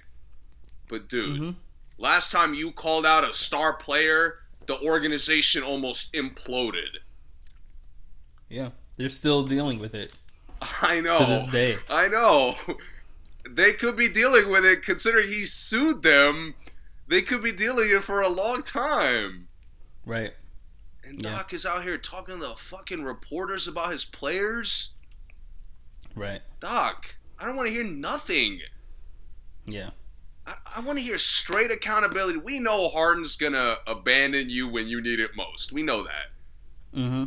[0.88, 1.40] But dude.
[1.40, 1.54] Mhm.
[1.98, 6.98] Last time you called out a star player, the organization almost imploded.
[8.48, 10.12] Yeah, they're still dealing with it
[10.62, 11.18] I know.
[11.18, 11.78] to this day.
[11.88, 12.56] I know.
[13.48, 16.54] They could be dealing with it considering he sued them.
[17.08, 19.48] They could be dealing with it for a long time.
[20.04, 20.34] Right.
[21.04, 21.32] And Yeah.
[21.36, 24.94] Doc is out here talking to the fucking reporters about his players.
[26.14, 26.42] Right.
[26.60, 28.60] Doc, I don't want to hear nothing.
[29.64, 29.90] Yeah.
[30.46, 32.38] I, I want to hear straight accountability.
[32.38, 35.72] We know Harden's gonna abandon you when you need it most.
[35.72, 36.98] We know that.
[36.98, 37.24] Mm-hmm.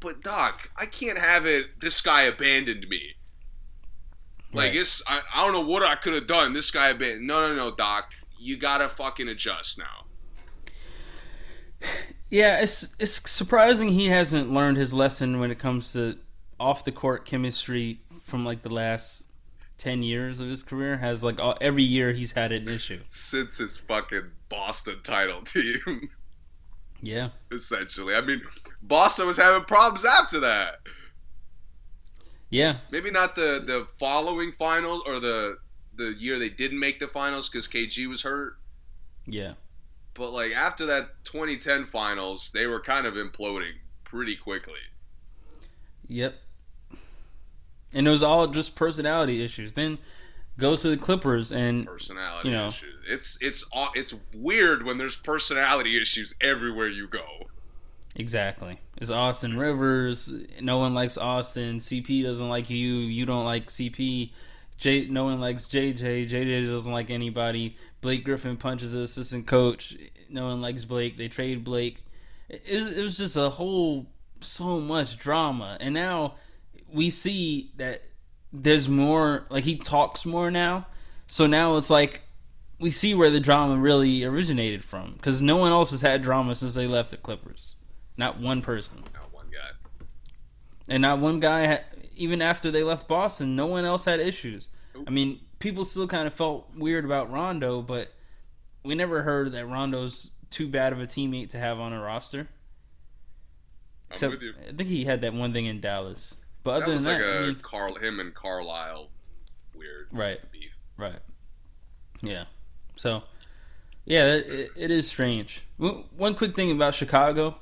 [0.00, 1.80] But Doc, I can't have it.
[1.80, 3.14] This guy abandoned me.
[4.52, 4.76] Like Right.
[4.76, 6.52] it's, I, I don't know what I could have done.
[6.52, 7.26] This guy abandoned.
[7.26, 8.10] No, no, no, Doc.
[8.38, 10.04] You gotta fucking adjust now.
[12.30, 16.18] Yeah, it's it's surprising he hasn't learned his lesson when it comes to
[16.60, 19.24] off the court chemistry from like the last
[19.78, 20.98] ten years of his career.
[20.98, 23.00] Has like all, every year he's had an issue.
[23.08, 26.10] Since his fucking Boston title team.
[27.00, 27.30] Yeah.
[27.52, 28.42] Essentially, I mean,
[28.82, 30.80] Boston was having problems after that.
[32.50, 32.78] Yeah.
[32.90, 35.58] Maybe not the the following finals or the
[35.94, 38.54] the year they didn't make the finals because KG was hurt.
[39.26, 39.54] Yeah.
[40.14, 43.74] But like after that 2010 finals, they were kind of imploding
[44.04, 44.80] pretty quickly.
[46.08, 46.34] Yep.
[47.94, 49.72] And it was all just personality issues.
[49.72, 49.98] Then
[50.58, 52.68] goes to the Clippers and Personality You know.
[52.68, 52.94] issues.
[53.08, 57.24] It's it's it's weird when there's personality issues everywhere you go.
[58.16, 58.80] exactly.
[58.96, 60.32] It's Austin Rivers.
[60.60, 61.78] No one likes Austin.
[61.78, 62.76] CP doesn't like you.
[62.96, 64.32] You don't like CP.
[64.76, 66.28] J, no one likes JJ.
[66.28, 67.76] JJ doesn't like anybody.
[68.00, 69.96] Blake Griffin punches the assistant coach.
[70.28, 71.16] No one likes Blake.
[71.16, 72.04] They trade Blake.
[72.48, 74.06] It, it it was just a whole
[74.40, 76.34] so much drama, and now
[76.92, 78.02] we see that
[78.52, 79.46] there's more.
[79.50, 80.86] Like he talks more now,
[81.26, 82.22] so now it's like
[82.80, 86.54] we see where the drama really originated from because no one else has had drama
[86.54, 87.76] since they left the Clippers.
[88.16, 90.06] Not one person, Not one guy.
[90.88, 91.66] and not one guy.
[91.66, 91.82] Ha-
[92.16, 94.68] even after they left Boston, no one else had issues.
[95.06, 98.12] I mean, people still kind of felt weird about Rondo, but
[98.82, 102.48] we never heard that Rondo's too bad of a teammate to have on a roster.
[104.10, 104.54] I'm Except, with you.
[104.68, 106.36] I think he had that one thing in Dallas.
[106.68, 109.08] But That other was than like that, I a mean, Carl him and Carlisle
[109.74, 110.38] weird Right.
[110.52, 110.72] beef.
[110.98, 111.20] Right.
[112.20, 112.44] Yeah.
[112.96, 113.22] So,
[114.04, 115.62] yeah, it, it is strange.
[115.78, 117.56] One quick thing about Chicago.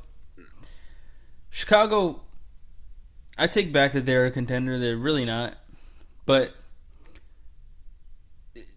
[1.50, 2.22] Chicago,
[3.38, 4.76] I take back that they're a contender.
[4.76, 5.56] They're really not.
[6.24, 6.56] But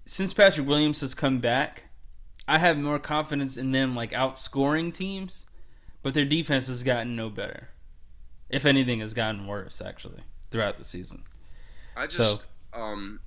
[0.06, 1.86] since Patrick Williams has come back,
[2.48, 5.48] I have more confidence in them like outscoring teams.
[6.04, 7.70] But their defense has gotten no better.
[8.50, 11.24] If anything, has gotten worse actually throughout the season.
[11.96, 13.20] I just um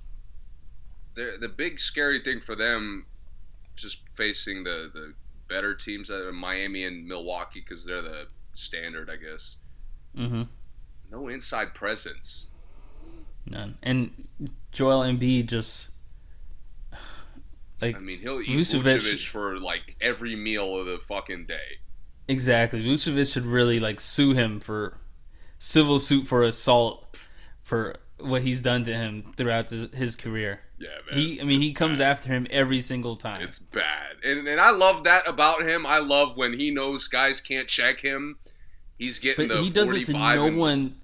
[1.15, 3.05] the the big scary thing for them
[3.75, 5.13] just facing the the
[5.47, 9.57] better teams uh, Miami and Milwaukee because they're the standard, I guess.
[10.17, 10.43] Mm-hmm.
[11.11, 12.47] No inside presence.
[13.45, 13.77] None.
[13.83, 14.27] And
[14.71, 15.91] Joel Embiid just
[17.81, 21.79] like I mean, he'll eat Vucevic- Vucevic for like every meal of the fucking day.
[22.27, 22.83] exactly.
[22.83, 24.97] Vucevic should really like sue him for
[25.63, 27.15] civil suit for assault
[27.63, 30.59] for what he's done to him throughout his, his career.
[30.77, 31.19] Yeah, man.
[31.19, 33.41] He, I mean, he comes after him every single time.
[33.41, 35.85] It's bad, and and I love that about him.
[35.85, 38.37] I love when he knows guys can't check him.
[38.97, 40.57] He's getting but the he does it to no and...
[40.57, 40.95] one.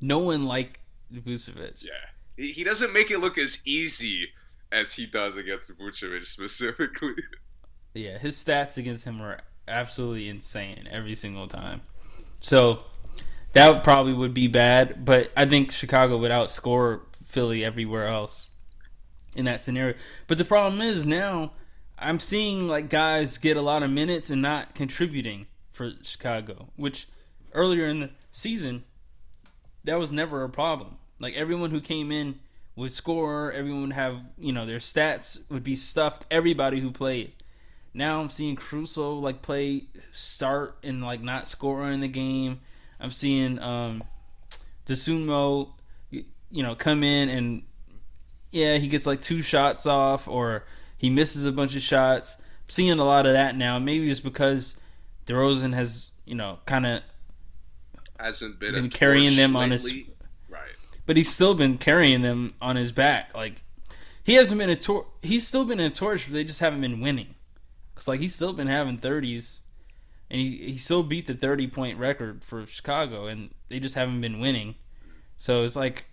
[0.00, 0.80] No one like
[1.14, 1.84] Vucevic.
[1.84, 1.90] Yeah,
[2.36, 4.30] he, he doesn't make it look as easy
[4.72, 7.14] as he does against Vucevic specifically.
[7.94, 11.82] Yeah, his stats against him are absolutely insane every single time.
[12.40, 12.84] So
[13.52, 18.48] that probably would be bad, but I think Chicago would outscore Philly everywhere else
[19.34, 19.94] in that scenario.
[20.26, 21.52] But the problem is now
[21.98, 27.08] I'm seeing like guys get a lot of minutes and not contributing for Chicago, which
[27.52, 28.84] earlier in the season
[29.84, 30.96] that was never a problem.
[31.18, 32.40] Like everyone who came in
[32.76, 37.32] would score, everyone would have, you know, their stats would be stuffed, everybody who played.
[37.94, 42.60] Now I'm seeing Caruso like play start and like not score in the game.
[43.02, 44.02] I'm seeing um
[44.86, 45.72] Dosunmu
[46.10, 47.62] you know come in and
[48.50, 50.64] yeah, he gets like two shots off or
[50.98, 52.36] he misses a bunch of shots.
[52.38, 53.78] I'm seeing a lot of that now.
[53.78, 54.78] Maybe it's because
[55.26, 57.02] DeRozan has, you know, kind of
[58.20, 59.92] Hasn't been, Been carrying them on his-
[60.48, 60.70] right.
[61.06, 63.34] but he's still been carrying them on his back.
[63.34, 63.62] Like
[64.22, 67.00] he hasn't been a tor- he's still been a torch, but they just haven't been
[67.00, 67.34] winning.
[67.96, 69.62] Cause like he's still been having thirties,
[70.32, 74.20] and he he still beat the thirty point record for Chicago, and they just haven't
[74.20, 74.74] been winning.
[75.36, 76.06] So it's like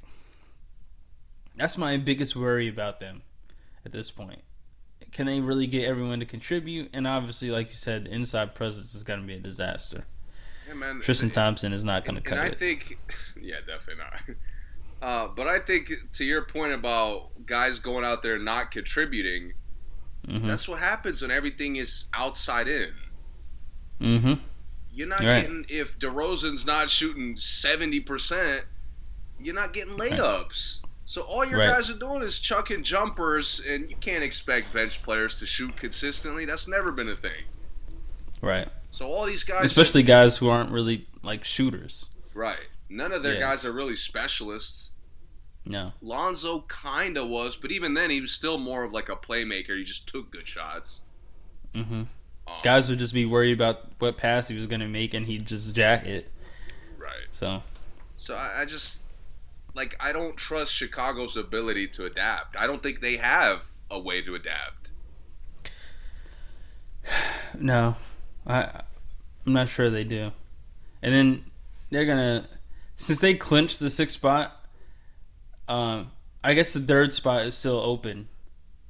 [1.55, 3.23] that's my biggest worry about them
[3.85, 4.43] at this point.
[5.11, 6.89] Can they really get everyone to contribute?
[6.93, 10.05] And obviously, like you said, the inside presence is going to be a disaster.
[10.67, 11.01] Yeah, man.
[11.01, 12.59] Tristan Thompson is not going to cut and I it.
[12.59, 12.99] think,
[13.41, 14.37] yeah, definitely not.
[15.01, 19.53] Uh, but I think to your point about guys going out there and not contributing,
[20.27, 22.91] hmm that's what happens when everything is outside in.
[23.99, 24.33] Hmm
[24.91, 25.41] You're not Right.
[25.41, 28.65] getting if DeRozan's not shooting seventy percent,
[29.39, 30.81] you're not getting layups.
[31.05, 31.69] So all your Right.
[31.69, 36.45] guys are doing is chucking jumpers, and you can't expect bench players to shoot consistently.
[36.45, 37.43] That's never been a thing.
[38.41, 38.67] Right.
[38.91, 42.09] So all these guys, especially guys who aren't really like shooters.
[42.33, 42.59] right?
[42.89, 43.39] None of their Yeah.
[43.41, 44.91] guys are really specialists.
[45.65, 45.93] No.
[46.01, 49.77] Lonzo kinda was, but even then, he was still more of like a playmaker.
[49.77, 51.01] He just took good shots.
[51.75, 52.03] hmm
[52.49, 55.25] Um, Guys would just be worried about what pass he was going to make, and
[55.25, 56.31] he'd just jack it.
[56.97, 57.27] right?
[57.31, 57.63] So
[58.17, 59.03] So I, I just
[59.75, 62.57] like I don't trust Chicago's ability to adapt.
[62.57, 64.89] I don't think they have a way to adapt.
[67.59, 67.95] no,
[68.45, 68.81] I
[69.45, 70.31] I'm not sure they do.
[71.01, 71.45] And then
[71.89, 72.47] they're gonna
[72.95, 74.55] since they clinched the sixth spot.
[75.67, 76.11] Um,
[76.43, 78.27] I guess the third spot is still open,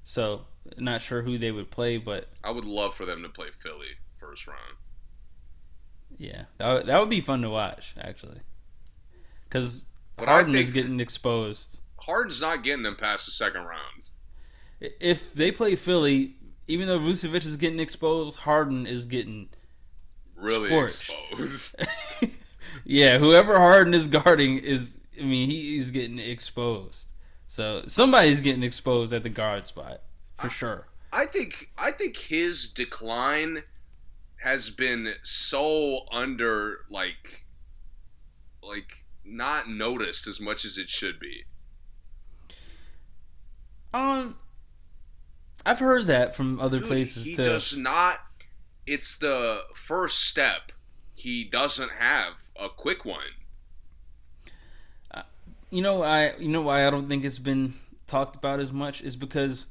[0.05, 0.45] so
[0.77, 3.97] not sure who they would play, but I would love for them to play Philly
[4.19, 4.77] first round.
[6.17, 8.39] Yeah, that would, that would be fun to watch actually,
[9.45, 9.87] because
[10.17, 11.79] Harden is getting exposed.
[11.97, 14.03] Harden's not getting them past the second round.
[14.79, 16.35] If they play Philly,
[16.67, 19.49] even though Vucevic is getting exposed, Harden is getting.
[20.35, 21.09] Really Scorched.
[21.31, 21.75] exposed.
[22.85, 24.99] yeah, whoever Harden is guarding is.
[25.19, 27.11] I mean, he is getting exposed.
[27.47, 30.01] So somebody's getting exposed at the guard spot
[30.39, 30.87] for sure.
[31.11, 33.63] I think I think his decline
[34.37, 37.45] has been so under like
[38.63, 41.43] like not noticed as much as it should be.
[43.93, 44.37] Um,
[45.65, 47.43] I've heard that from other Dude, places he too.
[47.43, 48.19] He does not
[48.85, 50.71] it's the first step.
[51.13, 53.21] He doesn't have a quick one.
[55.69, 57.75] you know I you know why I don't think it's been
[58.07, 59.67] talked about as much is because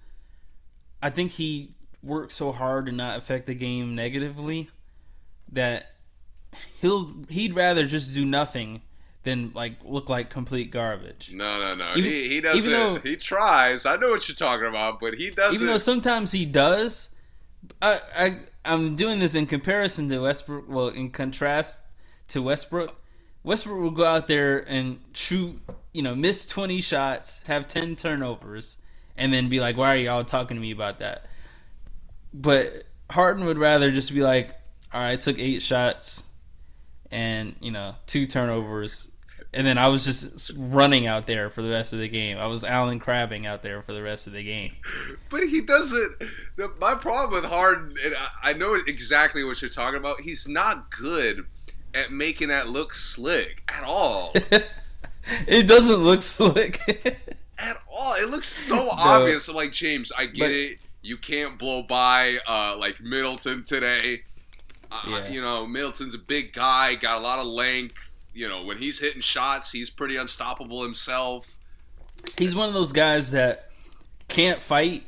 [1.02, 1.70] I think he
[2.02, 4.70] works so hard to not affect the game negatively
[5.52, 5.94] that
[6.80, 8.82] he'll he'd rather just do nothing
[9.24, 11.30] than like look like complete garbage.
[11.32, 11.92] No, no, no.
[11.96, 13.84] Even- he he doesn't even though- he tries.
[13.86, 17.10] I know what you're talking about, but he doesn't Even though sometimes he does,
[17.82, 20.66] I, I I'm doing this in comparison to Westbrook.
[20.68, 21.84] Well, in contrast
[22.28, 22.94] to Westbrook,
[23.42, 25.60] Westbrook will go out there and shoot,
[25.92, 28.76] you know, miss 20 shots, have 10 turnovers,
[29.18, 31.26] and then be like, "Why are y'all talking to me about that?"
[32.32, 34.50] But Harden would rather just be like,
[34.92, 36.26] "All right, I took eight shots,
[37.10, 39.12] and you know, two turnovers."
[39.54, 42.36] And then I was just running out there for the rest of the game.
[42.36, 44.72] I was Allen crabbing out there for the rest of the game.
[45.30, 46.22] But he doesn't.
[46.56, 50.20] The, my problem with Harden, and I, I know exactly what you're talking about.
[50.20, 51.46] He's not good
[51.94, 54.34] at making that look slick at all.
[55.46, 56.80] it doesn't look slick.
[57.58, 58.14] at all.
[58.14, 59.48] It looks so obvious.
[59.48, 60.78] I'm like James, I get But- it.
[61.00, 64.22] You can't blow by uh, like Middleton today.
[64.90, 65.28] Uh, Yeah.
[65.28, 67.94] You know, Middleton's a big guy, got a lot of length.
[68.34, 71.46] You know, when he's hitting shots, he's pretty unstoppable himself.
[72.36, 73.70] He's one of those guys that
[74.26, 75.06] can't fight,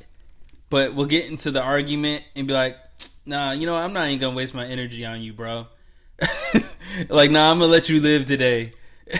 [0.71, 2.79] but will get into the argument and be like,
[3.27, 5.67] "Nah, you know, I'm not even gonna waste my energy on you, bro.
[7.09, 8.73] like, nah, I'm gonna let you live today."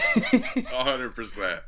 [0.69, 1.61] hundred percent.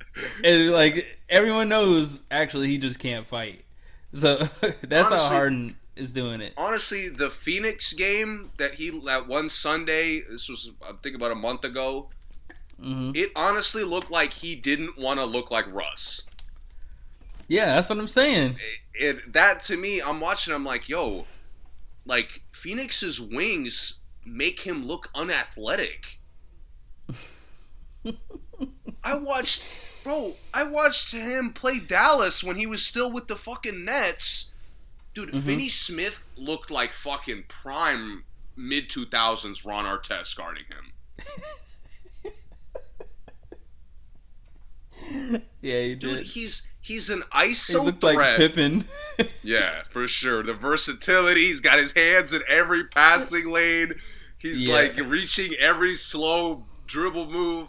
[0.45, 3.65] and like everyone knows, actually, he just can't fight.
[4.13, 4.37] So
[4.83, 6.55] that's how Harden is doing it.
[6.57, 11.37] Honestly, the Phoenix game that he that one Sunday, this was I think about a
[11.37, 12.11] month ago.
[12.81, 16.23] hmm It honestly looked like he didn't want to look like Russ.
[17.49, 18.61] Yeah, that's what I'm saying.
[18.95, 20.55] it, it that to me, I'm watching.
[20.55, 21.27] I'm like, yo,
[22.07, 26.21] like Phoenix's wings make him look unathletic.
[29.05, 29.65] I watched,
[30.05, 30.35] bro.
[30.53, 34.55] I watched him play Dallas when he was still with the fucking Nets.
[35.15, 35.43] Dude, Mhm.
[35.45, 38.25] Finney Smith looked like fucking prime
[38.57, 40.93] mid 2000s Ron Artest guarding him.
[45.61, 46.27] Yeah, he Dude, did.
[46.29, 48.17] he's he's an ISO He ISO looked threat.
[48.17, 48.85] like Pippen.
[49.43, 50.43] Yeah, for sure.
[50.43, 51.47] The versatility.
[51.47, 53.95] He's got his hands in every passing lane.
[54.39, 54.75] He's Yeah.
[54.75, 57.69] like reaching every slow dribble move.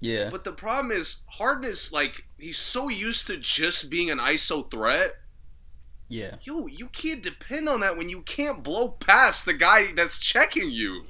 [0.00, 0.30] Yeah.
[0.30, 4.68] But the problem is, Harden is like he's so used to just being an ISO
[4.70, 5.16] threat.
[6.08, 6.36] Yeah.
[6.42, 10.70] Yo, you can't depend on that when you can't blow past the guy that's checking
[10.70, 11.04] you.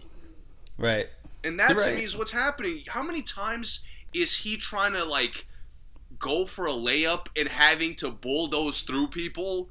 [0.77, 1.09] Right.
[1.43, 1.97] And that You're to right.
[1.99, 2.83] me is what's happening.
[2.89, 5.47] How many times is he trying to like
[6.19, 9.71] go for a layup and having to bulldoze through people?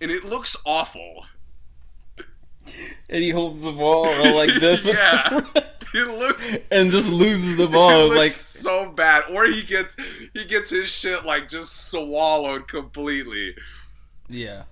[0.00, 1.24] And it looks awful.
[3.08, 4.04] And he holds the ball
[4.34, 4.84] like this.
[4.94, 5.40] Yeah.
[5.94, 8.08] It looks and just loses the ball.
[8.08, 9.24] looks like so bad.
[9.30, 9.96] Or he gets
[10.34, 13.54] he gets his shit like just swallowed completely.
[14.28, 14.64] yeah.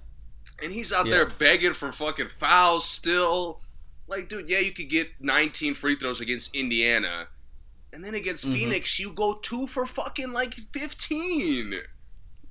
[0.62, 1.12] And he's out Yeah.
[1.12, 3.60] there begging for fucking fouls still.
[4.06, 7.26] Like, dude, yeah, you could get 19 free throws against Indiana.
[7.92, 8.52] And then against Mhm.
[8.52, 11.80] Phoenix, you go two for fucking like 15.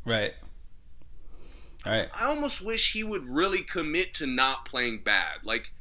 [0.05, 0.33] Right.
[1.85, 2.09] Right.
[2.13, 5.39] I almost wish he would really commit to not playing bad.
[5.43, 5.71] Like,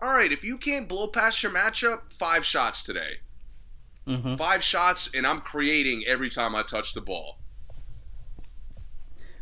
[0.00, 3.18] all right, if you can't blow past your matchup, five shots today.
[4.06, 7.38] hmm Five shots, and I'm creating every time I touch the ball.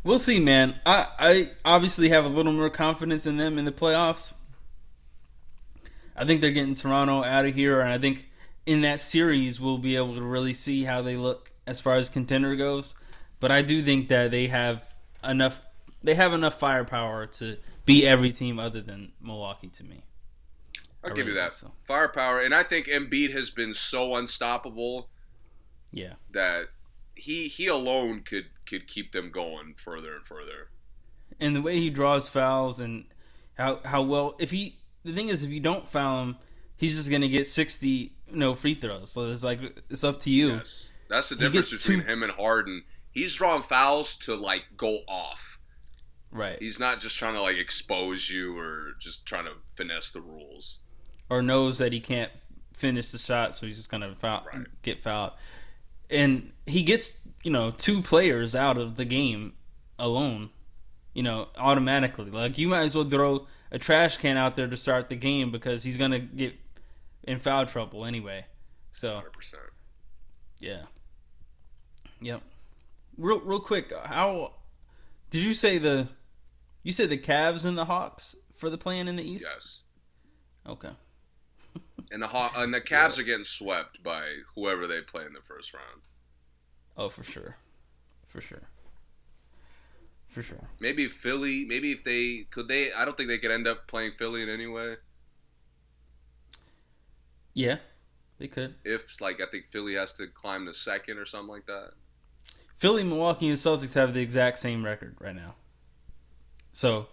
[0.04, 0.80] We'll see, man.
[0.86, 4.34] I I obviously have a little more confidence in them in the playoffs.
[6.16, 8.28] I think they're getting Toronto out of here, and I think
[8.64, 12.08] in that series we'll be able to really see how they look as far as
[12.08, 12.94] contender goes.
[13.40, 15.60] But I do think that they have enough.
[16.02, 20.05] They have enough firepower to beat every team other than Milwaukee to me.
[21.06, 21.72] I'll I give you that so.
[21.86, 25.08] firepower, and I think Embiid has been so unstoppable
[25.92, 26.14] Yeah.
[26.32, 26.68] that
[27.14, 30.68] he he alone could could keep them going further and further.
[31.40, 33.06] and the way he draws fouls and
[33.54, 36.36] how how well if he the thing is if you don't foul him
[36.76, 40.56] he's just gonna get 60 no free throws so it's like it's up to you
[40.56, 42.84] Yes, that's the He difference between two- him and Harden.
[43.12, 45.58] He's drawing fouls to like go off.
[46.30, 50.20] right He's not just trying to like expose you or just trying to finesse the
[50.20, 50.80] rules.
[51.28, 52.30] Or knows that he can't
[52.72, 54.66] finish the shot so he's just gonna foul Right.
[54.82, 55.32] get fouled
[56.10, 59.54] and he gets you know two players out of the game
[59.98, 60.50] alone
[61.14, 64.76] you know automatically like you might as well throw a trash can out there to
[64.76, 66.54] start the game because he's gonna get
[67.24, 68.44] in foul trouble anyway
[68.92, 69.62] so Hundred percent.
[70.60, 70.82] Yeah.
[72.20, 72.42] Yep.
[73.18, 74.52] Real real quick, how
[75.30, 76.08] did you say the
[76.82, 79.46] you said the Cavs and the Hawks for the play-in the East?
[79.54, 79.80] Yes.
[80.66, 80.90] Okay.
[82.10, 84.22] And the Haw- and the Cavs are getting swept by
[84.54, 86.02] whoever they play in the first round.
[86.96, 87.56] Oh, for sure.
[88.26, 88.68] For sure.
[90.28, 90.68] For sure.
[90.80, 91.64] Maybe Philly.
[91.64, 92.92] Maybe if they could they.
[92.92, 94.96] I don't think they could end up playing Philly in any way.
[97.54, 97.78] Yeah.
[98.38, 98.74] They could.
[98.84, 101.92] If like I think Philly has to climb to second or something like that.
[102.76, 105.54] Philly, Milwaukee, and Celtics have the exact same record right now.
[106.72, 107.08] So,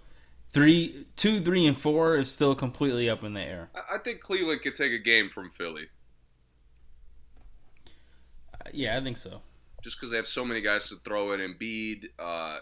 [0.54, 3.70] three, two, three, and four is still completely up in the air.
[3.92, 5.90] I, think Cleveland could take a game from Philly
[8.54, 9.42] Uh, Yeah, I think so.
[9.84, 11.42] just because they have so many guys to throw in.
[11.42, 12.60] Embiid, uh,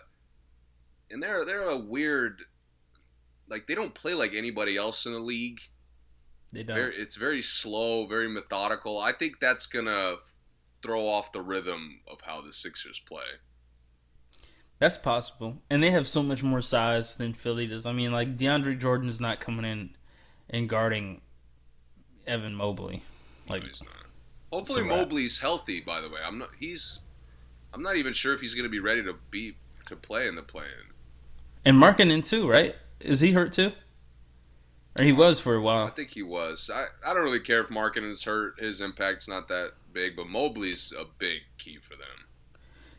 [1.11, 2.41] and they're they're a weird.
[3.49, 5.59] Like they don't play like anybody else in the league.
[6.53, 6.75] They don't.
[6.75, 8.99] Very, it's very slow, very methodical.
[8.99, 10.15] I think that's gonna
[10.81, 13.25] throw off the rhythm of how the Sixers play.
[14.81, 15.57] That's possible.
[15.69, 17.85] And they have so much more size than Philly does.
[17.85, 19.91] I mean, like DeAndre Jordan is not coming in
[20.49, 21.21] and guarding
[22.25, 23.03] Evan Mobley.
[23.47, 23.93] Like no, he's not.
[24.51, 24.97] Hopefully it's a wrap.
[24.97, 25.81] Mobley's healthy.
[25.81, 26.49] By the way, I'm not.
[26.59, 26.97] He's.
[27.75, 29.55] I'm not even sure if he's gonna be ready to be
[29.85, 30.93] to play in the play-in.
[31.63, 32.75] and Markkanen too, right?
[32.99, 33.73] Is he hurt too?
[34.97, 35.85] Or he was for a while.
[35.85, 36.71] I think he was.
[36.73, 38.59] I, I don't really care if Markkanen's hurt.
[38.59, 42.25] His impact's not that big, but Mobley's a big key for them.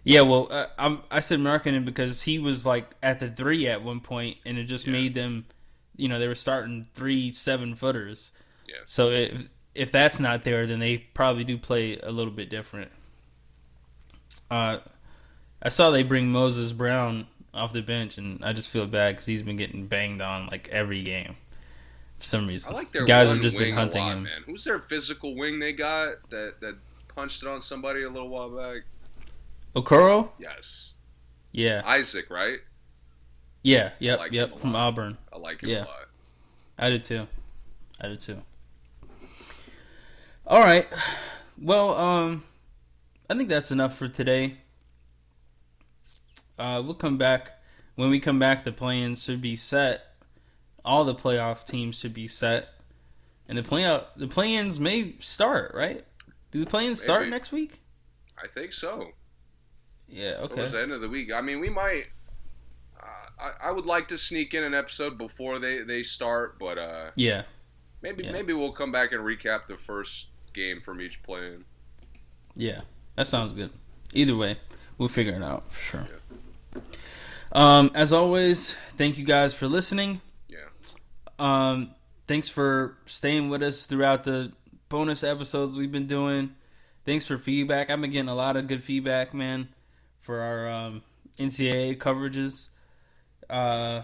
[0.04, 3.82] Yeah, well, uh, I'm, I said Markkanen because he was like at the three at
[3.84, 4.92] one point, and it just Yeah.
[4.94, 5.46] made them,
[5.96, 8.32] you know, they were starting three seven footers.
[8.66, 8.76] Yeah.
[8.86, 12.90] So if if that's not there, then they probably do play a little bit different.
[14.50, 14.78] Uh,
[15.62, 19.26] I saw they bring Moses Brown off the bench, and I just feel bad because
[19.26, 21.36] he's been getting banged on like every game
[22.18, 22.72] for some reason.
[22.72, 24.22] I like their guys have just been hunting lot, him.
[24.24, 24.42] man.
[24.46, 26.76] Who's their physical wing they got that that
[27.14, 28.82] punched it on somebody a little while back?
[29.74, 30.92] Okoro, Yes,
[31.52, 32.58] yeah, Isaac, right?
[33.62, 34.88] yeah, yep, like yep, from lot.
[34.88, 35.18] Auburn.
[35.32, 35.84] I like him Yeah.
[35.84, 36.08] a lot.
[36.78, 37.26] I did too.
[38.00, 38.42] I did too.
[40.46, 40.86] All right.
[41.56, 42.42] Well, um,
[43.30, 44.56] I think that's enough for today.
[46.58, 47.52] Uh, we'll come back
[47.94, 48.64] when we come back.
[48.64, 50.14] The plans should be set.
[50.84, 52.68] All the playoff teams should be set,
[53.48, 55.72] and the playoff the plans may start.
[55.74, 56.04] Right?
[56.50, 57.80] Do the plans start next week?
[58.42, 59.12] I think so.
[60.12, 60.34] Yeah.
[60.42, 60.54] Okay.
[60.56, 61.32] Towards the end of the week.
[61.34, 62.04] I mean, we might.
[63.00, 63.06] Uh,
[63.40, 67.10] I, I would like to sneak in an episode before they, they start, but uh,
[67.16, 67.42] Yeah.
[68.02, 68.32] maybe Yeah.
[68.32, 71.64] maybe we'll come back and recap the first game from each play-in.
[72.54, 72.82] Yeah,
[73.16, 73.70] that sounds good.
[74.14, 74.58] Either way,
[74.98, 76.06] we'll figure it out for sure.
[77.52, 80.20] Um, as always, thank you guys for listening.
[80.48, 80.58] Yeah.
[81.38, 81.94] Um,
[82.26, 84.52] thanks for staying with us throughout the
[84.88, 86.54] bonus episodes we've been doing.
[87.04, 87.90] Thanks for feedback.
[87.90, 89.68] I've been getting a lot of good feedback, man,
[90.22, 91.02] for our um,
[91.38, 92.68] NCAA coverages.
[93.50, 94.02] Uh,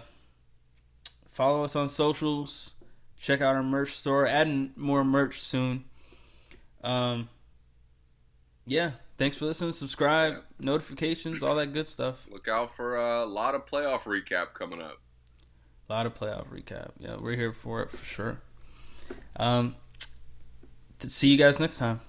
[1.31, 2.75] follow us on socials.
[3.19, 4.27] Check out our merch store.
[4.27, 5.85] Adding more merch soon.
[6.83, 7.29] Um,
[8.65, 8.91] yeah.
[9.17, 9.73] Thanks for listening.
[9.73, 10.39] Subscribe, Yeah.
[10.59, 12.25] notifications, all that good stuff.
[12.31, 14.99] Look out for a lot of playoff recap coming up.
[15.89, 16.91] A lot of playoff recap.
[16.99, 18.41] Yeah, we're here for it for sure.
[19.35, 19.75] Um,
[21.01, 21.99] see you guys next time.